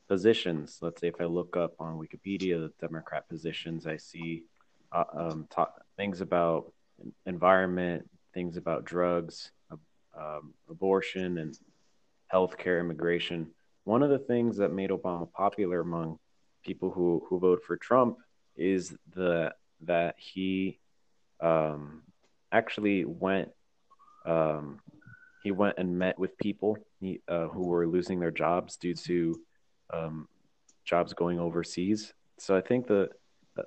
positions, 0.08 0.78
let's 0.82 1.02
say 1.02 1.08
if 1.08 1.20
I 1.20 1.26
look 1.26 1.58
up 1.58 1.74
on 1.80 1.98
Wikipedia 1.98 2.60
the 2.60 2.72
Democrat 2.80 3.28
positions, 3.28 3.88
I 3.88 3.98
see 3.98 4.44
uh, 4.92 5.06
um, 5.14 5.48
ta- 5.50 5.74
things 5.98 6.22
about 6.22 6.72
environment, 7.26 8.08
things 8.36 8.56
about 8.56 8.86
drugs, 8.86 9.52
um, 9.72 10.54
abortion, 10.70 11.40
and 11.40 11.58
healthcare, 12.32 12.80
immigration. 12.80 13.48
One 13.86 14.04
of 14.04 14.10
the 14.10 14.20
things 14.20 14.58
that 14.58 14.74
made 14.74 14.90
Obama 14.90 15.32
popular 15.32 15.80
among 15.80 16.20
people 16.64 16.92
who 16.92 17.26
who 17.30 17.40
vote 17.40 17.62
for 17.66 17.78
Trump 17.78 18.18
is 18.56 18.96
the 19.14 19.54
that 19.82 20.16
he 20.18 20.80
um, 21.40 22.02
actually 22.52 23.06
went 23.06 23.50
um, 24.26 24.80
he 25.44 25.52
went 25.52 25.78
and 25.78 25.98
met 25.98 26.18
with 26.18 26.38
people 26.38 26.78
he, 27.00 27.22
uh, 27.28 27.48
who 27.48 27.68
were 27.68 27.88
losing 27.88 28.20
their 28.20 28.32
jobs 28.32 28.78
due 28.78 28.96
to 28.96 29.36
um, 29.94 30.28
jobs 30.84 31.14
going 31.14 31.40
overseas. 31.40 32.14
So 32.40 32.58
I 32.58 32.62
think 32.62 32.88
the 32.88 33.10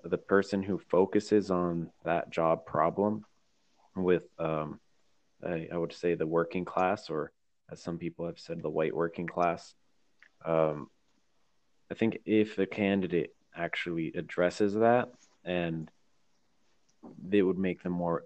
the 0.04 0.18
person 0.18 0.62
who 0.62 0.78
focuses 0.78 1.50
on 1.50 1.90
that 2.04 2.31
job 2.31 2.66
problem 2.66 3.24
with 3.96 4.24
um, 4.38 4.81
I, 5.46 5.68
I, 5.72 5.78
would 5.78 5.92
say 5.92 6.14
the 6.14 6.26
working 6.26 6.64
class, 6.64 7.09
or 7.09 7.33
as 7.70 7.83
some 7.83 7.98
people 7.98 8.26
have 8.26 8.38
said, 8.38 8.62
the 8.62 8.70
white 8.70 8.94
working 8.94 9.26
class. 9.26 9.74
Um, 10.48 10.88
I 11.90 11.94
think 11.94 12.20
if 12.24 12.58
a 12.58 12.66
candidate 12.66 13.34
actually 13.54 14.12
addresses 14.14 14.74
that, 14.74 15.11
and 15.44 15.90
it 17.30 17.42
would 17.42 17.58
make 17.58 17.82
them 17.82 17.92
more 17.92 18.24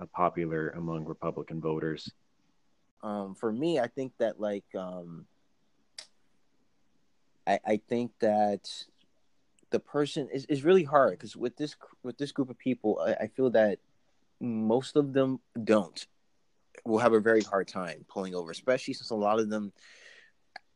uh, 0.00 0.06
popular 0.06 0.70
among 0.70 1.04
Republican 1.04 1.60
voters. 1.60 2.10
Um, 3.02 3.34
for 3.34 3.52
me, 3.52 3.78
I 3.78 3.86
think 3.86 4.12
that 4.18 4.40
like 4.40 4.64
um, 4.76 5.26
I, 7.46 7.60
I 7.64 7.80
think 7.88 8.12
that 8.20 8.68
the 9.70 9.80
person 9.80 10.28
is, 10.32 10.44
is 10.46 10.64
really 10.64 10.84
hard 10.84 11.12
because 11.12 11.36
with 11.36 11.56
this 11.56 11.76
with 12.02 12.18
this 12.18 12.32
group 12.32 12.50
of 12.50 12.58
people, 12.58 13.00
I, 13.04 13.24
I 13.24 13.26
feel 13.28 13.50
that 13.50 13.78
most 14.40 14.96
of 14.96 15.12
them 15.12 15.40
don't 15.62 16.06
will 16.84 16.98
have 16.98 17.12
a 17.12 17.20
very 17.20 17.42
hard 17.42 17.68
time 17.68 18.04
pulling 18.08 18.34
over, 18.34 18.50
especially 18.50 18.94
since 18.94 19.10
a 19.10 19.14
lot 19.14 19.38
of 19.38 19.48
them, 19.48 19.72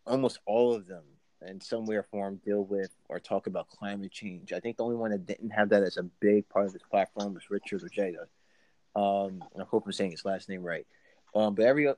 almost 0.07 0.38
all 0.47 0.75
of 0.75 0.87
them, 0.87 1.03
in 1.47 1.61
some 1.61 1.87
way 1.87 1.97
or 1.97 2.03
form, 2.03 2.40
deal 2.45 2.64
with 2.64 2.90
or 3.09 3.21
talk 3.21 3.47
about 3.47 3.69
climate 3.69 4.12
change. 4.12 4.53
I 4.53 4.61
think 4.61 4.77
the 4.77 4.85
only 4.85 4.97
one 4.97 5.11
that 5.11 5.27
didn't 5.27 5.51
have 5.51 5.69
that 5.71 5.83
as 5.83 5.97
a 5.97 6.03
big 6.21 6.49
part 6.49 6.66
of 6.66 6.73
his 6.73 6.83
platform 6.83 7.35
was 7.35 7.51
Richard 7.51 7.83
Ojeda. 7.83 8.27
Um, 8.95 9.45
I 9.59 9.64
hope 9.64 9.85
I'm 9.85 9.92
saying 9.92 10.12
his 10.12 10.25
last 10.25 10.49
name 10.49 10.62
right. 10.62 10.87
Um, 11.35 11.55
but 11.55 11.66
every 11.66 11.88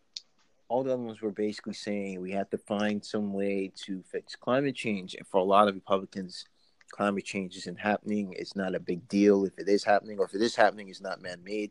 all 0.69 0.83
the 0.83 0.93
other 0.93 1.03
ones 1.03 1.23
were 1.23 1.31
basically 1.31 1.73
saying 1.73 2.21
we 2.21 2.33
have 2.33 2.51
to 2.51 2.59
find 2.59 3.03
some 3.05 3.33
way 3.33 3.73
to 3.87 4.03
fix 4.11 4.37
climate 4.37 4.75
change. 4.75 5.15
And 5.15 5.27
for 5.27 5.39
a 5.39 5.45
lot 5.45 5.69
of 5.69 5.75
Republicans, 5.75 6.45
climate 6.91 7.25
change 7.25 7.57
isn't 7.57 7.79
happening. 7.79 8.35
It's 8.37 8.57
not 8.57 8.75
a 8.75 8.81
big 8.81 9.09
deal 9.09 9.45
if 9.45 9.59
it 9.59 9.69
is 9.69 9.85
happening, 9.85 10.19
or 10.19 10.27
if 10.27 10.35
it 10.35 10.43
is 10.43 10.57
happening, 10.57 10.89
it's 10.89 11.01
not 11.01 11.23
man-made 11.23 11.71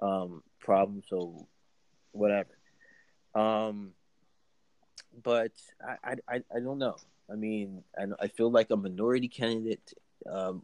um, 0.00 0.42
problem. 0.58 1.02
So 1.06 1.46
whatever. 2.12 2.56
Um, 3.34 3.92
but 5.22 5.52
I, 6.04 6.16
I, 6.28 6.42
I 6.54 6.60
don't 6.60 6.78
know. 6.78 6.96
I 7.30 7.34
mean, 7.34 7.82
I, 7.98 8.04
I 8.20 8.28
feel 8.28 8.50
like 8.50 8.70
a 8.70 8.76
minority 8.76 9.28
candidate 9.28 9.92
um, 10.30 10.62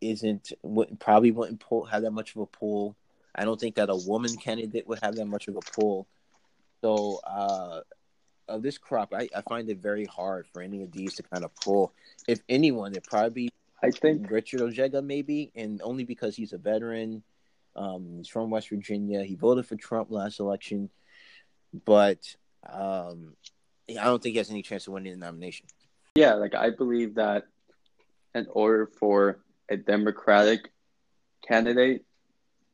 isn't 0.00 0.52
would, 0.62 0.98
probably 1.00 1.30
wouldn't 1.30 1.60
pull 1.60 1.84
have 1.84 2.02
that 2.02 2.10
much 2.10 2.34
of 2.34 2.42
a 2.42 2.46
pull. 2.46 2.96
I 3.34 3.44
don't 3.44 3.58
think 3.58 3.76
that 3.76 3.90
a 3.90 3.96
woman 3.96 4.36
candidate 4.36 4.86
would 4.86 5.00
have 5.02 5.16
that 5.16 5.26
much 5.26 5.48
of 5.48 5.56
a 5.56 5.60
pull. 5.60 6.06
So 6.82 7.20
uh, 7.26 7.80
of 8.48 8.62
this 8.62 8.78
crop, 8.78 9.14
I, 9.14 9.28
I 9.34 9.40
find 9.48 9.68
it 9.70 9.78
very 9.78 10.04
hard 10.04 10.46
for 10.52 10.62
any 10.62 10.82
of 10.82 10.92
these 10.92 11.14
to 11.14 11.22
kind 11.22 11.44
of 11.44 11.54
pull. 11.56 11.92
If 12.28 12.40
anyone, 12.48 12.94
it 12.94 13.04
probably 13.04 13.50
I 13.82 13.90
think 13.90 14.30
Richard 14.30 14.62
Ojeda 14.62 15.02
maybe, 15.02 15.52
and 15.54 15.80
only 15.82 16.04
because 16.04 16.36
he's 16.36 16.52
a 16.52 16.58
veteran. 16.58 17.22
Um, 17.76 18.14
he's 18.18 18.28
from 18.28 18.50
West 18.50 18.68
Virginia. 18.68 19.24
He 19.24 19.34
voted 19.34 19.66
for 19.66 19.76
Trump 19.76 20.10
last 20.10 20.40
election, 20.40 20.90
but 21.84 22.36
um, 22.72 23.34
I 23.88 24.04
don't 24.04 24.22
think 24.22 24.32
he 24.34 24.38
has 24.38 24.50
any 24.50 24.62
chance 24.62 24.86
of 24.86 24.92
winning 24.92 25.12
the 25.12 25.26
nomination. 25.26 25.66
Yeah, 26.16 26.34
like 26.34 26.54
I 26.54 26.70
believe 26.70 27.16
that 27.16 27.44
in 28.34 28.46
order 28.50 28.86
for 28.86 29.40
a 29.68 29.76
Democratic 29.76 30.70
candidate 31.46 32.04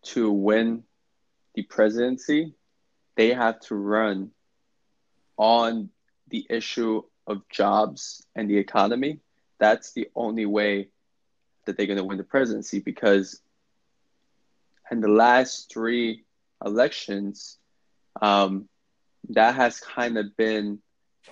to 0.02 0.30
win 0.30 0.84
the 1.54 1.62
presidency, 1.62 2.54
they 3.16 3.32
have 3.32 3.60
to 3.60 3.74
run 3.74 4.30
on 5.36 5.90
the 6.28 6.46
issue 6.48 7.02
of 7.26 7.48
jobs 7.48 8.26
and 8.34 8.48
the 8.48 8.56
economy. 8.56 9.20
That's 9.58 9.92
the 9.92 10.08
only 10.14 10.46
way 10.46 10.88
that 11.66 11.76
they're 11.76 11.86
going 11.86 11.98
to 11.98 12.04
win 12.04 12.18
the 12.18 12.24
presidency 12.24 12.80
because 12.80 13.40
in 14.90 15.00
the 15.00 15.08
last 15.08 15.70
three 15.72 16.24
elections, 16.64 17.58
um, 18.20 18.68
that 19.28 19.54
has 19.54 19.80
kind 19.80 20.18
of 20.18 20.36
been 20.36 20.80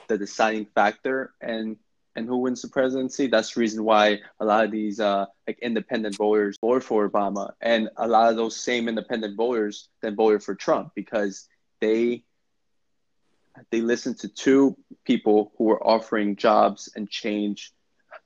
the 0.09 0.19
deciding 0.19 0.67
factor 0.75 1.33
and 1.41 1.77
and 2.15 2.27
who 2.27 2.39
wins 2.39 2.63
the 2.63 2.69
presidency. 2.69 3.29
That's 3.29 3.55
the 3.55 3.61
reason 3.61 3.85
why 3.85 4.21
a 4.41 4.45
lot 4.45 4.65
of 4.65 4.73
these 4.73 4.99
uh, 4.99 5.27
like 5.47 5.59
independent 5.61 6.17
voters 6.17 6.59
voted 6.61 6.83
for 6.83 7.09
Obama, 7.09 7.53
and 7.61 7.91
a 7.97 8.09
lot 8.09 8.31
of 8.31 8.37
those 8.37 8.57
same 8.57 8.89
independent 8.89 9.37
voters 9.37 9.89
then 10.03 10.17
voted 10.17 10.43
for 10.43 10.55
Trump 10.55 10.93
because 10.95 11.49
they 11.81 12.25
they 13.71 13.81
listened 13.81 14.19
to 14.19 14.29
two 14.29 14.77
people 15.05 15.53
who 15.57 15.65
were 15.65 15.85
offering 15.87 16.37
jobs 16.37 16.91
and 16.95 17.09
change 17.09 17.73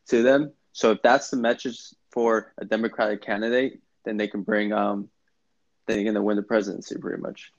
to 0.09 0.23
them. 0.23 0.53
So 0.73 0.93
if 0.93 1.03
that's 1.03 1.31
the 1.31 1.37
message 1.37 1.79
for 2.11 2.53
a 2.59 2.65
Democratic 2.65 3.23
candidate, 3.23 3.81
then 4.05 4.17
they 4.17 4.29
can 4.29 4.43
bring 4.43 4.73
um, 4.73 5.09
they're 5.87 6.03
going 6.03 6.15
to 6.15 6.23
win 6.23 6.37
the 6.37 6.43
presidency 6.43 6.97
pretty 6.99 7.21
much. 7.21 7.53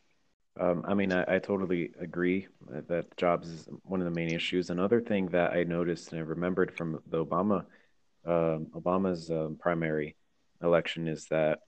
Um, 0.60 0.86
I 0.88 0.94
mean, 0.94 1.12
I, 1.12 1.26
I, 1.28 1.39
totally 1.39 1.92
agree 2.00 2.48
that 2.70 3.18
jobs 3.18 3.50
is 3.50 3.68
one 3.86 4.02
of 4.02 4.06
the 4.06 4.12
main 4.12 4.32
issues. 4.32 4.70
Another 4.70 5.02
thing 5.02 5.26
that 5.30 5.52
I 5.52 5.63
noticed 5.63 6.12
and 6.12 6.22
I 6.22 6.24
remembered 6.24 6.78
from 6.78 7.02
the 7.08 7.26
Obama 7.26 7.66
um, 8.26 8.68
Obama's 8.74 9.30
um, 9.30 9.58
primary 9.60 10.16
election 10.62 11.08
is 11.08 11.26
that 11.26 11.60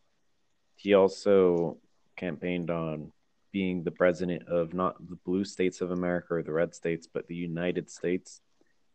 he 0.75 0.93
also 0.93 1.77
campaigned 2.15 2.69
on 2.69 3.11
being 3.51 3.83
the 3.83 3.91
president 3.91 4.47
of 4.47 4.73
not 4.73 4.95
the 5.09 5.17
blue 5.25 5.43
states 5.43 5.81
of 5.81 5.91
America 5.91 6.35
or 6.35 6.43
the 6.43 6.51
red 6.51 6.73
states, 6.73 7.07
but 7.11 7.27
the 7.27 7.35
United 7.35 7.89
States. 7.89 8.41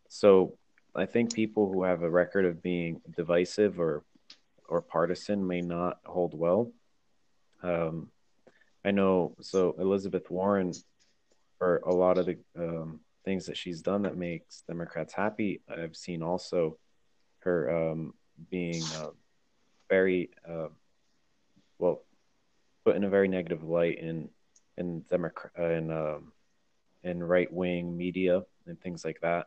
So 0.08 0.56
I 0.94 1.06
think 1.06 1.34
people 1.34 1.70
who 1.70 1.82
have 1.84 2.02
a 2.02 2.10
record 2.10 2.44
of 2.44 2.62
being 2.62 3.00
divisive 3.16 3.80
or 3.80 4.04
or 4.68 4.80
partisan 4.80 5.44
may 5.44 5.60
not 5.60 5.98
hold 6.06 6.32
well. 6.32 6.70
Um, 7.62 8.08
I 8.84 8.90
know. 8.90 9.34
So 9.40 9.74
Elizabeth 9.78 10.30
Warren, 10.30 10.72
for 11.58 11.78
a 11.78 11.92
lot 11.92 12.18
of 12.18 12.26
the 12.26 12.38
um, 12.56 13.00
things 13.24 13.46
that 13.46 13.56
she's 13.56 13.82
done 13.82 14.02
that 14.02 14.16
makes 14.16 14.62
Democrats 14.66 15.12
happy, 15.12 15.60
I've 15.68 15.96
seen 15.96 16.22
also 16.22 16.78
her 17.40 17.90
um, 17.90 18.14
being 18.50 18.82
uh, 18.96 19.10
very 19.88 20.30
uh, 20.48 20.68
well 21.78 22.02
put 22.84 22.96
in 22.96 23.04
a 23.04 23.10
very 23.10 23.28
negative 23.28 23.62
light 23.62 23.98
in 23.98 24.30
in 24.76 25.02
Democrat 25.10 25.52
in 25.72 25.90
um, 25.90 26.32
in 27.02 27.22
right 27.22 27.52
wing 27.52 27.96
media 27.96 28.42
and 28.66 28.80
things 28.80 29.04
like 29.04 29.20
that. 29.20 29.46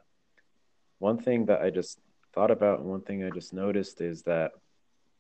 One 1.00 1.18
thing 1.18 1.46
that 1.48 1.62
I 1.62 1.70
just 1.70 2.00
thought 2.34 2.52
about, 2.52 2.80
and 2.80 2.90
one 2.90 3.02
thing 3.02 3.24
I 3.24 3.30
just 3.30 3.54
noticed 3.54 4.02
is 4.02 4.24
that, 4.24 4.52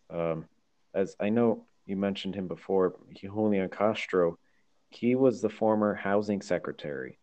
um, 0.09 0.45
as 0.93 1.15
I 1.19 1.29
know 1.29 1.65
you 1.85 1.95
mentioned 1.95 2.35
him 2.35 2.47
before, 2.47 2.95
Julian 3.13 3.69
Castro. 3.69 4.37
He 4.89 5.15
was 5.15 5.41
the 5.41 5.49
former 5.49 5.93
housing 5.93 6.41
secretary. 6.41 7.17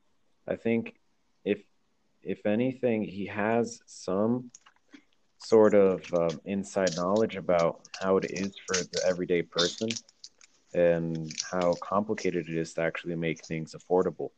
I 0.46 0.56
think 0.56 0.94
if 1.44 1.62
if 2.22 2.44
anything, 2.44 3.02
he 3.02 3.26
has 3.26 3.80
some 3.86 4.50
sort 5.38 5.74
of 5.74 6.02
um, 6.12 6.40
inside 6.44 6.94
knowledge 6.96 7.36
about 7.36 7.80
how 7.98 8.18
it 8.18 8.30
is 8.30 8.52
for 8.66 8.74
the 8.74 9.00
everyday 9.06 9.40
person 9.40 9.88
and 10.74 11.32
how 11.50 11.74
complicated 11.80 12.48
it 12.48 12.56
is 12.56 12.74
to 12.74 12.82
actually 12.82 13.16
make 13.16 13.44
things 13.44 13.74
affordable. 13.74 14.30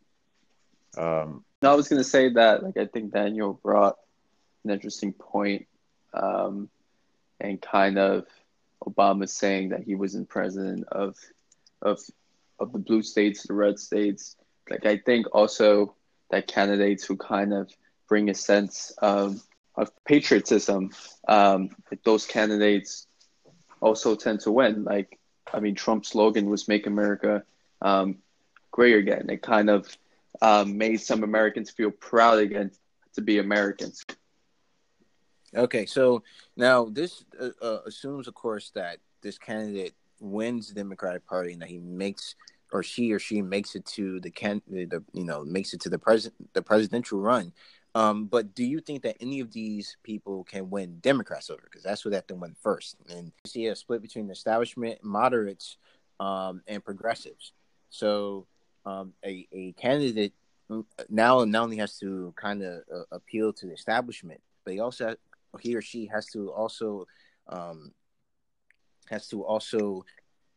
Um, 0.97 1.45
no, 1.61 1.73
I 1.73 1.75
was 1.75 1.89
going 1.89 2.01
to 2.01 2.09
say 2.09 2.31
that, 2.35 2.63
like, 2.63 2.77
I 2.77 2.87
think 2.87 3.13
Daniel 3.13 3.59
brought 3.63 3.97
an 4.65 4.71
interesting 4.71 5.13
point, 5.13 5.67
um, 6.15 6.69
and 7.41 7.61
kind 7.61 7.99
of 7.99 8.27
Obama 8.87 9.29
saying 9.29 9.71
that 9.71 9.83
he 9.83 9.95
wasn't 9.95 10.29
president 10.29 10.85
of 10.91 11.17
of 11.81 11.99
of 12.59 12.73
the 12.73 12.79
blue 12.79 13.03
states, 13.03 13.47
the 13.47 13.55
red 13.55 13.79
states. 13.79 14.37
Like 14.71 14.87
I 14.87 14.99
think 14.99 15.27
also 15.33 15.95
that 16.31 16.47
candidates 16.47 17.05
who 17.05 17.17
kind 17.17 17.53
of 17.53 17.71
bring 18.09 18.31
a 18.31 18.35
sense 18.35 18.93
of 18.99 19.41
of 19.75 19.91
patriotism. 20.05 20.91
Um, 21.29 21.71
those 22.05 22.27
candidates 22.27 23.07
also 23.81 24.15
tend 24.15 24.41
to 24.41 24.51
win. 24.51 24.85
Like, 24.85 25.19
I 25.53 25.61
mean, 25.61 25.75
Trump's 25.75 26.11
slogan 26.11 26.49
was 26.51 26.69
"Make 26.69 26.87
America 26.87 27.43
um, 27.81 28.19
Great 28.71 28.97
Again." 28.97 29.31
It 29.31 29.43
kind 29.43 29.71
of 29.71 29.97
um, 30.41 30.79
made 30.79 31.01
some 31.01 31.23
Americans 31.23 31.71
feel 31.71 31.91
proud 31.91 32.39
again 32.39 32.71
to 33.15 33.21
be 33.21 33.39
Americans. 33.39 34.02
Okay, 35.55 35.85
so 35.87 36.23
now 36.57 36.87
this 36.87 37.25
uh, 37.41 37.51
uh, 37.61 37.79
assumes, 37.87 38.27
of 38.27 38.35
course, 38.35 38.71
that 38.75 38.99
this 39.23 39.39
candidate 39.39 39.95
wins 40.21 40.69
the 40.69 40.75
Democratic 40.75 41.27
Party 41.27 41.53
and 41.53 41.63
that 41.63 41.69
he 41.69 41.79
makes 41.79 42.37
or 42.73 42.83
she 42.83 43.13
or 43.13 43.19
she 43.19 43.43
makes 43.43 43.75
it 43.75 43.85
to 43.85 44.19
the 44.21 44.31
can 44.31 44.63
the 44.67 45.03
you 45.13 45.25
know 45.25 45.45
makes 45.45 45.75
it 45.75 45.81
to 45.83 45.91
the 45.91 45.99
president 45.99 46.55
the 46.55 46.63
presidential 46.63 47.21
run. 47.21 47.53
Um, 47.95 48.25
but 48.25 48.55
do 48.55 48.65
you 48.65 48.81
think 48.81 49.03
that 49.03 49.17
any 49.21 49.41
of 49.41 49.53
these 49.53 49.99
people 50.03 50.45
can 50.45 50.71
win 50.71 50.99
Democrats 51.01 51.51
over? 51.51 51.61
Because 51.63 51.83
that's 51.83 52.05
what 52.05 52.15
have 52.15 52.27
to 52.29 52.35
win 52.35 52.57
first. 52.63 52.97
And 53.11 53.27
you 53.27 53.49
see 53.49 53.67
a 53.67 53.77
split 53.77 54.01
between 54.01 54.29
the 54.29 54.33
establishment, 54.33 55.05
moderates, 55.05 55.77
um, 56.19 56.63
and 56.67 56.83
progressives. 56.83 57.53
So 57.91 58.47
um, 58.87 59.13
a, 59.23 59.47
a 59.53 59.73
candidate 59.73 60.33
now 61.11 61.45
not 61.45 61.65
only 61.65 61.77
has 61.77 61.99
to 61.99 62.33
kind 62.35 62.63
of 62.63 62.83
uh, 62.91 63.03
appeal 63.13 63.53
to 63.53 63.67
the 63.67 63.75
establishment, 63.75 64.41
but 64.65 64.73
he 64.73 64.81
also 64.81 65.15
he 65.61 65.75
or 65.75 65.83
she 65.83 66.07
has 66.07 66.27
to 66.27 66.51
also 66.51 67.07
um, 67.49 67.93
has 69.11 69.29
to 69.29 69.45
also 69.45 70.05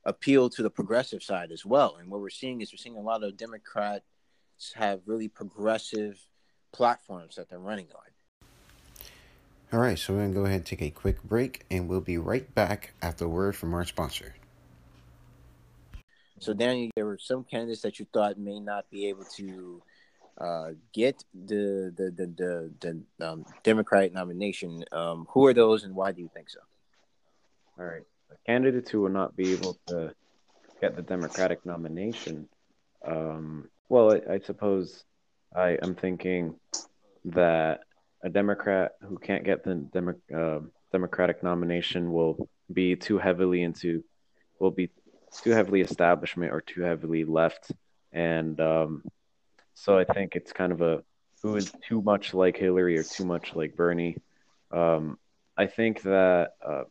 appeal 0.05 0.49
to 0.49 0.63
the 0.63 0.69
progressive 0.69 1.23
side 1.23 1.51
as 1.51 1.65
well. 1.65 1.97
And 1.99 2.09
what 2.09 2.21
we're 2.21 2.29
seeing 2.29 2.61
is 2.61 2.71
we're 2.71 2.77
seeing 2.77 2.95
a 2.95 3.01
lot 3.01 3.23
of 3.23 3.35
Democrats 3.37 4.05
have 4.75 5.01
really 5.05 5.27
progressive 5.27 6.19
platforms 6.71 7.35
that 7.35 7.49
they're 7.49 7.59
running 7.59 7.87
on. 7.95 8.01
All 9.73 9.79
right, 9.79 9.97
so 9.97 10.13
we're 10.13 10.19
going 10.19 10.31
to 10.31 10.39
go 10.39 10.45
ahead 10.45 10.57
and 10.57 10.65
take 10.65 10.81
a 10.83 10.91
quick 10.91 11.23
break, 11.23 11.65
and 11.71 11.89
we'll 11.89 11.99
be 11.99 12.17
right 12.17 12.53
back 12.53 12.93
after 13.01 13.25
a 13.25 13.27
word 13.27 13.55
from 13.55 13.73
our 13.73 13.83
sponsor. 13.83 14.35
So, 16.39 16.53
Daniel, 16.53 16.91
there 16.95 17.05
were 17.05 17.17
some 17.17 17.43
candidates 17.43 17.81
that 17.81 17.97
you 17.99 18.05
thought 18.13 18.37
may 18.37 18.59
not 18.59 18.89
be 18.91 19.09
able 19.09 19.25
to 19.37 19.81
uh, 20.39 20.71
get 20.93 21.23
the 21.33 21.93
the 21.95 22.11
the 22.11 22.27
the, 22.81 23.03
the 23.19 23.27
um, 23.27 23.45
Democratic 23.63 24.13
nomination. 24.13 24.83
Um, 24.91 25.27
who 25.29 25.45
are 25.45 25.53
those, 25.53 25.83
and 25.83 25.95
why 25.95 26.11
do 26.11 26.21
you 26.21 26.29
think 26.33 26.49
so? 26.49 26.59
All 27.79 27.85
right, 27.85 28.03
candidates 28.45 28.89
who 28.89 29.01
will 29.01 29.09
not 29.09 29.35
be 29.35 29.53
able 29.53 29.77
to 29.87 30.13
get 30.81 30.95
the 30.95 31.01
Democratic 31.01 31.65
nomination. 31.65 32.47
Um, 33.05 33.69
well, 33.89 34.13
I, 34.13 34.33
I 34.33 34.39
suppose 34.39 35.03
I 35.55 35.77
am 35.81 35.95
thinking 35.95 36.55
that 37.25 37.81
a 38.23 38.29
Democrat 38.29 38.93
who 39.01 39.17
can't 39.17 39.43
get 39.43 39.63
the 39.63 39.75
Demo- 39.75 40.21
uh, 40.35 40.59
Democratic 40.91 41.43
nomination 41.43 42.11
will 42.11 42.49
be 42.71 42.95
too 42.95 43.17
heavily 43.17 43.61
into, 43.61 44.03
will 44.59 44.71
be 44.71 44.89
too 45.43 45.51
heavily 45.51 45.81
establishment 45.81 46.51
or 46.51 46.61
too 46.61 46.81
heavily 46.81 47.23
left. 47.23 47.71
And 48.11 48.59
um, 48.59 49.03
so 49.75 49.97
I 49.97 50.05
think 50.05 50.35
it's 50.35 50.51
kind 50.51 50.71
of 50.71 50.81
a 50.81 51.03
who 51.43 51.55
is 51.57 51.71
too 51.87 52.01
much 52.01 52.33
like 52.33 52.57
Hillary 52.57 52.97
or 52.97 53.03
too 53.03 53.25
much 53.25 53.55
like 53.55 53.75
Bernie. 53.75 54.17
Um, 54.71 55.19
I 55.55 55.67
think 55.67 56.01
that 56.01 56.53
uh, 56.65 56.83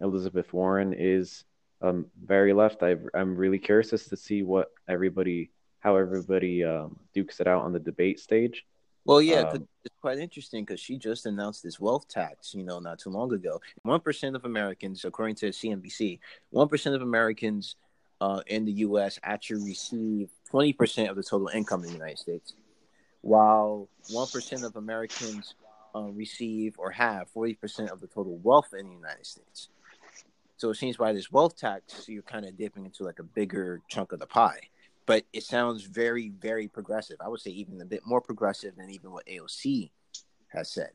Elizabeth 0.00 0.52
Warren 0.52 0.92
is 0.92 1.44
um, 1.80 2.06
very 2.22 2.52
left. 2.52 2.82
i 2.82 2.96
am 3.14 3.36
really 3.36 3.58
curious 3.58 3.92
as 3.92 4.06
to 4.08 4.16
see 4.16 4.42
what 4.42 4.70
everybody 4.86 5.50
how 5.80 5.96
everybody 5.96 6.62
um, 6.62 6.96
dukes 7.12 7.40
it 7.40 7.46
out 7.48 7.62
on 7.62 7.72
the 7.72 7.80
debate 7.80 8.20
stage. 8.20 8.64
Well, 9.04 9.20
yeah, 9.20 9.40
um, 9.40 9.66
it's 9.84 9.96
quite 10.00 10.18
interesting 10.18 10.64
because 10.64 10.78
she 10.78 10.96
just 10.96 11.26
announced 11.26 11.64
this 11.64 11.80
wealth 11.80 12.06
tax, 12.06 12.54
you 12.54 12.62
know, 12.62 12.78
not 12.78 13.00
too 13.00 13.10
long 13.10 13.32
ago. 13.32 13.60
One 13.82 14.00
percent 14.00 14.36
of 14.36 14.44
Americans, 14.44 15.04
according 15.04 15.36
to 15.36 15.46
CNBC, 15.46 16.20
one 16.50 16.68
percent 16.68 16.94
of 16.94 17.02
Americans 17.02 17.76
uh, 18.22 18.42
in 18.46 18.64
the 18.64 18.72
U.S. 18.86 19.18
actually 19.22 19.64
receive 19.64 20.30
twenty 20.48 20.72
percent 20.72 21.10
of 21.10 21.16
the 21.16 21.22
total 21.22 21.48
income 21.48 21.82
in 21.82 21.88
the 21.88 21.94
United 21.94 22.18
States, 22.18 22.54
while 23.20 23.88
one 24.10 24.28
percent 24.28 24.64
of 24.64 24.76
Americans 24.76 25.54
uh, 25.94 26.10
receive 26.12 26.76
or 26.78 26.90
have 26.90 27.28
forty 27.30 27.54
percent 27.54 27.90
of 27.90 28.00
the 28.00 28.06
total 28.06 28.38
wealth 28.38 28.74
in 28.78 28.88
the 28.88 28.94
United 28.94 29.26
States. 29.26 29.68
So 30.56 30.70
it 30.70 30.76
seems 30.76 30.96
by 30.96 31.12
this 31.12 31.32
wealth 31.32 31.56
tax, 31.56 32.08
you're 32.08 32.22
kind 32.22 32.46
of 32.46 32.56
dipping 32.56 32.84
into 32.84 33.02
like 33.02 33.18
a 33.18 33.24
bigger 33.24 33.80
chunk 33.88 34.12
of 34.12 34.20
the 34.20 34.26
pie 34.26 34.60
but 35.06 35.24
it 35.32 35.42
sounds 35.42 35.82
very, 35.82 36.30
very 36.40 36.68
progressive. 36.68 37.16
I 37.20 37.28
would 37.28 37.40
say 37.40 37.50
even 37.50 37.80
a 37.80 37.84
bit 37.84 38.06
more 38.06 38.20
progressive 38.20 38.76
than 38.76 38.90
even 38.90 39.10
what 39.10 39.26
AOC 39.26 39.90
has 40.48 40.70
said. 40.70 40.90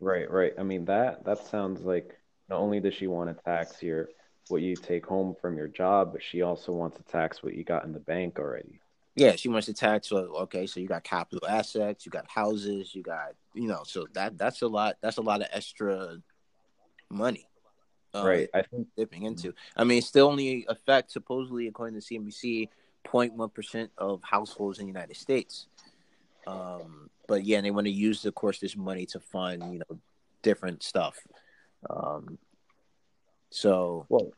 Right, 0.00 0.30
right. 0.30 0.52
I 0.58 0.62
mean 0.62 0.84
that 0.86 1.24
that 1.24 1.46
sounds 1.46 1.82
like 1.82 2.18
not 2.48 2.58
only 2.58 2.80
does 2.80 2.94
she 2.94 3.06
want 3.06 3.36
to 3.36 3.44
tax 3.44 3.82
your 3.82 4.08
what 4.48 4.62
you 4.62 4.76
take 4.76 5.06
home 5.06 5.34
from 5.40 5.56
your 5.56 5.68
job, 5.68 6.12
but 6.12 6.22
she 6.22 6.42
also 6.42 6.72
wants 6.72 6.96
to 6.96 7.02
tax 7.04 7.42
what 7.42 7.54
you 7.54 7.64
got 7.64 7.84
in 7.84 7.92
the 7.92 8.00
bank 8.00 8.38
already. 8.38 8.80
Yeah, 9.16 9.36
she 9.36 9.48
wants 9.48 9.66
to 9.66 9.74
tax. 9.74 10.10
Well, 10.10 10.24
okay, 10.42 10.66
so 10.66 10.80
you 10.80 10.88
got 10.88 11.04
capital 11.04 11.48
assets, 11.48 12.04
you 12.04 12.10
got 12.10 12.28
houses, 12.28 12.94
you 12.94 13.02
got 13.02 13.34
you 13.54 13.68
know, 13.68 13.82
so 13.84 14.06
that 14.14 14.36
that's 14.36 14.62
a 14.62 14.66
lot. 14.66 14.96
That's 15.00 15.18
a 15.18 15.22
lot 15.22 15.40
of 15.40 15.48
extra 15.52 16.16
money. 17.08 17.46
Uh, 18.14 18.24
right, 18.26 18.48
I 18.52 18.62
think 18.62 18.88
dipping 18.96 19.22
into. 19.22 19.54
I 19.76 19.84
mean, 19.84 20.02
still 20.02 20.26
only 20.26 20.66
affect 20.68 21.12
supposedly 21.12 21.68
according 21.68 22.00
to 22.00 22.06
CNBC 22.06 22.68
0.1% 23.04 23.88
of 23.98 24.22
households 24.22 24.78
in 24.78 24.86
the 24.86 24.92
United 24.92 25.16
States. 25.16 25.66
Um, 26.46 27.10
but 27.26 27.44
yeah, 27.44 27.60
they 27.60 27.70
want 27.70 27.86
to 27.86 27.92
use, 27.92 28.24
of 28.24 28.34
course, 28.34 28.58
this 28.58 28.76
money 28.76 29.06
to 29.06 29.20
fund, 29.20 29.62
you 29.72 29.78
know, 29.78 29.98
different 30.42 30.82
stuff. 30.82 31.18
Um, 31.88 32.38
so, 33.54 34.04
well, 34.08 34.32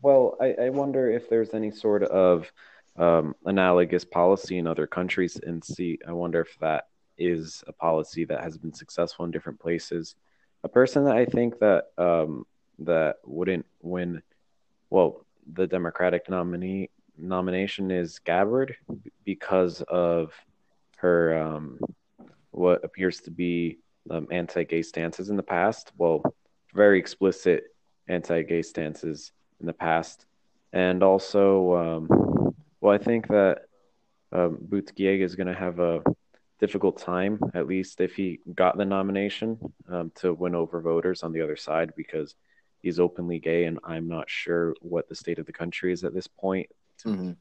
well, 0.00 0.36
I, 0.40 0.54
I 0.54 0.68
wonder 0.70 1.10
if 1.10 1.28
there's 1.28 1.52
any 1.52 1.70
sort 1.70 2.02
of 2.04 2.50
um, 2.96 3.34
analogous 3.44 4.04
policy 4.04 4.56
in 4.56 4.66
other 4.66 4.86
countries, 4.86 5.38
and 5.46 5.62
see, 5.62 5.98
I 6.08 6.12
wonder 6.12 6.40
if 6.40 6.58
that 6.60 6.88
is 7.18 7.62
a 7.66 7.72
policy 7.74 8.24
that 8.24 8.42
has 8.42 8.56
been 8.56 8.72
successful 8.72 9.26
in 9.26 9.30
different 9.30 9.60
places. 9.60 10.14
A 10.64 10.68
person 10.68 11.04
that 11.04 11.16
I 11.16 11.26
think 11.26 11.58
that 11.58 11.88
um, 11.98 12.46
that 12.78 13.16
wouldn't 13.26 13.66
win, 13.82 14.22
well, 14.88 15.26
the 15.52 15.66
Democratic 15.66 16.30
nominee 16.30 16.88
nomination 17.18 17.90
is 17.90 18.20
Gabbard 18.20 18.76
because 19.24 19.82
of 19.82 20.32
her 20.96 21.36
um, 21.36 21.78
what 22.52 22.82
appears 22.84 23.20
to 23.20 23.30
be 23.30 23.78
um, 24.10 24.28
anti-gay 24.30 24.80
stances 24.80 25.28
in 25.28 25.36
the 25.36 25.42
past. 25.42 25.92
Well, 25.98 26.22
very 26.72 26.98
explicit 26.98 27.64
anti-gay 28.08 28.62
stances 28.62 29.32
in 29.60 29.66
the 29.66 29.72
past, 29.72 30.26
and 30.72 31.02
also, 31.02 31.74
um, 31.76 32.54
well, 32.80 32.94
I 32.94 32.98
think 32.98 33.28
that 33.28 33.66
um, 34.32 34.58
Buttigieg 34.68 35.20
is 35.20 35.36
going 35.36 35.46
to 35.46 35.54
have 35.54 35.78
a 35.78 36.02
difficult 36.58 36.98
time, 36.98 37.40
at 37.54 37.66
least 37.66 38.00
if 38.00 38.14
he 38.14 38.40
got 38.54 38.76
the 38.76 38.84
nomination, 38.84 39.58
um, 39.88 40.10
to 40.16 40.32
win 40.32 40.54
over 40.54 40.80
voters 40.80 41.22
on 41.22 41.32
the 41.32 41.40
other 41.40 41.56
side 41.56 41.92
because 41.96 42.34
he's 42.82 42.98
openly 42.98 43.38
gay, 43.38 43.64
and 43.64 43.78
I'm 43.84 44.08
not 44.08 44.30
sure 44.30 44.74
what 44.80 45.08
the 45.08 45.14
state 45.14 45.38
of 45.38 45.46
the 45.46 45.52
country 45.52 45.92
is 45.92 46.04
at 46.04 46.14
this 46.14 46.26
point 46.26 46.68
to, 46.98 47.08
mm-hmm. 47.08 47.32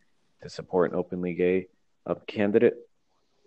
to 0.41 0.49
support 0.49 0.91
an 0.91 0.97
openly 0.97 1.33
gay 1.33 1.67
uh, 2.05 2.15
candidate. 2.27 2.75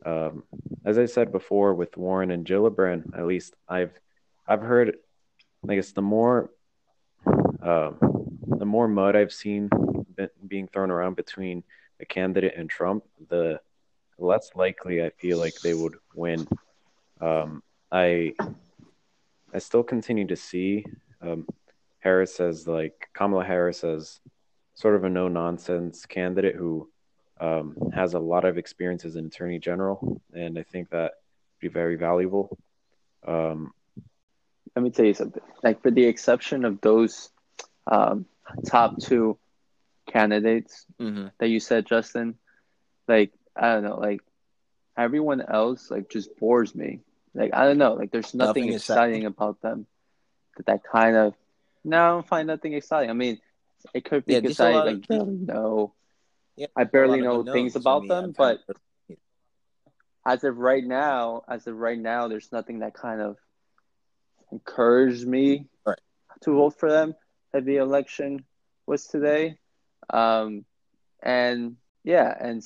Um, 0.06 0.44
as 0.84 0.98
I 0.98 1.06
said 1.06 1.32
before, 1.32 1.74
with 1.74 1.96
Warren 1.96 2.30
and 2.30 2.46
Gillibrand, 2.46 3.16
at 3.16 3.26
least 3.26 3.54
I've 3.68 3.92
I've 4.46 4.60
heard, 4.60 4.98
I 5.68 5.74
guess 5.74 5.92
the 5.92 6.02
more 6.02 6.50
uh, 7.64 7.92
the 8.58 8.66
more 8.66 8.86
mud 8.88 9.16
I've 9.16 9.32
seen 9.32 9.70
being 10.46 10.68
thrown 10.68 10.90
around 10.90 11.16
between 11.16 11.64
a 12.00 12.04
candidate 12.04 12.54
and 12.56 12.68
Trump, 12.68 13.04
the 13.28 13.60
less 14.18 14.50
likely 14.54 15.02
I 15.02 15.10
feel 15.10 15.38
like 15.38 15.54
they 15.60 15.74
would 15.74 15.96
win. 16.14 16.46
Um, 17.20 17.62
I 17.90 18.34
I 19.52 19.58
still 19.58 19.82
continue 19.82 20.26
to 20.26 20.36
see 20.36 20.84
um, 21.22 21.46
Harris 22.00 22.40
as 22.40 22.66
like 22.66 23.08
Kamala 23.12 23.44
Harris 23.44 23.84
as 23.84 24.20
sort 24.74 24.96
of 24.96 25.04
a 25.04 25.10
no 25.10 25.28
nonsense 25.28 26.06
candidate 26.06 26.56
who 26.56 26.88
um, 27.40 27.76
has 27.94 28.14
a 28.14 28.18
lot 28.18 28.44
of 28.44 28.58
experience 28.58 29.04
as 29.04 29.16
an 29.16 29.26
attorney 29.26 29.58
general, 29.58 30.20
and 30.32 30.58
I 30.58 30.64
think 30.64 30.90
that 30.90 31.12
would 31.12 31.60
be 31.60 31.68
very 31.68 31.96
valuable. 31.96 32.58
Um, 33.26 33.72
Let 34.76 34.82
me 34.82 34.90
tell 34.90 35.06
you 35.06 35.14
something. 35.14 35.42
Like 35.62 35.82
for 35.82 35.90
the 35.90 36.04
exception 36.04 36.64
of 36.64 36.80
those 36.80 37.30
um, 37.86 38.26
top 38.66 38.98
two 39.00 39.38
candidates 40.06 40.86
mm-hmm. 41.00 41.28
that 41.38 41.48
you 41.48 41.60
said, 41.60 41.86
Justin, 41.86 42.36
like 43.08 43.32
I 43.56 43.74
don't 43.74 43.84
know, 43.84 43.98
like 43.98 44.20
everyone 44.96 45.40
else 45.40 45.90
like 45.90 46.08
just 46.10 46.36
bores 46.38 46.74
me. 46.74 47.00
Like 47.34 47.54
I 47.54 47.64
don't 47.64 47.78
know, 47.78 47.94
like 47.94 48.10
there's 48.10 48.34
nothing, 48.34 48.64
nothing 48.64 48.74
exciting 48.74 49.24
about 49.26 49.60
them. 49.60 49.86
That 50.56 50.66
that 50.66 50.80
kind 50.84 51.16
of 51.16 51.34
no, 51.84 52.04
I 52.04 52.08
don't 52.10 52.28
find 52.28 52.46
nothing 52.46 52.72
exciting. 52.74 53.10
I 53.10 53.14
mean, 53.14 53.40
it 53.92 54.04
could 54.04 54.24
be 54.24 54.34
yeah, 54.34 54.40
because 54.40 54.60
I 54.60 54.72
like 54.72 55.06
barely 55.06 55.36
know. 55.36 55.92
Yeah, 56.56 56.68
I 56.76 56.84
barely 56.84 57.20
know 57.20 57.42
things 57.42 57.74
about 57.74 58.06
them, 58.06 58.32
but 58.36 58.60
as 60.24 60.44
of 60.44 60.56
right 60.56 60.84
now, 60.84 61.42
as 61.48 61.66
of 61.66 61.76
right 61.76 61.98
now, 61.98 62.28
there's 62.28 62.50
nothing 62.52 62.78
that 62.78 62.94
kind 62.94 63.20
of 63.20 63.36
encouraged 64.52 65.26
me 65.26 65.66
Right. 65.84 65.98
to 66.42 66.52
vote 66.52 66.78
for 66.78 66.90
them 66.90 67.14
if 67.54 67.64
the 67.64 67.76
election 67.76 68.44
was 68.86 69.06
today. 69.06 69.58
Um, 70.10 70.64
and 71.22 71.76
yeah, 72.02 72.34
and 72.38 72.62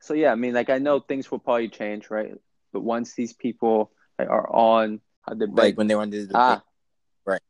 so 0.00 0.14
yeah, 0.14 0.32
I 0.32 0.34
mean, 0.34 0.54
like 0.54 0.70
I 0.70 0.78
know 0.78 0.98
things 0.98 1.30
will 1.30 1.38
probably 1.38 1.68
change, 1.68 2.10
right? 2.10 2.34
But 2.72 2.80
once 2.80 3.14
these 3.14 3.32
people 3.32 3.92
like, 4.18 4.28
are 4.28 4.50
on 4.50 5.00
a 5.28 5.34
debate, 5.34 5.56
Like 5.56 5.78
when 5.78 5.86
they 5.86 5.94
were 5.94 6.02
under 6.02 6.26
the 6.26 6.34
ah, 6.34 6.62
Right. 7.24 7.40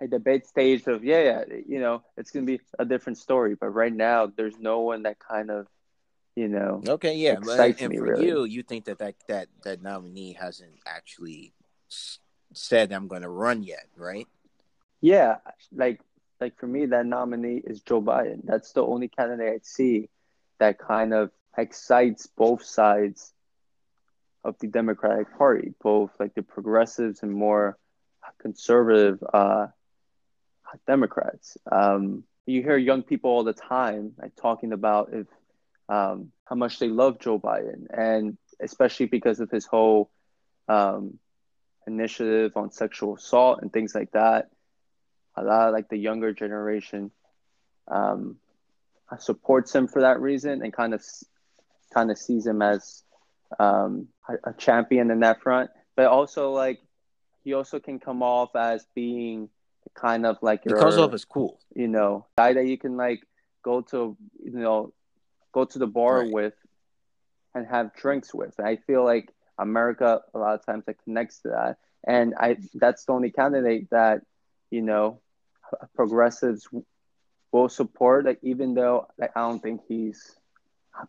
a 0.00 0.08
debate 0.08 0.46
stage 0.46 0.86
of 0.86 1.04
yeah, 1.04 1.22
yeah, 1.22 1.44
you 1.68 1.80
know, 1.80 2.02
it's 2.16 2.30
gonna 2.30 2.46
be 2.46 2.60
a 2.78 2.84
different 2.84 3.18
story. 3.18 3.54
But 3.54 3.70
right 3.70 3.92
now, 3.92 4.26
there's 4.26 4.58
no 4.58 4.80
one 4.80 5.02
that 5.02 5.18
kind 5.18 5.50
of, 5.50 5.66
you 6.34 6.48
know, 6.48 6.82
Okay, 6.86 7.16
yeah, 7.16 7.36
but 7.44 7.58
and 7.80 7.90
me, 7.90 7.98
for 7.98 8.06
really. 8.06 8.26
you, 8.26 8.44
you 8.44 8.62
think 8.62 8.86
that 8.86 8.98
that 8.98 9.16
that, 9.28 9.48
that 9.64 9.82
nominee 9.82 10.32
hasn't 10.32 10.78
actually 10.86 11.52
said 12.54 12.92
I'm 12.92 13.08
going 13.08 13.22
to 13.22 13.28
run 13.28 13.62
yet, 13.62 13.86
right? 13.96 14.26
yeah, 15.02 15.38
like 15.72 16.00
like 16.42 16.58
for 16.58 16.66
me, 16.66 16.86
that 16.86 17.06
nominee 17.06 17.62
is 17.64 17.82
Joe 17.82 18.02
Biden. 18.02 18.40
That's 18.44 18.72
the 18.72 18.82
only 18.82 19.06
candidate 19.06 19.54
I 19.54 19.58
see 19.62 20.08
that 20.58 20.78
kind 20.78 21.14
of 21.14 21.30
excites 21.56 22.26
both 22.26 22.64
sides 22.64 23.32
of 24.42 24.58
the 24.58 24.66
Democratic 24.66 25.38
Party, 25.38 25.72
both 25.80 26.10
like 26.18 26.34
the 26.34 26.42
progressives 26.42 27.22
and 27.22 27.32
more 27.32 27.78
conservative 28.40 29.22
uh, 29.32 29.68
Democrats. 30.86 31.56
Um, 31.70 32.24
you 32.44 32.60
hear 32.60 32.76
young 32.76 33.04
people 33.04 33.30
all 33.30 33.44
the 33.44 33.52
time 33.52 34.14
like 34.20 34.34
talking 34.34 34.72
about 34.72 35.10
if 35.12 35.28
um, 35.88 36.32
how 36.44 36.56
much 36.56 36.80
they 36.80 36.88
love 36.88 37.20
Joe 37.20 37.38
Biden, 37.38 37.86
and 37.96 38.36
especially 38.60 39.06
because 39.06 39.38
of 39.38 39.48
his 39.48 39.64
whole 39.64 40.10
um, 40.68 41.20
initiative 41.86 42.56
on 42.56 42.72
sexual 42.72 43.14
assault 43.14 43.60
and 43.62 43.72
things 43.72 43.94
like 43.94 44.10
that. 44.12 44.50
A 45.36 45.42
lot 45.42 45.68
of 45.68 45.72
like 45.74 45.88
the 45.88 45.96
younger 45.96 46.32
generation 46.32 47.10
um, 47.88 48.36
supports 49.18 49.74
him 49.74 49.88
for 49.88 50.02
that 50.02 50.20
reason 50.20 50.62
and 50.62 50.72
kind 50.72 50.94
of 50.94 51.02
kind 51.92 52.10
of 52.10 52.18
sees 52.18 52.46
him 52.46 52.62
as 52.62 53.02
um, 53.58 54.08
a, 54.28 54.50
a 54.50 54.52
champion 54.54 55.10
in 55.10 55.20
that 55.20 55.40
front. 55.42 55.70
But 55.96 56.06
also 56.06 56.52
like 56.52 56.80
he 57.44 57.54
also 57.54 57.80
can 57.80 57.98
come 57.98 58.22
off 58.22 58.54
as 58.56 58.86
being 58.94 59.48
kind 59.94 60.24
of 60.26 60.36
like 60.42 60.62
He 60.64 60.70
your 60.70 60.78
comes 60.78 60.96
off 60.96 61.12
as 61.12 61.24
cool. 61.24 61.58
you 61.74 61.88
know 61.88 62.26
guy 62.38 62.52
that 62.54 62.66
you 62.66 62.78
can 62.78 62.96
like 62.96 63.20
go 63.62 63.80
to 63.82 64.16
you 64.42 64.52
know 64.52 64.92
go 65.52 65.64
to 65.64 65.78
the 65.78 65.86
bar 65.86 66.20
Right. 66.20 66.32
with 66.32 66.54
and 67.54 67.66
have 67.66 67.94
drinks 67.94 68.32
with. 68.32 68.54
And 68.58 68.66
I 68.66 68.76
feel 68.76 69.04
like 69.04 69.28
America 69.58 70.20
a 70.34 70.38
lot 70.38 70.54
of 70.54 70.64
times 70.64 70.84
it 70.88 70.96
connects 71.04 71.40
to 71.40 71.48
that, 71.48 71.76
and 72.06 72.34
I 72.38 72.56
that's 72.74 73.04
the 73.04 73.12
only 73.12 73.30
candidate 73.30 73.90
that 73.90 74.22
you 74.72 74.82
know 74.82 75.20
progressives 75.94 76.68
will 77.52 77.68
support. 77.68 78.24
Like 78.24 78.40
even 78.42 78.74
though 78.74 79.06
like, 79.18 79.30
I 79.36 79.40
don't 79.40 79.62
think 79.62 79.82
he's 79.88 80.36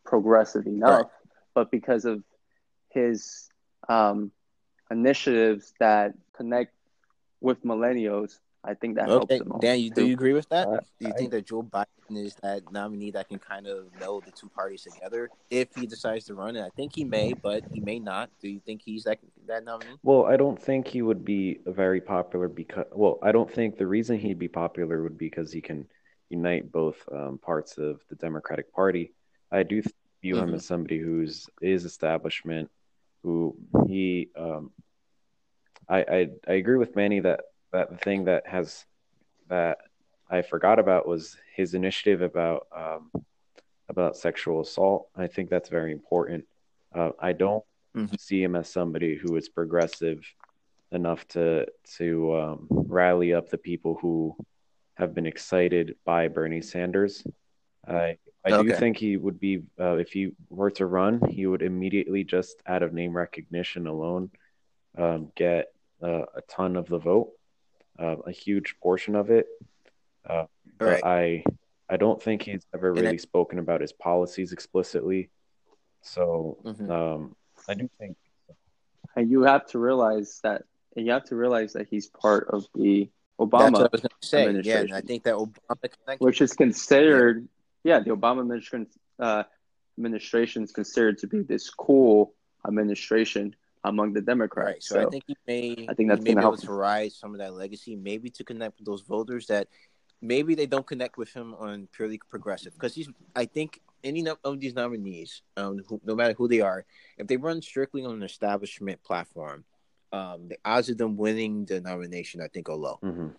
progressive 0.06 0.67
enough, 0.67 1.10
but 1.56 1.71
because 1.71 2.06
of 2.06 2.23
his 2.91 3.49
um, 3.89 4.32
initiatives 4.91 5.73
that 5.80 6.13
connect 6.36 6.73
with 7.41 7.63
millennials, 7.63 8.39
I 8.65 8.73
think 8.73 8.95
that 8.95 9.10
helps 9.10 9.26
Okay, 9.26 9.39
him. 9.39 9.52
Dan, 9.60 9.80
you, 9.80 9.89
do 9.91 10.06
you 10.08 10.13
agree 10.13 10.32
with 10.34 10.47
that? 10.49 10.67
Uh, 10.67 10.78
do 10.99 11.08
you 11.08 11.13
I- 11.13 11.17
think 11.17 11.32
that 11.32 11.45
Joe 11.45 11.63
Biden 11.63 11.86
is 12.12 12.36
that 12.43 12.71
nominee 12.71 13.12
that 13.12 13.28
can 13.28 13.39
kind 13.39 13.67
of 13.67 13.88
meld 13.99 14.26
the 14.26 14.32
two 14.32 14.47
parties 14.49 14.84
together 14.84 15.30
if 15.49 15.73
he 15.76 15.86
decides 15.86 16.26
to 16.26 16.36
run? 16.36 16.56
And 16.56 16.65
I 16.65 16.69
think 16.69 16.95
he 16.95 17.04
may, 17.04 17.34
but 17.34 17.63
he 17.73 17.82
may 17.82 17.99
not. 17.99 18.30
Do 18.41 18.47
you 18.47 18.62
think 18.62 18.82
he's 18.82 19.04
that 19.04 19.19
that 19.47 19.65
nominee? 19.65 19.95
Well, 20.04 20.26
I 20.26 20.38
don't 20.38 20.62
think 20.62 20.88
he 20.88 21.02
would 21.02 21.26
be 21.26 21.60
very 21.65 21.99
popular 21.99 22.47
because, 22.47 22.86
well, 22.93 23.19
I 23.21 23.32
don't 23.34 23.52
think 23.52 23.78
the 23.78 23.88
reason 23.88 24.17
he'd 24.17 24.39
be 24.39 24.47
popular 24.47 25.04
would 25.04 25.17
be 25.17 25.26
because 25.30 25.52
he 25.52 25.60
can 25.62 25.88
unite 26.30 26.71
both 26.71 26.97
um, 27.12 27.39
parts 27.39 27.78
of 27.78 28.02
the 28.10 28.15
Democratic 28.15 28.71
Party. 28.73 29.13
I 29.52 29.63
do 29.63 29.84
view 30.21 30.38
him 30.38 30.52
Mhm. 30.52 30.56
as 30.56 30.65
somebody 30.65 30.99
who's 30.99 31.47
is 31.62 31.84
establishment, 31.84 32.71
who 33.23 33.58
he, 33.88 34.30
um, 34.38 34.71
I, 35.89 35.99
I, 35.99 36.30
I 36.47 36.54
agree 36.54 36.78
with 36.78 36.95
Manny 36.95 37.19
that 37.19 37.41
that 37.73 37.89
the 37.89 37.97
thing 37.97 38.25
that 38.25 38.47
has 38.47 38.86
that 39.49 39.79
I 40.29 40.41
forgot 40.41 40.79
about 40.79 41.07
was 41.07 41.36
his 41.55 41.73
initiative 41.73 42.21
about 42.21 42.67
um, 42.75 43.12
about 43.89 44.15
sexual 44.15 44.62
assault. 44.62 45.09
I 45.15 45.27
think 45.27 45.49
that's 45.49 45.69
very 45.69 45.91
important. 45.91 46.45
Uh, 46.95 47.12
I 47.19 47.33
don't 47.33 47.63
Mhm. 47.95 48.19
see 48.19 48.41
him 48.41 48.55
as 48.55 48.69
somebody 48.69 49.15
who 49.15 49.36
is 49.36 49.49
progressive 49.49 50.25
enough 50.91 51.27
to 51.29 51.67
to 51.97 52.36
um, 52.36 52.67
rally 52.69 53.33
up 53.33 53.49
the 53.49 53.57
people 53.57 53.95
who 53.95 54.36
have 54.95 55.13
been 55.13 55.25
excited 55.25 55.95
by 56.05 56.27
Bernie 56.27 56.62
Sanders. 56.62 57.25
I 57.88 58.17
I 58.45 58.49
do 58.63 58.69
think 58.79 58.97
he 58.97 59.17
would 59.17 59.39
be 59.39 59.63
uh, 59.79 59.95
if 59.97 60.12
he 60.12 60.33
were 60.49 60.71
to 60.71 60.86
run, 60.86 61.21
he 61.29 61.45
would 61.47 61.62
immediately 61.62 62.23
just 62.23 62.62
out 62.65 62.83
of 62.83 62.93
name 62.93 63.15
recognition 63.15 63.88
alone 63.88 64.31
um, 64.97 65.31
get 65.36 65.73
uh, 66.01 66.25
a 66.36 66.41
ton 66.47 66.75
of 66.75 66.88
the 66.88 66.97
vote, 66.99 67.31
uh, 67.99 68.15
a 68.25 68.32
huge 68.32 68.75
portion 68.82 69.15
of 69.15 69.29
it. 69.29 69.47
Uh, 70.25 70.45
but 70.77 70.86
Right. 71.03 71.03
I 71.03 71.43
I 71.89 71.97
don't 71.97 72.21
think 72.21 72.41
he's 72.43 72.65
ever 72.73 72.89
And 72.91 72.99
I- 72.99 73.01
really 73.03 73.17
spoken 73.17 73.60
about 73.60 73.82
his 73.82 73.91
policies 73.91 74.51
explicitly. 74.53 75.29
So 76.01 76.58
Mhm. 76.63 76.89
um, 76.89 77.36
I 77.67 77.73
do 77.75 77.89
think 77.99 78.17
And 79.15 79.29
you 79.29 79.43
have 79.43 79.67
to 79.67 79.79
realize 79.79 80.39
that 80.43 80.63
and 80.95 81.06
you 81.06 81.12
have 81.12 81.25
to 81.25 81.36
realize 81.36 81.73
that 81.73 81.88
he's 81.88 82.08
part 82.10 82.47
of 82.49 82.65
the 82.73 83.10
That's 83.39 83.51
Obama, 83.51 83.71
what 83.73 83.82
I 83.82 84.08
was 84.21 84.32
going 84.32 84.62
to. 84.62 84.67
Yeah, 84.67 84.86
I 84.95 85.01
think 85.01 85.23
that 85.23 85.36
Obama 85.36 85.82
connection. 85.82 86.17
which 86.19 86.41
is 86.41 86.53
considered, 86.53 87.47
yeah, 87.84 87.99
the 87.99 88.12
Obama 88.12 88.41
administration 88.41 88.89
uh, 89.19 89.43
administration 89.97 90.63
is 90.63 90.71
considered 90.71 91.17
to 91.19 91.27
be 91.27 91.41
this 91.43 91.69
cool 91.69 92.34
administration 92.67 93.56
among 93.84 94.13
the 94.13 94.22
Democrats. 94.22 94.91
Right. 94.91 95.02
So, 95.02 95.08
I 95.08 95.10
think 95.10 95.24
he 95.28 95.38
may. 95.48 95.88
I 95.89 95.93
think 95.93 96.10
that's 96.10 96.26
he 96.26 96.34
may 96.34 96.41
help 96.41 96.60
to 96.62 96.72
rise 96.72 97.15
some 97.15 97.34
of 97.34 97.39
that 97.39 97.54
legacy, 97.54 97.96
maybe 97.96 98.30
to 98.32 98.43
connect 98.43 98.80
with 98.80 98.86
those 98.86 99.02
voters 99.02 99.48
that 99.48 99.67
maybe 100.22 100.56
they 100.56 100.65
don't 100.65 100.88
connect 100.88 101.17
with 101.17 101.34
him 101.34 101.54
on 101.56 101.88
purely 101.91 102.19
progressive. 102.30 102.74
Because 102.74 102.96
he's, 102.96 103.10
I 103.36 103.46
think, 103.46 103.82
any 104.04 104.26
of 104.28 104.60
these 104.60 104.74
nominees, 104.74 105.41
um, 105.58 105.82
who, 105.88 106.00
no 106.04 106.15
matter 106.15 106.34
who 106.34 106.48
they 106.48 106.62
are, 106.62 106.86
if 107.17 107.28
they 107.28 107.38
run 107.38 107.62
strictly 107.62 108.04
on 108.06 108.13
an 108.13 108.24
establishment 108.24 109.04
platform, 109.04 109.65
um, 110.12 110.48
the 110.48 110.58
odds 110.63 110.89
of 110.89 110.98
them 110.98 111.17
winning 111.17 111.65
the 111.65 111.82
nomination, 111.82 112.41
I 112.41 112.48
think, 112.48 112.69
are 112.69 112.76
low. 112.76 113.00
mhm. 113.04 113.36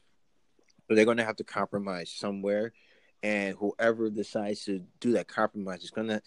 So 0.86 0.94
they're 0.94 1.06
going 1.06 1.16
to 1.16 1.24
have 1.24 1.36
to 1.36 1.44
compromise 1.44 2.10
somewhere, 2.10 2.74
and 3.22 3.56
whoever 3.56 4.10
decides 4.10 4.66
to 4.66 4.84
do 5.00 5.12
that 5.12 5.28
compromise 5.28 5.82
is 5.82 5.90
going 5.90 6.08
to 6.08 6.20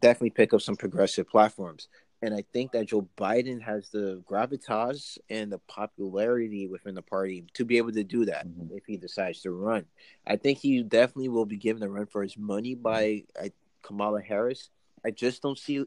definitely 0.00 0.30
pick 0.30 0.52
up 0.52 0.60
some 0.60 0.74
progressive 0.74 1.28
platforms. 1.28 1.88
And 2.22 2.34
I 2.34 2.42
think 2.52 2.72
that 2.72 2.86
Joe 2.86 3.06
Biden 3.18 3.60
has 3.60 3.90
the 3.90 4.22
gravitas 4.28 5.18
and 5.28 5.52
the 5.52 5.58
popularity 5.68 6.66
within 6.66 6.94
the 6.94 7.02
party 7.02 7.44
to 7.54 7.64
be 7.64 7.76
able 7.76 7.92
to 7.92 8.04
do 8.04 8.24
that 8.24 8.46
Mhm. 8.48 8.74
if 8.76 8.86
he 8.86 8.96
decides 8.96 9.42
to 9.42 9.50
run. 9.50 9.86
I 10.26 10.36
think 10.36 10.58
he 10.58 10.82
definitely 10.82 11.28
will 11.28 11.44
be 11.44 11.58
given 11.58 11.82
a 11.82 11.88
run 11.88 12.06
for 12.06 12.22
his 12.22 12.38
money 12.38 12.74
by 12.74 13.24
uh, 13.38 13.48
Kamala 13.82 14.22
Harris. 14.22 14.70
I 15.04 15.10
just 15.10 15.42
don't 15.42 15.58
see 15.58 15.84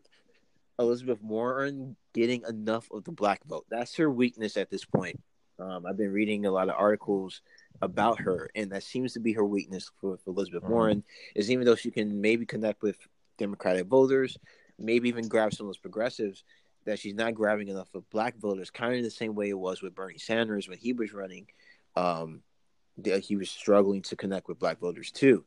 Elizabeth 0.78 1.22
Warren 1.22 1.96
getting 2.14 2.44
enough 2.48 2.90
of 2.92 3.04
the 3.04 3.12
black 3.12 3.44
vote. 3.46 3.66
That's 3.70 3.96
her 3.96 4.10
weakness 4.10 4.56
at 4.56 4.70
this 4.70 4.86
point. 4.86 5.20
Um, 5.58 5.86
I've 5.86 5.98
been 5.98 6.14
reading 6.14 6.46
a 6.46 6.52
lot 6.52 6.70
of 6.70 6.76
articles 6.76 7.42
about 7.82 8.20
her, 8.20 8.50
and 8.56 8.72
that 8.72 8.84
seems 8.84 9.14
to 9.14 9.20
be 9.20 9.34
her 9.34 9.46
weakness 9.46 9.92
for, 10.00 10.16
for 10.18 10.30
Elizabeth 10.30 10.64
Mhm. 10.64 10.70
Warren. 10.70 11.04
Is 11.36 11.52
even 11.52 11.66
though 11.66 11.76
she 11.76 11.92
can 11.92 12.22
maybe 12.22 12.46
connect 12.46 12.82
with 12.82 12.98
Democratic 13.38 13.88
voters, 13.88 14.38
maybe 14.80 15.10
even 15.10 15.28
grab 15.28 15.54
some 15.54 15.66
of 15.66 15.70
those 15.70 15.78
progressives, 15.78 16.44
that 16.86 17.00
she's 17.00 17.14
not 17.14 17.36
grabbing 17.36 17.68
enough 17.68 17.94
of 17.94 18.10
black 18.10 18.38
voters. 18.38 18.70
Kind 18.72 18.96
of 18.96 19.04
the 19.04 19.12
same 19.12 19.36
way 19.36 19.50
it 19.50 19.58
was 19.60 19.82
with 19.82 19.94
Bernie 19.96 20.18
Sanders 20.18 20.68
when 20.68 20.78
he 20.78 20.94
was 20.94 21.14
running. 21.14 21.48
Um, 21.96 22.42
he 23.04 23.36
was 23.36 23.50
struggling 23.50 24.02
to 24.04 24.16
connect 24.16 24.48
with 24.48 24.60
black 24.60 24.80
voters 24.80 25.12
too. 25.12 25.46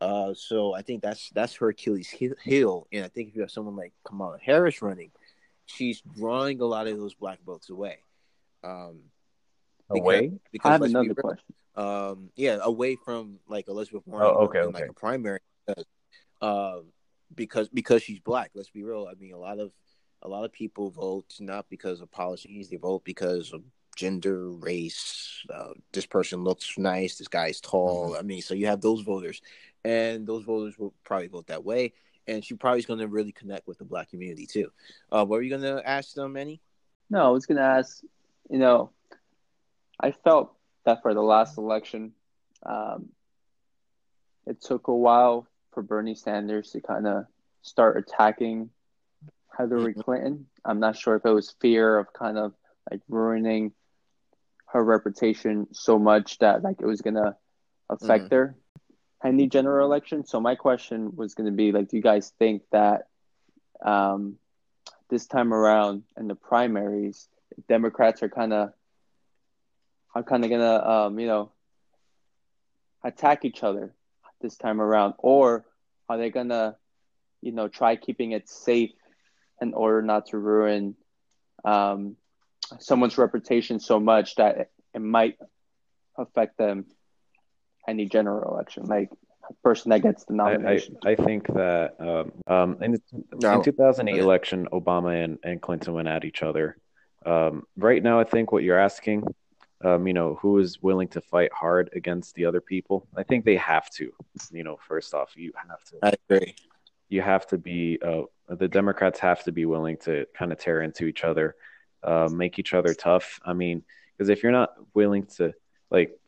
Uh, 0.00 0.32
so 0.34 0.74
I 0.74 0.82
think 0.82 1.02
that's 1.02 1.30
that's 1.34 1.54
her 1.56 1.68
Achilles 1.68 2.08
heel- 2.08 2.86
and 2.92 3.04
I 3.04 3.08
think 3.08 3.28
if 3.28 3.34
you 3.36 3.42
have 3.42 3.50
someone 3.50 3.76
like 3.76 3.92
Kamala 4.04 4.38
Harris 4.42 4.80
running, 4.80 5.10
she's 5.66 6.00
drawing 6.16 6.60
a 6.60 6.64
lot 6.64 6.86
of 6.86 6.96
those 6.98 7.14
black 7.14 7.38
votes 7.44 7.68
away. 7.70 7.98
Um, 8.64 9.00
away. 9.90 10.32
because 10.52 10.68
I 10.68 10.72
have 10.72 10.80
let's 10.80 10.92
be 10.92 10.98
another 11.00 11.14
question. 11.14 11.44
um 11.76 12.30
yeah 12.36 12.58
away 12.62 12.96
from 12.96 13.38
like 13.48 13.68
elizabeth 13.68 14.02
warren 14.06 14.26
Oh, 14.26 14.44
okay, 14.44 14.62
in, 14.62 14.72
like 14.72 14.88
a 14.88 14.92
primary 14.92 15.40
because, 15.66 15.84
um 16.40 16.84
because 17.34 17.68
because 17.68 18.02
she's 18.02 18.20
black 18.20 18.50
let's 18.54 18.70
be 18.70 18.82
real 18.82 19.08
i 19.10 19.14
mean 19.14 19.32
a 19.32 19.38
lot 19.38 19.58
of 19.58 19.72
a 20.22 20.28
lot 20.28 20.44
of 20.44 20.52
people 20.52 20.90
vote 20.90 21.34
not 21.40 21.68
because 21.68 22.00
of 22.00 22.10
policies 22.10 22.68
they 22.68 22.76
vote 22.76 23.04
because 23.04 23.52
of 23.52 23.62
gender 23.96 24.50
race 24.50 25.44
uh, 25.52 25.72
this 25.92 26.06
person 26.06 26.42
looks 26.42 26.78
nice 26.78 27.16
this 27.16 27.28
guy's 27.28 27.60
tall 27.60 28.10
Mm-hmm. 28.10 28.18
i 28.18 28.22
mean 28.22 28.42
so 28.42 28.54
you 28.54 28.66
have 28.66 28.80
those 28.80 29.02
voters 29.02 29.40
and 29.84 30.26
those 30.26 30.44
voters 30.44 30.78
will 30.78 30.94
probably 31.04 31.28
vote 31.28 31.46
that 31.48 31.64
way 31.64 31.92
and 32.26 32.44
she 32.44 32.54
probably 32.54 32.78
is 32.78 32.86
going 32.86 33.00
to 33.00 33.08
really 33.08 33.32
connect 33.32 33.66
with 33.66 33.78
the 33.78 33.84
black 33.84 34.10
community 34.10 34.46
too. 34.46 34.70
Uh, 35.10 35.24
what 35.24 35.36
were 35.36 35.42
you 35.42 35.50
going 35.50 35.62
to 35.62 35.86
ask 35.88 36.14
them, 36.14 36.34
Manny? 36.34 36.60
No, 37.08 37.26
I 37.26 37.30
was 37.30 37.46
going 37.46 37.58
to 37.58 37.64
ask. 37.64 38.02
You 38.48 38.58
know, 38.58 38.90
I 39.98 40.12
felt 40.12 40.54
that 40.84 41.02
for 41.02 41.12
the 41.12 41.22
last 41.22 41.58
election, 41.58 42.12
um, 42.64 43.08
it 44.46 44.60
took 44.60 44.88
a 44.88 44.94
while 44.94 45.46
for 45.72 45.82
Bernie 45.82 46.14
Sanders 46.14 46.70
to 46.70 46.80
kind 46.80 47.06
of 47.06 47.26
start 47.62 47.96
attacking 47.96 48.70
Hillary 49.56 49.92
mm-hmm. 49.92 50.00
Clinton. 50.00 50.46
I'm 50.64 50.80
not 50.80 50.96
sure 50.96 51.16
if 51.16 51.24
it 51.24 51.30
was 51.30 51.54
fear 51.60 51.98
of 51.98 52.12
kind 52.12 52.38
of 52.38 52.54
like 52.90 53.00
ruining 53.08 53.72
her 54.66 54.82
reputation 54.82 55.66
so 55.72 55.98
much 55.98 56.38
that 56.38 56.62
like 56.62 56.80
it 56.80 56.86
was 56.86 57.00
gonna 57.00 57.36
affect 57.88 58.24
mm-hmm. 58.24 58.34
her 58.34 58.56
any 59.24 59.46
general 59.46 59.86
election. 59.86 60.24
So 60.24 60.40
my 60.40 60.54
question 60.54 61.14
was 61.16 61.34
gonna 61.34 61.50
be 61.50 61.72
like, 61.72 61.88
do 61.88 61.96
you 61.96 62.02
guys 62.02 62.32
think 62.38 62.62
that 62.72 63.08
um, 63.84 64.36
this 65.08 65.26
time 65.26 65.52
around 65.52 66.04
in 66.16 66.28
the 66.28 66.34
primaries, 66.34 67.28
Democrats 67.68 68.22
are 68.22 68.28
kind 68.28 68.52
of 68.52 68.72
are 70.14 70.22
kind 70.22 70.44
of 70.44 70.50
gonna 70.50 70.88
um, 70.88 71.18
you 71.18 71.26
know 71.26 71.52
attack 73.02 73.44
each 73.44 73.62
other 73.62 73.94
this 74.40 74.56
time 74.56 74.80
around, 74.80 75.14
or 75.18 75.64
are 76.08 76.18
they 76.18 76.30
gonna 76.30 76.76
you 77.40 77.52
know 77.52 77.68
try 77.68 77.96
keeping 77.96 78.32
it 78.32 78.48
safe 78.48 78.92
in 79.60 79.74
order 79.74 80.02
not 80.02 80.26
to 80.26 80.38
ruin 80.38 80.96
um, 81.64 82.16
someone's 82.78 83.18
reputation 83.18 83.80
so 83.80 84.00
much 84.00 84.36
that 84.36 84.56
it, 84.56 84.70
it 84.94 85.00
might 85.00 85.36
affect 86.16 86.56
them 86.58 86.86
any 87.88 88.06
general 88.06 88.52
election, 88.52 88.84
like 88.84 89.10
a 89.48 89.54
person 89.62 89.90
that 89.90 90.02
gets 90.02 90.24
the 90.24 90.34
nomination. 90.34 90.96
I, 91.04 91.10
I, 91.10 91.12
I 91.12 91.16
think 91.16 91.46
that 91.48 91.96
um, 91.98 92.32
um, 92.46 92.82
in 92.82 92.92
the 92.92 93.00
no. 93.40 93.54
in 93.54 93.62
2008 93.62 94.18
election, 94.18 94.68
Obama 94.72 95.24
and, 95.24 95.38
and 95.42 95.60
Clinton 95.60 95.94
went 95.94 96.08
at 96.08 96.24
each 96.24 96.42
other. 96.42 96.76
Um, 97.26 97.64
right 97.76 98.02
now, 98.02 98.20
I 98.20 98.24
think 98.24 98.52
what 98.52 98.62
you're 98.62 98.78
asking, 98.78 99.24
um, 99.82 100.06
you 100.06 100.12
know, 100.12 100.36
who 100.40 100.58
is 100.58 100.82
willing 100.82 101.08
to 101.08 101.20
fight 101.20 101.52
hard 101.52 101.90
against 101.94 102.34
the 102.34 102.44
other 102.44 102.60
people? 102.60 103.06
I 103.16 103.22
think 103.22 103.44
they 103.44 103.56
have 103.56 103.90
to. 103.90 104.12
You 104.52 104.64
know, 104.64 104.78
first 104.88 105.14
off, 105.14 105.36
you 105.36 105.52
have 105.56 105.84
to. 105.84 105.96
I 106.02 106.14
agree. 106.28 106.54
You 107.08 107.22
have 107.22 107.46
to 107.48 107.58
be. 107.58 107.98
Uh, 108.04 108.22
the 108.48 108.68
Democrats 108.68 109.20
have 109.20 109.44
to 109.44 109.52
be 109.52 109.64
willing 109.64 109.96
to 109.98 110.26
kind 110.34 110.52
of 110.52 110.58
tear 110.58 110.82
into 110.82 111.06
each 111.06 111.24
other 111.24 111.54
uh, 112.02 112.28
make 112.30 112.58
each 112.58 112.74
other 112.74 112.94
tough. 112.94 113.40
I 113.44 113.52
mean, 113.52 113.82
because 114.16 114.28
if 114.28 114.42
you're 114.42 114.52
not 114.52 114.74
willing 114.94 115.26
to 115.36 115.52
like 115.90 116.18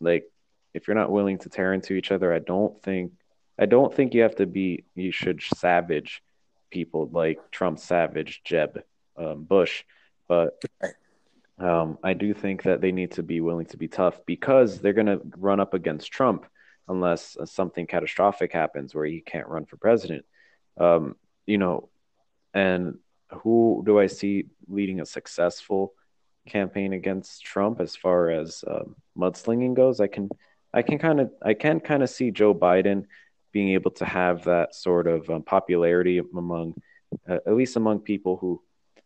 like 0.00 0.30
if 0.74 0.86
you're 0.86 0.96
not 0.96 1.10
willing 1.10 1.38
to 1.38 1.48
tear 1.48 1.72
into 1.72 1.94
each 1.94 2.12
other, 2.12 2.32
I 2.32 2.38
don't 2.38 2.80
think 2.82 3.12
I 3.58 3.66
don't 3.66 3.94
think 3.94 4.14
you 4.14 4.22
have 4.22 4.36
to 4.36 4.46
be 4.46 4.84
you 4.94 5.12
should 5.12 5.42
savage 5.42 6.22
people 6.70 7.08
like 7.12 7.50
Trump 7.50 7.78
savage 7.78 8.42
Jeb 8.44 8.82
um, 9.16 9.44
Bush, 9.44 9.84
but 10.28 10.62
um, 11.60 11.98
I 12.02 12.14
do 12.14 12.32
think 12.32 12.62
that 12.62 12.80
they 12.80 12.90
need 12.90 13.12
to 13.12 13.22
be 13.22 13.40
willing 13.40 13.66
to 13.66 13.76
be 13.76 13.88
tough 13.88 14.18
because 14.26 14.80
they're 14.80 14.94
going 14.94 15.06
to 15.06 15.20
run 15.36 15.60
up 15.60 15.74
against 15.74 16.10
Trump 16.10 16.46
unless 16.88 17.36
uh, 17.36 17.44
something 17.44 17.86
catastrophic 17.86 18.52
happens 18.52 18.94
where 18.94 19.04
he 19.04 19.20
can't 19.20 19.46
run 19.46 19.66
for 19.66 19.76
president. 19.76 20.24
Um, 20.78 21.16
you 21.46 21.58
know, 21.58 21.90
and 22.54 22.98
who 23.42 23.82
do 23.84 23.98
I 24.00 24.06
see 24.06 24.46
leading 24.68 25.00
a 25.00 25.06
successful 25.06 25.92
campaign 26.48 26.94
against 26.94 27.44
Trump 27.44 27.80
as 27.80 27.94
far 27.94 28.30
as 28.30 28.64
um, 28.66 28.96
mudslinging 29.16 29.74
goes? 29.74 30.00
I 30.00 30.06
can 30.06 30.30
I 30.72 30.82
can 30.82 30.98
kind 30.98 31.20
of 31.20 31.30
I 31.42 31.54
can 31.54 31.80
kind 31.80 32.02
of 32.02 32.08
see 32.08 32.30
Joe 32.30 32.54
Biden 32.54 33.04
being 33.52 33.70
able 33.70 33.90
to 33.92 34.04
have 34.06 34.44
that 34.44 34.74
sort 34.74 35.06
of 35.06 35.28
um, 35.28 35.42
popularity 35.42 36.18
among 36.18 36.74
uh, 37.28 37.38
at 37.46 37.54
least 37.54 37.76
among 37.76 38.00
people 38.00 38.36
who 38.36 38.62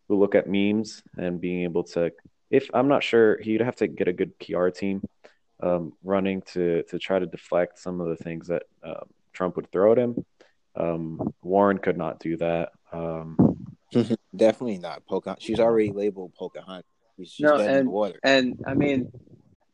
who 0.08 0.18
look 0.18 0.34
at 0.34 0.48
memes 0.48 1.02
and 1.16 1.40
being 1.40 1.62
able 1.64 1.82
to 1.82 2.12
if 2.54 2.70
I'm 2.72 2.86
not 2.86 3.02
sure 3.02 3.40
he'd 3.40 3.60
have 3.60 3.74
to 3.76 3.88
get 3.88 4.06
a 4.06 4.12
good 4.12 4.38
PR 4.38 4.68
team 4.68 5.02
um, 5.60 5.92
running 6.04 6.40
to 6.52 6.84
to 6.84 6.98
try 7.00 7.18
to 7.18 7.26
deflect 7.26 7.80
some 7.80 8.00
of 8.00 8.06
the 8.08 8.16
things 8.16 8.46
that 8.46 8.62
uh, 8.82 9.04
Trump 9.32 9.56
would 9.56 9.70
throw 9.72 9.90
at 9.90 9.98
him. 9.98 10.24
Um, 10.76 11.34
Warren 11.42 11.78
could 11.78 11.98
not 11.98 12.20
do 12.20 12.36
that. 12.36 12.70
Um, 12.92 13.36
Definitely 14.36 14.78
not 14.78 15.04
Pocahontas. 15.06 15.44
She's 15.44 15.58
already 15.58 15.90
labeled 15.90 16.32
Pocahontas. 16.34 16.84
She's 17.18 17.40
no, 17.40 17.56
and, 17.56 17.88
and 18.24 18.60
I 18.66 18.74
mean, 18.74 19.10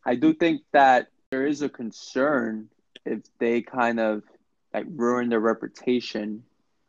I 0.05 0.15
do 0.15 0.33
think 0.33 0.63
that 0.73 1.09
there 1.31 1.47
is 1.47 1.63
a 1.63 1.69
concern 1.69 2.69
if 3.05 3.21
they 3.39 3.63
kind 3.63 4.01
of 4.01 4.23
like 4.73 4.87
ruin 4.89 5.29
their 5.29 5.41
reputation 5.41 6.45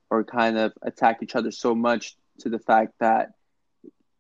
or 0.09 0.23
kind 0.23 0.57
of 0.57 0.73
attack 0.81 1.19
each 1.21 1.35
other 1.35 1.51
so 1.51 1.73
much 1.73 2.17
to 2.39 2.49
the 2.49 2.59
fact 2.59 2.93
that 2.99 3.31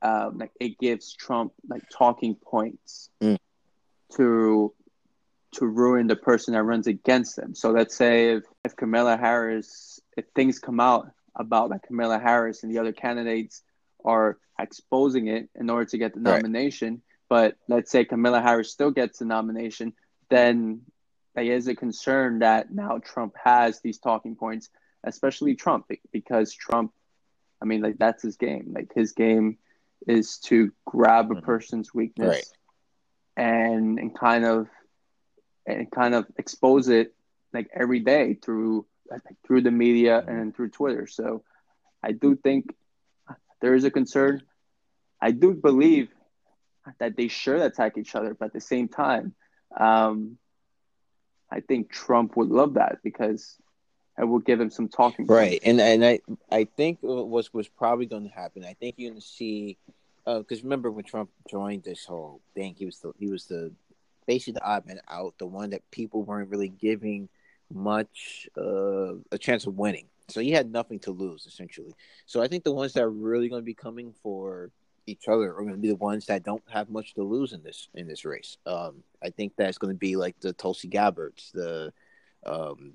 um, 0.01 0.37
like 0.37 0.51
it 0.59 0.77
gives 0.79 1.13
Trump 1.13 1.53
like 1.67 1.83
talking 1.89 2.35
points 2.35 3.09
mm. 3.21 3.37
to 4.15 4.73
to 5.53 5.65
ruin 5.65 6.07
the 6.07 6.15
person 6.15 6.53
that 6.53 6.63
runs 6.63 6.87
against 6.87 7.35
them. 7.35 7.53
So 7.53 7.71
let's 7.71 7.95
say 7.95 8.35
if, 8.35 8.43
if 8.63 8.75
Kamala 8.75 9.17
Harris, 9.17 9.99
if 10.15 10.25
things 10.33 10.59
come 10.59 10.79
out 10.79 11.11
about 11.35 11.69
like 11.69 11.83
Kamala 11.83 12.19
Harris 12.19 12.63
and 12.63 12.71
the 12.71 12.79
other 12.79 12.93
candidates 12.93 13.61
are 14.05 14.37
exposing 14.59 15.27
it 15.27 15.49
in 15.55 15.69
order 15.69 15.85
to 15.85 15.97
get 15.97 16.13
the 16.13 16.19
nomination. 16.19 16.89
Right. 16.93 17.01
But 17.29 17.57
let's 17.67 17.91
say 17.91 18.05
Kamala 18.05 18.41
Harris 18.41 18.71
still 18.71 18.91
gets 18.91 19.19
the 19.19 19.25
nomination, 19.25 19.93
then 20.29 20.81
there 21.35 21.43
is 21.45 21.67
a 21.67 21.75
concern 21.75 22.39
that 22.39 22.73
now 22.73 22.99
Trump 22.99 23.35
has 23.43 23.79
these 23.81 23.99
talking 23.99 24.35
points, 24.35 24.69
especially 25.03 25.55
Trump, 25.55 25.89
because 26.11 26.53
Trump, 26.53 26.93
I 27.61 27.65
mean, 27.65 27.81
like 27.81 27.97
that's 27.97 28.23
his 28.23 28.37
game. 28.37 28.73
Like 28.73 28.91
his 28.93 29.13
game 29.13 29.57
is 30.07 30.37
to 30.39 30.71
grab 30.85 31.31
a 31.31 31.35
mm-hmm. 31.35 31.45
person's 31.45 31.93
weakness 31.93 32.53
right. 33.37 33.45
and 33.45 33.99
and 33.99 34.17
kind 34.17 34.45
of 34.45 34.67
and 35.65 35.91
kind 35.91 36.15
of 36.15 36.25
expose 36.37 36.89
it 36.89 37.13
like 37.53 37.69
every 37.73 37.99
day 37.99 38.33
through 38.33 38.85
through 39.45 39.61
the 39.61 39.71
media 39.71 40.23
and 40.25 40.55
through 40.55 40.69
Twitter. 40.69 41.05
So 41.07 41.43
I 42.03 42.13
do 42.13 42.35
think 42.35 42.73
there 43.61 43.75
is 43.75 43.83
a 43.83 43.91
concern. 43.91 44.41
I 45.21 45.31
do 45.31 45.53
believe 45.53 46.09
that 46.99 47.15
they 47.15 47.27
should 47.27 47.61
attack 47.61 47.97
each 47.97 48.15
other, 48.15 48.33
but 48.33 48.47
at 48.47 48.53
the 48.53 48.61
same 48.61 48.87
time, 48.87 49.35
um, 49.77 50.37
I 51.51 51.59
think 51.59 51.91
Trump 51.91 52.37
would 52.37 52.49
love 52.49 52.75
that 52.75 52.99
because 53.03 53.55
it 54.21 54.25
will 54.25 54.39
give 54.39 54.61
him 54.61 54.69
some 54.69 54.87
talking. 54.87 55.25
Right, 55.25 55.59
and 55.63 55.81
and 55.81 56.05
I 56.05 56.19
I 56.51 56.65
think 56.65 56.99
was 57.01 57.53
was 57.53 57.67
probably 57.67 58.05
going 58.05 58.29
to 58.29 58.33
happen. 58.33 58.63
I 58.63 58.73
think 58.73 58.95
you're 58.97 59.09
going 59.09 59.19
to 59.19 59.27
see 59.27 59.77
because 60.23 60.59
uh, 60.59 60.63
remember 60.63 60.91
when 60.91 61.03
Trump 61.03 61.31
joined 61.49 61.83
this 61.83 62.05
whole 62.05 62.39
thing, 62.53 62.75
he 62.77 62.85
was 62.85 62.99
the 62.99 63.11
he 63.19 63.27
was 63.27 63.45
the 63.45 63.71
basically 64.27 64.53
the 64.53 64.63
odd 64.63 64.85
man 64.85 64.99
out, 65.09 65.33
the 65.39 65.47
one 65.47 65.71
that 65.71 65.89
people 65.89 66.23
weren't 66.23 66.49
really 66.49 66.69
giving 66.69 67.27
much 67.73 68.47
uh, 68.57 69.15
a 69.31 69.37
chance 69.39 69.65
of 69.65 69.77
winning. 69.77 70.05
So 70.27 70.39
he 70.39 70.51
had 70.51 70.71
nothing 70.71 70.99
to 70.99 71.11
lose 71.11 71.45
essentially. 71.47 71.93
So 72.27 72.41
I 72.41 72.47
think 72.47 72.63
the 72.63 72.71
ones 72.71 72.93
that 72.93 73.03
are 73.03 73.09
really 73.09 73.49
going 73.49 73.61
to 73.61 73.65
be 73.65 73.73
coming 73.73 74.13
for 74.21 74.69
each 75.07 75.27
other 75.27 75.49
are 75.49 75.61
going 75.61 75.71
to 75.71 75.77
be 75.77 75.89
the 75.89 75.95
ones 75.95 76.27
that 76.27 76.43
don't 76.43 76.63
have 76.69 76.89
much 76.89 77.15
to 77.15 77.23
lose 77.23 77.53
in 77.53 77.63
this 77.63 77.89
in 77.95 78.07
this 78.07 78.23
race. 78.23 78.57
Um, 78.67 79.03
I 79.23 79.31
think 79.31 79.53
that's 79.57 79.79
going 79.79 79.93
to 79.93 79.97
be 79.97 80.15
like 80.15 80.39
the 80.39 80.53
Tulsi 80.53 80.87
Gabbards, 80.87 81.51
the 81.53 81.91
um, 82.45 82.93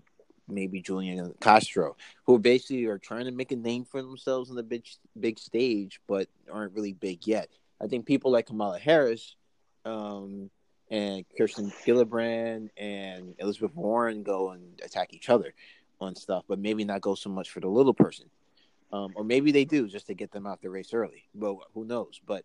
maybe 0.49 0.81
Julian 0.81 1.35
Castro, 1.41 1.97
who 2.25 2.39
basically 2.39 2.85
are 2.87 2.99
trying 2.99 3.25
to 3.25 3.31
make 3.33 3.53
a 3.53 3.57
name 3.57 3.85
for 3.85 4.03
themselves 4.03 4.51
on 4.51 4.57
the 4.57 4.63
big 4.63 4.85
big 5.19 5.39
stage, 5.39 6.01
but 6.07 6.29
aren't 6.51 6.75
really 6.75 6.93
big 6.93 7.27
yet. 7.27 7.49
I 7.81 7.87
think 7.87 8.07
people 8.07 8.31
like 8.31 8.47
Kamala 8.47 8.79
Harris 8.79 9.37
um, 9.85 10.51
and 10.91 11.25
Kirsten 11.37 11.71
Gillibrand 11.85 12.71
and 12.77 13.35
Elizabeth 13.39 13.75
Warren 13.75 14.23
go 14.23 14.51
and 14.51 14.81
attack 14.85 15.13
each 15.13 15.29
other 15.29 15.55
on 16.01 16.15
stuff, 16.15 16.45
but 16.49 16.59
maybe 16.59 16.85
not 16.85 17.01
go 17.01 17.15
so 17.15 17.31
much 17.31 17.51
for 17.51 17.61
the 17.61 17.69
little 17.69 17.95
person. 17.95 18.27
Um, 18.93 19.13
or 19.17 19.25
maybe 19.25 19.51
they 19.51 19.65
do 19.65 19.89
just 19.89 20.07
to 20.07 20.15
get 20.15 20.31
them 20.31 20.47
out 20.47 20.63
the 20.63 20.71
race 20.71 20.95
early. 20.95 21.25
Well, 21.35 21.63
who 21.75 21.85
knows? 21.85 22.21
But 22.25 22.45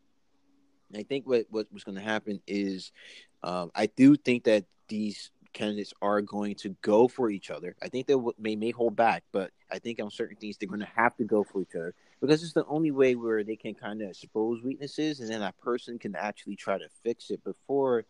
I 0.95 1.03
think 1.03 1.27
what 1.27 1.45
what 1.49 1.71
was 1.71 1.83
going 1.83 1.95
to 1.95 2.01
happen 2.01 2.41
is, 2.47 2.91
um, 3.43 3.71
I 3.75 3.85
do 3.85 4.15
think 4.15 4.45
that 4.45 4.65
these 4.87 5.31
candidates 5.53 5.93
are 6.01 6.21
going 6.21 6.55
to 6.55 6.75
go 6.81 7.07
for 7.07 7.29
each 7.29 7.49
other. 7.49 7.75
I 7.81 7.87
think 7.89 8.07
they 8.07 8.15
may 8.39 8.55
may 8.55 8.71
hold 8.71 8.95
back, 8.95 9.23
but 9.31 9.51
I 9.71 9.79
think 9.79 10.01
on 10.01 10.11
certain 10.11 10.37
things 10.37 10.57
they're 10.57 10.69
going 10.69 10.79
to 10.79 10.87
have 10.95 11.15
to 11.17 11.23
go 11.23 11.43
for 11.43 11.61
each 11.61 11.75
other 11.75 11.93
because 12.19 12.43
it's 12.43 12.53
the 12.53 12.65
only 12.65 12.91
way 12.91 13.15
where 13.15 13.43
they 13.43 13.55
can 13.55 13.73
kind 13.73 14.01
of 14.01 14.09
expose 14.09 14.63
weaknesses, 14.63 15.19
and 15.19 15.29
then 15.29 15.41
that 15.41 15.57
person 15.59 15.99
can 15.99 16.15
actually 16.15 16.55
try 16.55 16.77
to 16.77 16.87
fix 17.03 17.29
it 17.31 17.43
before 17.43 18.05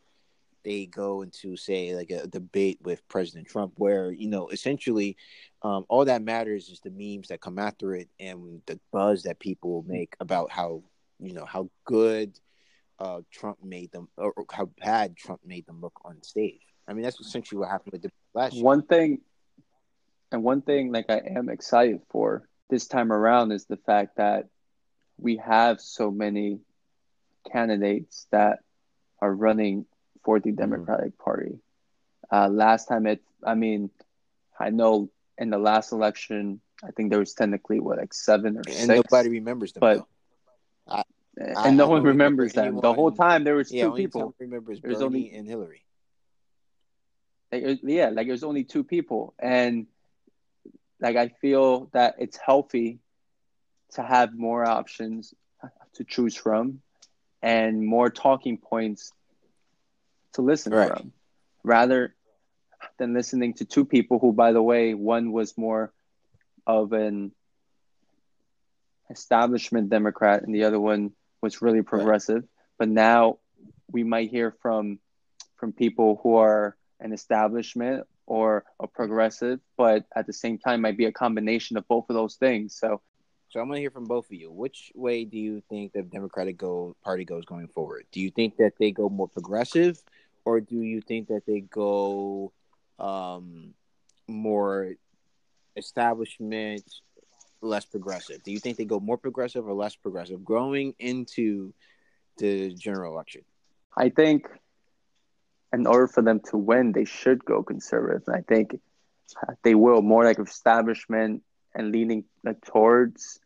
they 0.63 0.85
go 0.85 1.21
into 1.21 1.55
say 1.55 1.95
like 1.95 2.11
a 2.11 2.27
debate 2.27 2.79
with 2.81 3.07
President 3.07 3.47
Trump, 3.47 3.73
where 3.77 4.11
you 4.11 4.27
know 4.27 4.49
essentially 4.49 5.17
um, 5.61 5.85
all 5.89 6.05
that 6.05 6.21
matters 6.21 6.69
is 6.69 6.79
the 6.81 6.91
memes 6.91 7.27
that 7.29 7.41
come 7.41 7.59
after 7.59 7.95
it 7.95 8.09
and 8.19 8.61
the 8.65 8.79
buzz 8.91 9.23
that 9.23 9.39
people 9.39 9.83
make 9.87 10.15
about 10.19 10.51
how 10.51 10.83
you 11.19 11.33
know 11.33 11.45
how 11.45 11.69
good 11.85 12.37
uh, 12.99 13.21
Trump 13.31 13.57
made 13.63 13.91
them 13.91 14.07
or 14.17 14.33
how 14.51 14.69
bad 14.79 15.17
Trump 15.17 15.41
made 15.45 15.65
them 15.65 15.81
look 15.81 15.99
on 16.05 16.21
stage. 16.21 16.61
I 16.91 16.93
mean 16.93 17.03
that's 17.03 17.21
essentially 17.21 17.57
what 17.57 17.69
happened 17.69 17.93
with 17.93 18.01
the 18.01 18.11
last. 18.33 18.61
One 18.61 18.81
thing, 18.81 19.21
And 20.29 20.43
one 20.43 20.61
thing 20.61 20.91
like 20.91 21.09
I 21.09 21.21
am 21.37 21.47
excited 21.47 22.01
for 22.09 22.43
this 22.69 22.87
time 22.87 23.13
around 23.13 23.53
is 23.53 23.65
the 23.65 23.77
fact 23.77 24.17
that 24.17 24.47
we 25.17 25.37
have 25.37 25.79
so 25.79 26.11
many 26.11 26.59
candidates 27.49 28.27
that 28.31 28.59
are 29.21 29.33
running 29.33 29.85
for 30.25 30.41
the 30.41 30.49
mm-hmm. 30.49 30.57
Democratic 30.57 31.13
mm-hmm. 31.13 31.23
Party. 31.23 31.59
Uh, 32.29 32.49
last 32.49 32.89
time 32.89 33.07
it, 33.07 33.21
I 33.41 33.55
mean, 33.55 33.89
I 34.59 34.69
know 34.69 35.09
in 35.37 35.49
the 35.49 35.59
last 35.59 35.93
election, 35.93 36.59
I 36.83 36.91
think 36.91 37.09
there 37.09 37.19
was 37.19 37.33
technically 37.33 37.79
what 37.79 37.99
like 37.99 38.13
seven 38.13 38.57
or 38.57 38.63
and 38.67 38.75
six. 38.75 38.87
nobody 38.87 39.29
remembers 39.29 39.71
them. 39.71 39.79
But 39.79 40.05
I, 40.89 41.03
and 41.37 41.57
I, 41.57 41.69
no 41.71 41.85
I 41.85 41.89
one 41.89 42.03
remembers 42.03 42.51
them. 42.51 42.81
The 42.81 42.93
whole 42.93 43.13
time 43.13 43.45
there 43.45 43.55
was 43.55 43.71
yeah, 43.71 43.85
two 43.85 43.93
people. 43.93 44.35
Remembers 44.39 44.81
Bernie 44.81 44.93
there's 44.93 45.01
only 45.01 45.31
and 45.31 45.47
Hillary. 45.47 45.85
Like, 47.51 47.79
yeah, 47.83 48.09
like 48.09 48.27
there's 48.27 48.43
only 48.43 48.63
two 48.63 48.83
people, 48.83 49.33
and 49.37 49.87
like 51.01 51.17
I 51.17 51.29
feel 51.29 51.89
that 51.93 52.15
it's 52.19 52.37
healthy 52.37 52.99
to 53.93 54.03
have 54.03 54.33
more 54.33 54.65
options 54.65 55.33
to 55.95 56.03
choose 56.03 56.35
from 56.35 56.81
and 57.41 57.85
more 57.85 58.09
talking 58.09 58.57
points 58.57 59.11
to 60.33 60.41
listen 60.41 60.73
right. 60.73 60.89
from 60.89 61.11
rather 61.63 62.15
than 62.97 63.13
listening 63.13 63.53
to 63.55 63.65
two 63.65 63.85
people 63.85 64.19
who 64.19 64.31
by 64.31 64.53
the 64.53 64.61
way 64.61 64.93
one 64.93 65.31
was 65.31 65.57
more 65.57 65.91
of 66.65 66.93
an 66.93 67.31
establishment 69.09 69.89
democrat 69.89 70.43
and 70.43 70.55
the 70.55 70.63
other 70.63 70.79
one 70.79 71.11
was 71.41 71.61
really 71.61 71.81
progressive 71.81 72.35
right. 72.35 72.49
but 72.77 72.87
now 72.87 73.37
we 73.91 74.03
might 74.03 74.29
hear 74.29 74.55
from 74.61 74.99
from 75.57 75.73
people 75.73 76.19
who 76.23 76.37
are 76.37 76.77
an 77.01 77.13
establishment 77.13 78.05
or 78.25 78.63
a 78.79 78.87
progressive 78.87 79.59
but 79.77 80.05
at 80.15 80.25
the 80.27 80.33
same 80.33 80.57
time 80.57 80.81
might 80.81 80.97
be 80.97 81.05
a 81.05 81.11
combination 81.11 81.77
of 81.77 81.87
both 81.87 82.05
of 82.09 82.15
those 82.15 82.35
things 82.35 82.75
so 82.75 83.01
so 83.51 83.59
I'm 83.59 83.67
going 83.67 83.77
to 83.77 83.81
hear 83.81 83.91
from 83.91 84.05
both 84.05 84.27
of 84.27 84.31
you. 84.31 84.49
Which 84.49 84.93
way 84.95 85.25
do 85.25 85.37
you 85.37 85.61
think 85.69 85.91
the 85.91 86.03
Democratic 86.03 86.57
go, 86.57 86.95
Party 87.03 87.25
goes 87.25 87.43
going 87.43 87.67
forward? 87.67 88.05
Do 88.13 88.21
you 88.21 88.31
think 88.31 88.55
that 88.57 88.77
they 88.79 88.91
go 88.91 89.09
more 89.09 89.27
progressive, 89.27 90.01
or 90.45 90.61
do 90.61 90.77
you 90.77 91.01
think 91.01 91.27
that 91.27 91.45
they 91.45 91.59
go 91.59 92.53
um, 92.97 93.73
more 94.25 94.93
establishment, 95.75 96.83
less 97.59 97.83
progressive? 97.83 98.41
Do 98.41 98.53
you 98.53 98.59
think 98.59 98.77
they 98.77 98.85
go 98.85 99.01
more 99.01 99.17
progressive 99.17 99.67
or 99.67 99.73
less 99.73 99.97
progressive 99.97 100.45
growing 100.45 100.95
into 100.97 101.73
the 102.37 102.73
general 102.73 103.11
election? 103.11 103.41
I 103.97 104.07
think 104.07 104.47
in 105.73 105.87
order 105.87 106.07
for 106.07 106.21
them 106.21 106.41
to 106.51 106.57
win, 106.57 106.91
they 106.91 107.05
should 107.05 107.43
go 107.45 107.63
conservative. 107.63 108.23
And 108.27 108.35
I 108.35 108.41
think 108.41 108.79
they 109.63 109.75
will 109.75 110.01
more 110.01 110.25
like 110.25 110.39
establishment 110.39 111.43
and 111.73 111.91
leaning 111.91 112.25
towards 112.65 113.39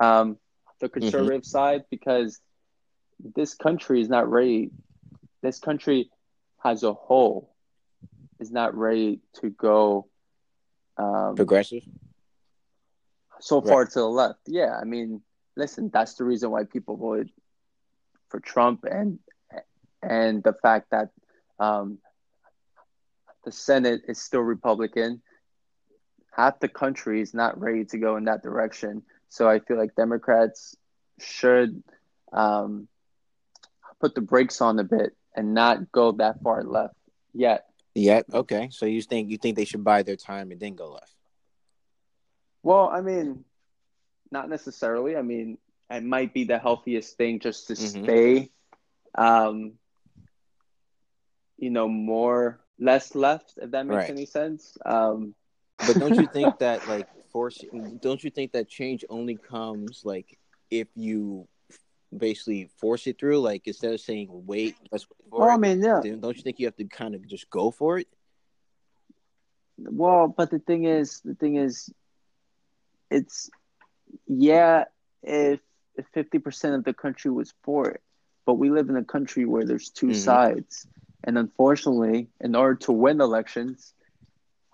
um, 0.00 0.38
the 0.80 0.86
mm-hmm. 0.86 1.00
conservative 1.00 1.42
mm-hmm. 1.42 1.46
side 1.46 1.84
because 1.90 2.40
this 3.34 3.54
country 3.54 4.00
is 4.00 4.08
not 4.08 4.30
ready. 4.30 4.70
This 5.42 5.58
country 5.58 6.10
as 6.64 6.82
a 6.82 6.92
whole 6.92 7.54
is 8.40 8.50
not 8.50 8.76
ready 8.76 9.20
to 9.40 9.50
go 9.50 10.08
um, 10.96 11.34
progressive. 11.34 11.82
So 13.40 13.60
far 13.60 13.82
right. 13.82 13.90
to 13.90 13.98
the 13.98 14.08
left, 14.08 14.40
yeah. 14.46 14.78
I 14.80 14.84
mean, 14.84 15.20
listen, 15.56 15.90
that's 15.92 16.14
the 16.14 16.24
reason 16.24 16.50
why 16.50 16.64
people 16.64 16.96
voted 16.96 17.30
for 18.28 18.40
Trump, 18.40 18.84
and 18.84 19.18
and 20.02 20.42
the 20.42 20.54
fact 20.54 20.90
that 20.90 21.10
um, 21.58 21.98
the 23.44 23.52
Senate 23.52 24.02
is 24.08 24.20
still 24.20 24.40
Republican 24.40 25.22
half 26.36 26.58
the 26.60 26.68
country 26.68 27.20
is 27.20 27.32
not 27.32 27.60
ready 27.60 27.84
to 27.84 27.98
go 27.98 28.16
in 28.16 28.24
that 28.24 28.42
direction. 28.42 29.02
So 29.28 29.48
I 29.48 29.60
feel 29.60 29.76
like 29.76 29.94
Democrats 29.94 30.76
should 31.20 31.82
um, 32.32 32.88
put 34.00 34.14
the 34.14 34.20
brakes 34.20 34.60
on 34.60 34.78
a 34.78 34.84
bit 34.84 35.16
and 35.34 35.54
not 35.54 35.92
go 35.92 36.12
that 36.12 36.42
far 36.42 36.64
left 36.64 36.94
yet. 37.32 37.66
Yet, 37.94 38.26
okay. 38.32 38.68
So 38.72 38.86
you 38.86 39.02
think 39.02 39.30
you 39.30 39.38
think 39.38 39.56
they 39.56 39.64
should 39.64 39.84
buy 39.84 40.02
their 40.02 40.16
time 40.16 40.50
and 40.50 40.60
then 40.60 40.74
go 40.74 40.92
left? 40.92 41.14
Well, 42.62 42.88
I 42.88 43.00
mean, 43.00 43.44
not 44.32 44.48
necessarily. 44.48 45.16
I 45.16 45.22
mean, 45.22 45.58
it 45.90 46.02
might 46.02 46.34
be 46.34 46.44
the 46.44 46.58
healthiest 46.58 47.16
thing 47.16 47.38
just 47.38 47.68
to 47.68 47.74
mm-hmm. 47.74 48.04
stay, 48.04 48.50
um, 49.14 49.74
you 51.58 51.70
know, 51.70 51.88
more 51.88 52.60
less 52.78 53.14
left. 53.14 53.54
If 53.56 53.70
that 53.72 53.86
makes 53.86 54.02
right. 54.02 54.10
any 54.10 54.26
sense. 54.26 54.76
Um, 54.84 55.34
but 55.78 55.98
don't 55.98 56.16
you 56.16 56.26
think 56.26 56.58
that 56.58 56.86
like 56.88 57.08
force? 57.30 57.58
Don't 58.00 58.22
you 58.22 58.30
think 58.30 58.52
that 58.52 58.68
change 58.68 59.04
only 59.08 59.36
comes 59.36 60.02
like 60.04 60.38
if 60.70 60.88
you 60.94 61.48
basically 62.16 62.70
force 62.78 63.06
it 63.06 63.18
through? 63.18 63.40
Like 63.40 63.66
instead 63.66 63.92
of 63.92 64.00
saying 64.00 64.28
wait, 64.30 64.76
let's 64.90 65.06
wait 65.08 65.30
for 65.30 65.40
well, 65.40 65.50
it. 65.50 65.54
I 65.54 65.56
mean, 65.58 65.82
yeah. 65.82 66.00
Don't 66.00 66.36
you 66.36 66.42
think 66.42 66.58
you 66.58 66.66
have 66.66 66.76
to 66.76 66.84
kind 66.84 67.14
of 67.14 67.26
just 67.26 67.50
go 67.50 67.70
for 67.70 67.98
it? 67.98 68.08
Well, 69.78 70.28
but 70.28 70.50
the 70.50 70.60
thing 70.60 70.84
is, 70.84 71.20
the 71.24 71.34
thing 71.34 71.56
is, 71.56 71.90
it's 73.10 73.50
yeah. 74.26 74.84
If 75.22 75.60
if 75.96 76.06
fifty 76.12 76.38
percent 76.38 76.74
of 76.74 76.84
the 76.84 76.94
country 76.94 77.30
was 77.30 77.52
for 77.64 77.88
it, 77.88 78.02
but 78.46 78.54
we 78.54 78.70
live 78.70 78.88
in 78.88 78.96
a 78.96 79.04
country 79.04 79.44
where 79.44 79.64
there's 79.64 79.90
2 79.90 80.06
mm-hmm. 80.06 80.14
sides, 80.16 80.86
and 81.24 81.38
unfortunately, 81.38 82.28
in 82.40 82.54
order 82.54 82.76
to 82.76 82.92
win 82.92 83.20
elections, 83.20 83.94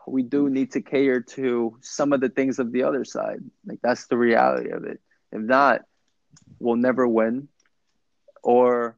we 0.06 0.22
do 0.22 0.50
need 0.50 0.72
to 0.72 0.80
cater 0.80 1.20
to 1.20 1.76
some 1.80 2.12
of 2.12 2.20
the 2.20 2.28
things 2.28 2.58
of 2.58 2.72
the 2.72 2.82
other 2.82 3.04
side. 3.04 3.40
Like 3.64 3.78
that's 3.82 4.06
the 4.08 4.16
reality 4.16 4.70
of 4.70 4.84
it. 4.84 5.00
If 5.30 5.40
not, 5.40 5.82
we'll 6.58 6.76
never 6.76 7.06
win, 7.06 7.48
or 8.42 8.96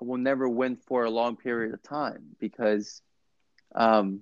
we'll 0.00 0.18
never 0.18 0.48
win 0.48 0.76
for 0.76 1.04
a 1.04 1.10
long 1.10 1.36
period 1.36 1.72
of 1.72 1.82
time 1.82 2.36
because 2.40 3.00
um, 3.74 4.20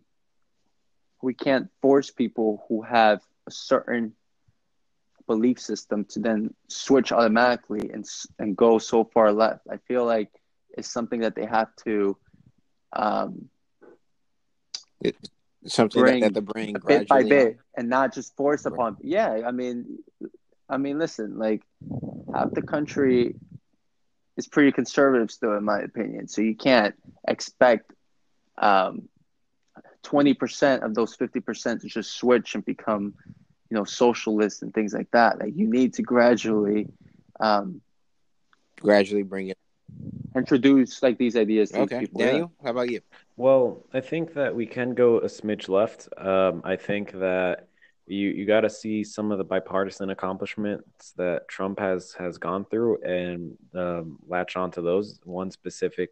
we 1.23 1.33
can't 1.33 1.71
force 1.81 2.11
people 2.11 2.65
who 2.69 2.83
have 2.83 3.23
a 3.47 3.51
certain 3.51 4.13
belief 5.27 5.59
system 5.59 6.05
to 6.05 6.21
then 6.21 6.55
switch 6.69 7.11
automatically 7.11 7.91
and 7.93 8.05
and 8.39 8.57
go 8.57 8.79
so 8.79 9.05
far 9.05 9.33
left. 9.33 9.67
I 9.71 9.79
feel 9.79 10.05
like 10.05 10.31
it's 10.77 10.91
something 10.91 11.21
that 11.21 11.35
they 11.35 11.47
have 11.47 11.75
to 11.85 12.17
um, 12.93 13.49
it, 15.01 15.17
something 15.67 16.01
bring 16.01 16.21
that, 16.21 16.35
the 16.35 16.43
brain 16.43 16.77
bit 16.87 17.09
by 17.09 17.23
bit 17.23 17.59
and 17.77 17.89
not 17.89 18.15
just 18.15 18.35
force 18.37 18.65
right. 18.65 18.73
upon 18.73 18.97
yeah 19.01 19.41
i 19.47 19.51
mean 19.51 19.99
i 20.69 20.77
mean 20.77 20.99
listen 20.99 21.39
like 21.39 21.63
half 22.35 22.53
the 22.53 22.63
country 22.63 23.35
is 24.37 24.47
pretty 24.47 24.73
conservative 24.73 25.31
still 25.31 25.57
in 25.57 25.65
my 25.65 25.81
opinion 25.81 26.29
so 26.29 26.41
you 26.41 26.55
can't 26.55 26.95
expect 27.27 27.93
um 28.59 29.09
20% 30.05 30.85
of 30.85 30.95
those 30.95 31.17
50% 31.17 31.81
to 31.81 31.89
just 31.89 32.13
switch 32.13 32.55
and 32.55 32.65
become 32.65 33.15
you 33.69 33.77
know 33.77 33.85
socialist 33.85 34.63
and 34.63 34.73
things 34.73 34.95
like 34.95 35.11
that 35.11 35.41
like 35.41 35.53
you 35.57 35.69
need 35.69 35.95
to 35.95 36.03
gradually 36.03 36.87
um 37.41 37.81
gradually 38.81 39.25
bring 39.25 39.49
it 39.49 39.59
introduce 40.35 41.03
like 41.03 41.19
these 41.19 41.37
ideas 41.37 41.71
to 41.71 41.81
okay. 41.81 42.01
people. 42.01 42.21
Daniel, 42.21 42.53
how 42.63 42.71
about 42.71 42.91
you? 42.91 43.01
Well, 43.37 43.85
I 43.93 44.01
think 44.01 44.35
that 44.35 44.55
we 44.55 44.67
can 44.67 44.95
go 44.95 45.19
a 45.19 45.27
smidge 45.27 45.69
left. 45.69 46.09
Um, 46.17 46.63
I 46.65 46.77
think 46.77 47.13
that 47.13 47.69
you 48.07 48.29
you 48.29 48.47
got 48.47 48.61
to 48.61 48.71
see 48.71 49.03
some 49.03 49.33
of 49.33 49.39
the 49.39 49.45
bipartisan 49.45 50.11
accomplishments 50.11 51.13
that 51.17 51.49
Trump 51.49 51.79
has 51.81 52.13
has 52.15 52.39
gone 52.39 52.65
through 52.65 53.03
and 53.03 53.57
um, 53.75 54.19
latch 54.29 54.57
onto 54.57 54.83
those. 54.83 55.21
One 55.25 55.51
specific 55.51 56.11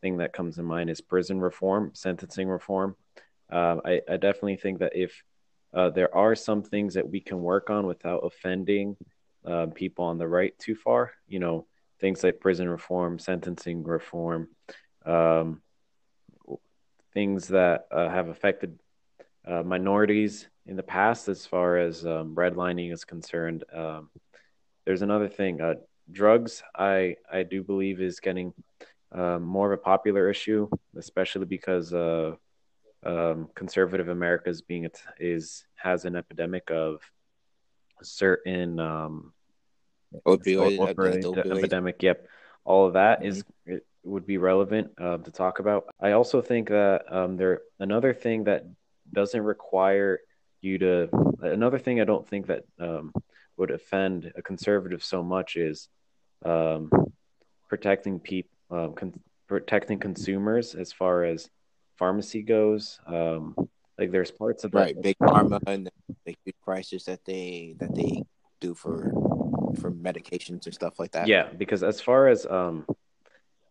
thing 0.00 0.18
that 0.18 0.32
comes 0.32 0.56
to 0.56 0.62
mind 0.62 0.90
is 0.90 1.00
prison 1.00 1.40
reform, 1.40 1.90
sentencing 1.94 2.48
reform. 2.48 2.96
Uh, 3.50 3.76
I, 3.84 4.00
I 4.08 4.16
definitely 4.16 4.56
think 4.56 4.80
that 4.80 4.96
if 4.96 5.22
uh, 5.72 5.90
there 5.90 6.14
are 6.14 6.34
some 6.34 6.62
things 6.62 6.94
that 6.94 7.08
we 7.08 7.20
can 7.20 7.42
work 7.42 7.70
on 7.70 7.86
without 7.86 8.18
offending 8.18 8.96
uh, 9.44 9.66
people 9.66 10.04
on 10.04 10.18
the 10.18 10.26
right 10.26 10.58
too 10.58 10.74
far, 10.74 11.12
you 11.28 11.38
know, 11.38 11.66
things 12.00 12.22
like 12.22 12.40
prison 12.40 12.68
reform, 12.68 13.18
sentencing 13.18 13.82
reform, 13.84 14.48
um, 15.04 15.62
things 17.14 17.48
that 17.48 17.86
uh, 17.90 18.08
have 18.08 18.28
affected 18.28 18.78
uh, 19.46 19.62
minorities 19.62 20.48
in 20.66 20.76
the 20.76 20.82
past 20.82 21.28
as 21.28 21.46
far 21.46 21.78
as 21.78 22.04
um, 22.04 22.34
redlining 22.34 22.92
is 22.92 23.04
concerned. 23.04 23.64
Um, 23.72 24.10
there's 24.84 25.02
another 25.02 25.28
thing. 25.28 25.60
Uh, 25.60 25.74
drugs, 26.10 26.62
I, 26.76 27.16
I 27.32 27.42
do 27.42 27.62
believe, 27.62 28.00
is 28.00 28.20
getting 28.20 28.52
uh, 29.12 29.38
more 29.38 29.72
of 29.72 29.78
a 29.78 29.82
popular 29.82 30.28
issue, 30.28 30.68
especially 30.96 31.46
because 31.46 31.94
uh, 31.94 32.32
um, 33.04 33.48
conservative 33.54 34.08
America 34.08 34.50
is 34.50 34.62
being 34.62 34.88
is 35.18 35.64
has 35.76 36.04
an 36.04 36.16
epidemic 36.16 36.70
of 36.70 37.00
certain 38.02 38.78
um, 38.80 39.32
opioid, 40.26 40.78
opioid, 40.78 41.22
opioid, 41.22 41.58
epidemic. 41.58 42.02
Yep, 42.02 42.26
all 42.64 42.86
of 42.86 42.94
that 42.94 43.20
mm-hmm. 43.20 43.28
is 43.28 43.44
it 43.66 43.86
would 44.04 44.26
be 44.26 44.38
relevant 44.38 44.92
uh, 44.98 45.18
to 45.18 45.30
talk 45.30 45.58
about. 45.58 45.86
I 46.00 46.12
also 46.12 46.40
think 46.40 46.68
that 46.68 47.04
um, 47.10 47.36
there 47.36 47.62
another 47.78 48.14
thing 48.14 48.44
that 48.44 48.66
doesn't 49.12 49.42
require 49.42 50.20
you 50.60 50.78
to 50.78 51.08
another 51.42 51.78
thing 51.78 52.00
I 52.00 52.04
don't 52.04 52.26
think 52.26 52.46
that 52.46 52.64
um, 52.78 53.12
would 53.56 53.70
offend 53.70 54.32
a 54.36 54.42
conservative 54.42 55.02
so 55.02 55.22
much 55.22 55.56
is 55.56 55.88
um, 56.44 56.90
protecting 57.68 58.20
people, 58.20 58.50
um, 58.70 58.94
con- 58.94 59.20
protecting 59.48 59.98
consumers 59.98 60.74
as 60.74 60.92
far 60.92 61.24
as 61.24 61.48
pharmacy 61.96 62.42
goes. 62.42 62.98
Um, 63.06 63.54
like 63.98 64.10
there's 64.10 64.30
parts 64.30 64.64
of 64.64 64.74
right 64.74 64.94
that, 64.94 65.02
big 65.02 65.18
pharma 65.18 65.60
and 65.66 65.90
the 66.24 66.36
huge 66.44 66.56
prices 66.62 67.04
that 67.04 67.24
they 67.24 67.74
that 67.78 67.94
they 67.94 68.22
do 68.60 68.74
for 68.74 69.10
for 69.74 69.90
medications 69.90 70.66
and 70.66 70.74
stuff 70.74 70.98
like 70.98 71.12
that. 71.12 71.28
Yeah, 71.28 71.48
because 71.56 71.82
as 71.82 72.00
far 72.00 72.28
as 72.28 72.46
um, 72.46 72.86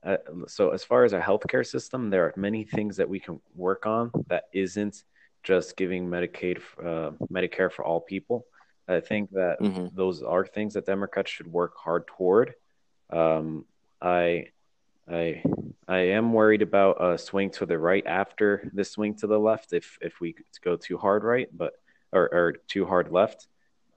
uh, 0.04 0.18
so 0.48 0.70
as 0.70 0.84
far 0.84 1.04
as 1.04 1.14
our 1.14 1.22
healthcare 1.22 1.66
system, 1.66 2.10
there 2.10 2.26
are 2.26 2.34
many 2.36 2.64
things 2.64 2.98
that 2.98 3.10
we 3.10 3.20
can 3.20 3.40
work 3.56 3.86
on 3.86 4.12
that 4.28 4.44
isn't 4.54 5.04
just 5.44 5.78
giving 5.78 6.08
Medicaid, 6.08 6.58
uh, 6.80 7.12
Medicare 7.32 7.72
for 7.72 7.84
all 7.84 8.02
people. 8.02 8.46
I 8.88 9.00
think 9.00 9.32
that 9.32 9.60
Mhm. 9.60 9.96
those 9.96 10.22
are 10.22 10.46
things 10.46 10.74
that 10.76 10.86
Democrats 10.86 11.32
should 11.32 11.52
work 11.52 11.76
hard 11.78 12.06
toward. 12.08 12.54
Um, 13.10 13.66
I, 14.02 14.52
I, 15.08 15.44
I 15.88 15.98
am 15.98 16.34
worried 16.34 16.62
about 16.62 17.04
a 17.04 17.18
swing 17.18 17.50
to 17.52 17.66
the 17.66 17.78
right 17.78 18.06
after 18.06 18.70
the 18.74 18.84
swing 18.84 19.16
to 19.16 19.28
the 19.28 19.40
left. 19.40 19.74
If 19.74 19.98
if 20.02 20.20
we 20.20 20.36
go 20.62 20.78
too 20.78 20.98
hard 20.98 21.24
right, 21.24 21.50
but 21.56 21.74
or, 22.12 22.24
or 22.34 22.54
too 22.68 22.86
hard 22.86 23.12
left, 23.12 23.48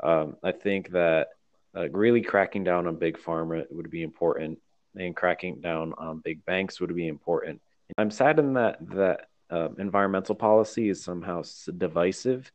um, 0.02 0.36
I 0.42 0.52
think 0.52 0.90
that 0.90 1.28
uh, 1.76 1.88
really 1.90 2.22
cracking 2.22 2.64
down 2.64 2.86
on 2.86 2.96
big 2.96 3.18
pharma 3.18 3.64
would 3.70 3.90
be 3.90 4.02
important, 4.02 4.58
and 4.96 5.14
cracking 5.14 5.60
down 5.60 5.94
on 5.98 6.20
big 6.20 6.44
banks 6.44 6.80
would 6.80 6.94
be 6.94 7.08
important. 7.08 7.60
I'm 7.96 8.10
saddened 8.10 8.56
that 8.56 8.78
that 8.90 9.28
uh, 9.50 9.68
environmental 9.78 10.34
policy 10.34 10.88
is 10.88 11.02
somehow 11.02 11.42
divisive. 11.76 12.50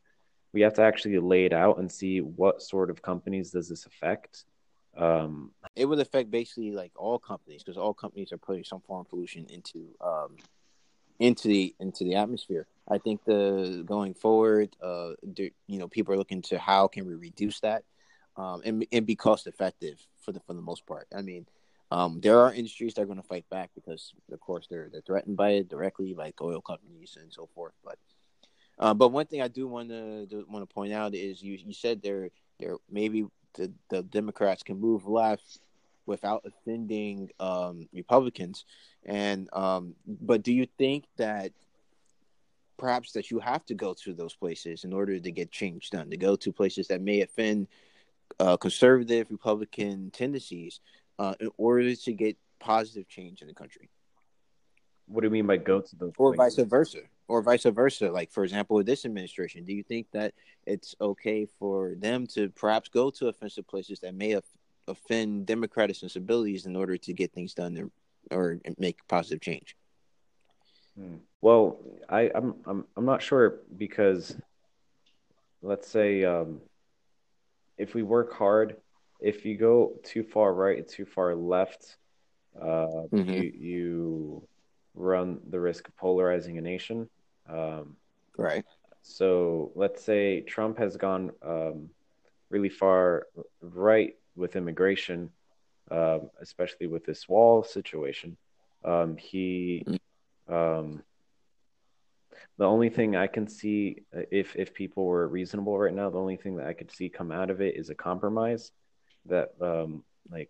We 0.53 0.61
have 0.61 0.73
to 0.75 0.83
actually 0.83 1.17
lay 1.17 1.45
it 1.45 1.53
out 1.53 1.79
and 1.79 1.91
see 1.91 2.21
what 2.21 2.61
sort 2.61 2.91
of 2.91 3.01
companies 3.01 3.51
does 3.51 3.69
this 3.69 3.85
affect. 3.85 4.45
Um, 4.95 5.51
It 5.75 5.85
would 5.85 5.99
affect 5.99 6.29
basically 6.29 6.71
like 6.71 6.91
all 6.95 7.17
companies 7.17 7.63
because 7.63 7.77
all 7.77 7.95
companies 7.95 8.31
are 8.31 8.37
putting 8.37 8.63
some 8.63 8.81
form 8.81 9.01
of 9.01 9.09
pollution 9.09 9.47
into 9.49 9.87
um 10.01 10.37
into 11.19 11.47
the 11.47 11.75
into 11.79 12.03
the 12.03 12.15
atmosphere. 12.15 12.67
I 12.87 12.97
think 12.97 13.23
the 13.23 13.83
going 13.85 14.13
forward, 14.13 14.75
uh, 14.81 15.13
you 15.67 15.79
know, 15.79 15.87
people 15.87 16.13
are 16.13 16.17
looking 16.17 16.41
to 16.43 16.59
how 16.59 16.87
can 16.87 17.07
we 17.07 17.15
reduce 17.15 17.59
that, 17.61 17.83
um, 18.35 18.61
and 18.65 18.85
and 18.91 19.05
be 19.05 19.15
cost 19.15 19.47
effective 19.47 20.05
for 20.21 20.31
the 20.31 20.39
for 20.41 20.53
the 20.53 20.61
most 20.61 20.85
part. 20.85 21.07
I 21.15 21.21
mean, 21.21 21.45
um, 21.91 22.19
there 22.21 22.39
are 22.39 22.53
industries 22.53 22.93
that 22.95 23.01
are 23.01 23.05
going 23.05 23.21
to 23.21 23.27
fight 23.27 23.47
back 23.49 23.69
because, 23.75 24.13
of 24.31 24.39
course, 24.39 24.67
they're 24.69 24.89
they're 24.91 25.01
threatened 25.01 25.37
by 25.37 25.51
it 25.51 25.69
directly, 25.69 26.13
like 26.13 26.41
oil 26.41 26.61
companies 26.61 27.17
and 27.21 27.31
so 27.31 27.49
forth. 27.53 27.73
But 27.83 27.97
uh, 28.79 28.93
but 28.93 29.09
one 29.09 29.27
thing 29.27 29.41
I 29.41 29.47
do 29.47 29.67
want 29.67 29.89
to 29.89 30.45
want 30.49 30.67
to 30.67 30.73
point 30.73 30.93
out 30.93 31.13
is 31.13 31.41
you 31.41 31.57
you 31.63 31.73
said 31.73 32.01
there 32.01 32.29
there 32.59 32.77
maybe 32.89 33.25
the 33.53 33.71
the 33.89 34.03
Democrats 34.03 34.63
can 34.63 34.79
move 34.79 35.07
left 35.07 35.59
without 36.05 36.43
offending 36.45 37.29
um, 37.39 37.87
Republicans, 37.93 38.65
and 39.05 39.47
um, 39.53 39.95
but 40.07 40.41
do 40.41 40.51
you 40.51 40.67
think 40.77 41.05
that 41.17 41.51
perhaps 42.77 43.11
that 43.11 43.29
you 43.29 43.39
have 43.39 43.63
to 43.65 43.75
go 43.75 43.93
to 43.93 44.13
those 44.13 44.33
places 44.33 44.83
in 44.83 44.91
order 44.91 45.19
to 45.19 45.31
get 45.31 45.51
change 45.51 45.91
done 45.91 46.09
to 46.09 46.17
go 46.17 46.35
to 46.35 46.51
places 46.51 46.87
that 46.87 46.99
may 46.99 47.21
offend 47.21 47.67
uh, 48.39 48.57
conservative 48.57 49.27
Republican 49.29 50.11
tendencies 50.11 50.79
uh, 51.19 51.35
in 51.39 51.49
order 51.57 51.95
to 51.95 52.13
get 52.13 52.37
positive 52.59 53.07
change 53.07 53.41
in 53.41 53.47
the 53.47 53.53
country? 53.53 53.89
what 55.07 55.21
do 55.21 55.27
you 55.27 55.31
mean 55.31 55.45
by 55.45 55.57
go 55.57 55.81
to 55.81 55.95
those? 55.95 56.11
or 56.17 56.33
places? 56.33 56.57
vice 56.57 56.67
versa 56.69 56.99
or 57.27 57.41
vice 57.41 57.63
versa 57.63 58.09
like 58.09 58.31
for 58.31 58.43
example 58.43 58.75
with 58.75 58.85
this 58.85 59.05
administration 59.05 59.63
do 59.63 59.73
you 59.73 59.83
think 59.83 60.07
that 60.11 60.33
it's 60.65 60.95
okay 61.01 61.45
for 61.59 61.95
them 61.99 62.25
to 62.25 62.49
perhaps 62.51 62.89
go 62.89 63.09
to 63.09 63.27
offensive 63.27 63.67
places 63.67 63.99
that 63.99 64.15
may 64.15 64.31
of- 64.31 64.45
offend 64.87 65.45
democratic 65.45 65.95
sensibilities 65.95 66.65
in 66.65 66.75
order 66.75 66.97
to 66.97 67.13
get 67.13 67.31
things 67.33 67.53
done 67.53 67.77
or, 68.31 68.37
or 68.37 68.59
make 68.77 68.97
positive 69.07 69.41
change 69.41 69.75
Hmm. 70.95 71.15
Well, 71.41 71.79
I, 72.07 72.29
I'm 72.35 72.53
I'm 72.65 72.85
I'm 72.95 73.05
not 73.05 73.21
sure 73.21 73.61
because 73.77 74.35
let's 75.63 75.87
say 75.87 76.23
um, 76.23 76.61
if 77.83 77.93
we 77.95 78.03
work 78.03 78.33
hard, 78.33 78.77
if 79.19 79.45
you 79.45 79.57
go 79.57 79.93
too 80.03 80.23
far 80.23 80.53
right 80.53 80.77
and 80.79 80.87
too 80.87 81.05
far 81.05 81.35
left, 81.35 81.97
uh, 82.59 83.03
Mhm. 83.11 83.37
you 83.37 83.51
you 83.69 84.47
run 84.95 85.39
the 85.49 85.59
risk 85.59 85.87
of 85.87 85.95
polarizing 85.97 86.57
a 86.57 86.61
nation. 86.61 87.09
Um, 87.49 87.97
right 88.37 88.65
so 89.01 89.71
let's 89.75 90.03
say 90.03 90.41
Trump 90.41 90.77
has 90.77 90.97
gone 90.97 91.31
um, 91.41 91.89
really 92.49 92.69
far 92.69 93.27
right 93.61 94.13
with 94.35 94.55
immigration, 94.55 95.29
um, 95.91 96.29
especially 96.41 96.87
with 96.87 97.05
this 97.05 97.27
wall 97.27 97.63
situation. 97.63 98.37
Um, 98.83 99.17
he, 99.17 99.85
um, 100.47 101.03
the 102.57 102.65
only 102.65 102.89
thing 102.89 103.15
I 103.15 103.27
can 103.27 103.47
see, 103.47 104.03
uh, 104.15 104.21
if 104.31 104.55
if 104.55 104.73
people 104.73 105.05
were 105.05 105.27
reasonable 105.27 105.77
right 105.77 105.93
now, 105.93 106.09
the 106.09 106.19
only 106.19 106.37
thing 106.37 106.55
that 106.57 106.67
I 106.67 106.73
could 106.73 106.91
see 106.91 107.09
come 107.09 107.31
out 107.31 107.49
of 107.49 107.61
it 107.61 107.75
is 107.75 107.89
a 107.89 107.95
compromise 107.95 108.71
that, 109.25 109.53
um, 109.61 110.03
like, 110.29 110.49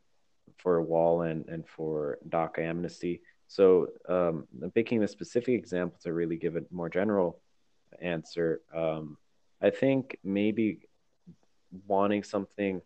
for 0.58 0.78
a 0.78 0.84
wall 0.84 1.22
and 1.22 1.48
and 1.48 1.68
for 1.68 2.18
DACA 2.30 2.60
amnesty. 2.60 3.22
So, 3.48 3.88
um, 4.10 4.48
picking 4.74 5.00
the 5.00 5.08
specific 5.08 5.56
example 5.56 6.00
to 6.04 6.14
really 6.14 6.38
give 6.38 6.56
a 6.56 6.64
more 6.72 6.89
general 6.89 7.39
answer. 8.02 8.62
Um, 8.74 9.18
I 9.62 9.70
think 9.70 10.18
maybe 10.24 10.80
wanting 11.88 12.24
something. 12.24 12.82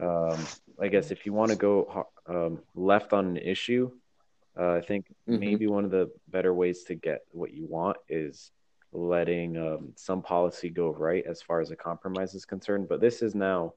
Um, 0.00 0.38
I 0.80 0.88
guess 0.88 1.10
if 1.10 1.24
you 1.26 1.32
want 1.32 1.50
to 1.50 1.56
go 1.56 2.06
um, 2.26 2.60
left 2.74 3.12
on 3.12 3.26
an 3.26 3.36
issue, 3.36 3.92
uh, 4.58 4.72
I 4.72 4.80
think 4.80 5.06
Mhm. 5.28 5.38
maybe 5.40 5.66
one 5.66 5.84
of 5.84 5.90
the 5.90 6.10
better 6.28 6.54
ways 6.54 6.84
to 6.84 6.94
get 6.94 7.22
what 7.30 7.52
you 7.52 7.66
want 7.66 7.96
is 8.08 8.52
letting 8.92 9.56
um, 9.56 9.92
some 9.96 10.22
policy 10.22 10.70
go 10.70 10.90
right 10.90 11.24
as 11.26 11.42
far 11.42 11.60
as 11.60 11.70
a 11.70 11.76
compromise 11.76 12.34
is 12.34 12.44
concerned. 12.44 12.88
But 12.88 13.00
this 13.00 13.22
is 13.22 13.34
now 13.34 13.74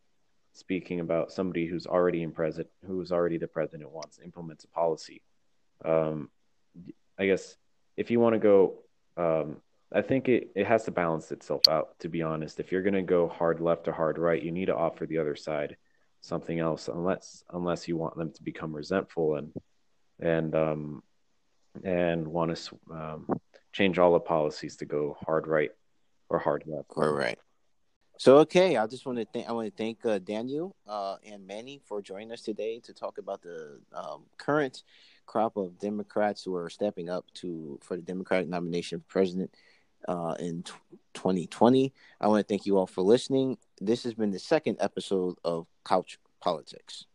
speaking 0.53 0.99
about 0.99 1.31
somebody 1.31 1.65
who's 1.65 1.87
already 1.87 2.21
in 2.23 2.31
president, 2.31 2.69
who's 2.85 3.11
already 3.11 3.37
the 3.37 3.47
president, 3.47 3.91
wants 3.91 4.19
implements 4.23 4.63
a 4.63 4.67
policy. 4.69 5.21
Um, 5.83 6.29
I 7.17 7.25
guess 7.25 7.57
if 7.95 8.11
you 8.11 8.19
want 8.19 8.33
to 8.33 8.39
go, 8.39 8.83
um, 9.17 9.61
I 9.91 10.01
think 10.01 10.29
it, 10.29 10.51
it 10.55 10.67
has 10.67 10.83
to 10.85 10.91
balance 10.91 11.31
itself 11.31 11.67
out, 11.67 11.97
to 11.99 12.09
be 12.09 12.21
honest. 12.21 12.59
If 12.59 12.71
you're 12.71 12.83
going 12.83 12.93
to 12.93 13.01
go 13.01 13.27
hard 13.27 13.61
left 13.61 13.87
or 13.87 13.93
hard 13.93 14.17
right, 14.17 14.41
you 14.41 14.51
need 14.51 14.65
to 14.65 14.75
offer 14.75 15.05
the 15.05 15.17
other 15.17 15.35
side 15.35 15.77
something 16.21 16.59
else, 16.59 16.87
unless 16.87 17.43
unless 17.51 17.87
you 17.87 17.95
want 17.97 18.17
them 18.17 18.31
to 18.33 18.43
become 18.43 18.75
resentful 18.75 19.35
and 19.35 19.53
and 20.19 20.55
um, 20.55 21.03
and 21.83 22.27
want 22.27 22.55
to 22.55 22.79
um, 22.91 23.39
change 23.71 23.99
all 23.99 24.13
the 24.13 24.19
policies 24.19 24.75
to 24.77 24.85
go 24.85 25.17
hard 25.25 25.47
right 25.47 25.71
or 26.29 26.39
hard 26.39 26.63
left. 26.65 26.91
all 26.95 27.11
right 27.11 27.39
so 28.17 28.37
okay 28.37 28.77
i 28.77 28.87
just 28.87 29.05
want 29.05 29.17
to 29.17 29.25
thank 29.31 29.47
i 29.47 29.51
want 29.51 29.67
to 29.67 29.83
thank 29.83 30.03
uh, 30.05 30.17
daniel 30.19 30.75
uh, 30.87 31.17
and 31.25 31.45
manny 31.45 31.79
for 31.85 32.01
joining 32.01 32.31
us 32.31 32.41
today 32.41 32.79
to 32.79 32.93
talk 32.93 33.17
about 33.17 33.41
the 33.41 33.79
um, 33.93 34.23
current 34.37 34.83
crop 35.25 35.55
of 35.57 35.77
democrats 35.77 36.43
who 36.43 36.55
are 36.55 36.69
stepping 36.69 37.09
up 37.09 37.25
to 37.33 37.79
for 37.83 37.95
the 37.95 38.01
democratic 38.01 38.47
nomination 38.47 38.99
for 38.99 39.05
president 39.05 39.51
uh, 40.07 40.35
in 40.39 40.63
t- 40.63 40.73
2020. 41.13 41.93
I 42.21 42.27
want 42.27 42.45
to 42.45 42.51
thank 42.51 42.65
you 42.65 42.77
all 42.77 42.87
for 42.87 43.01
listening. 43.01 43.57
This 43.81 44.03
has 44.03 44.13
been 44.13 44.31
the 44.31 44.39
second 44.39 44.77
episode 44.79 45.35
of 45.43 45.67
Couch 45.85 46.19
Politics. 46.41 47.05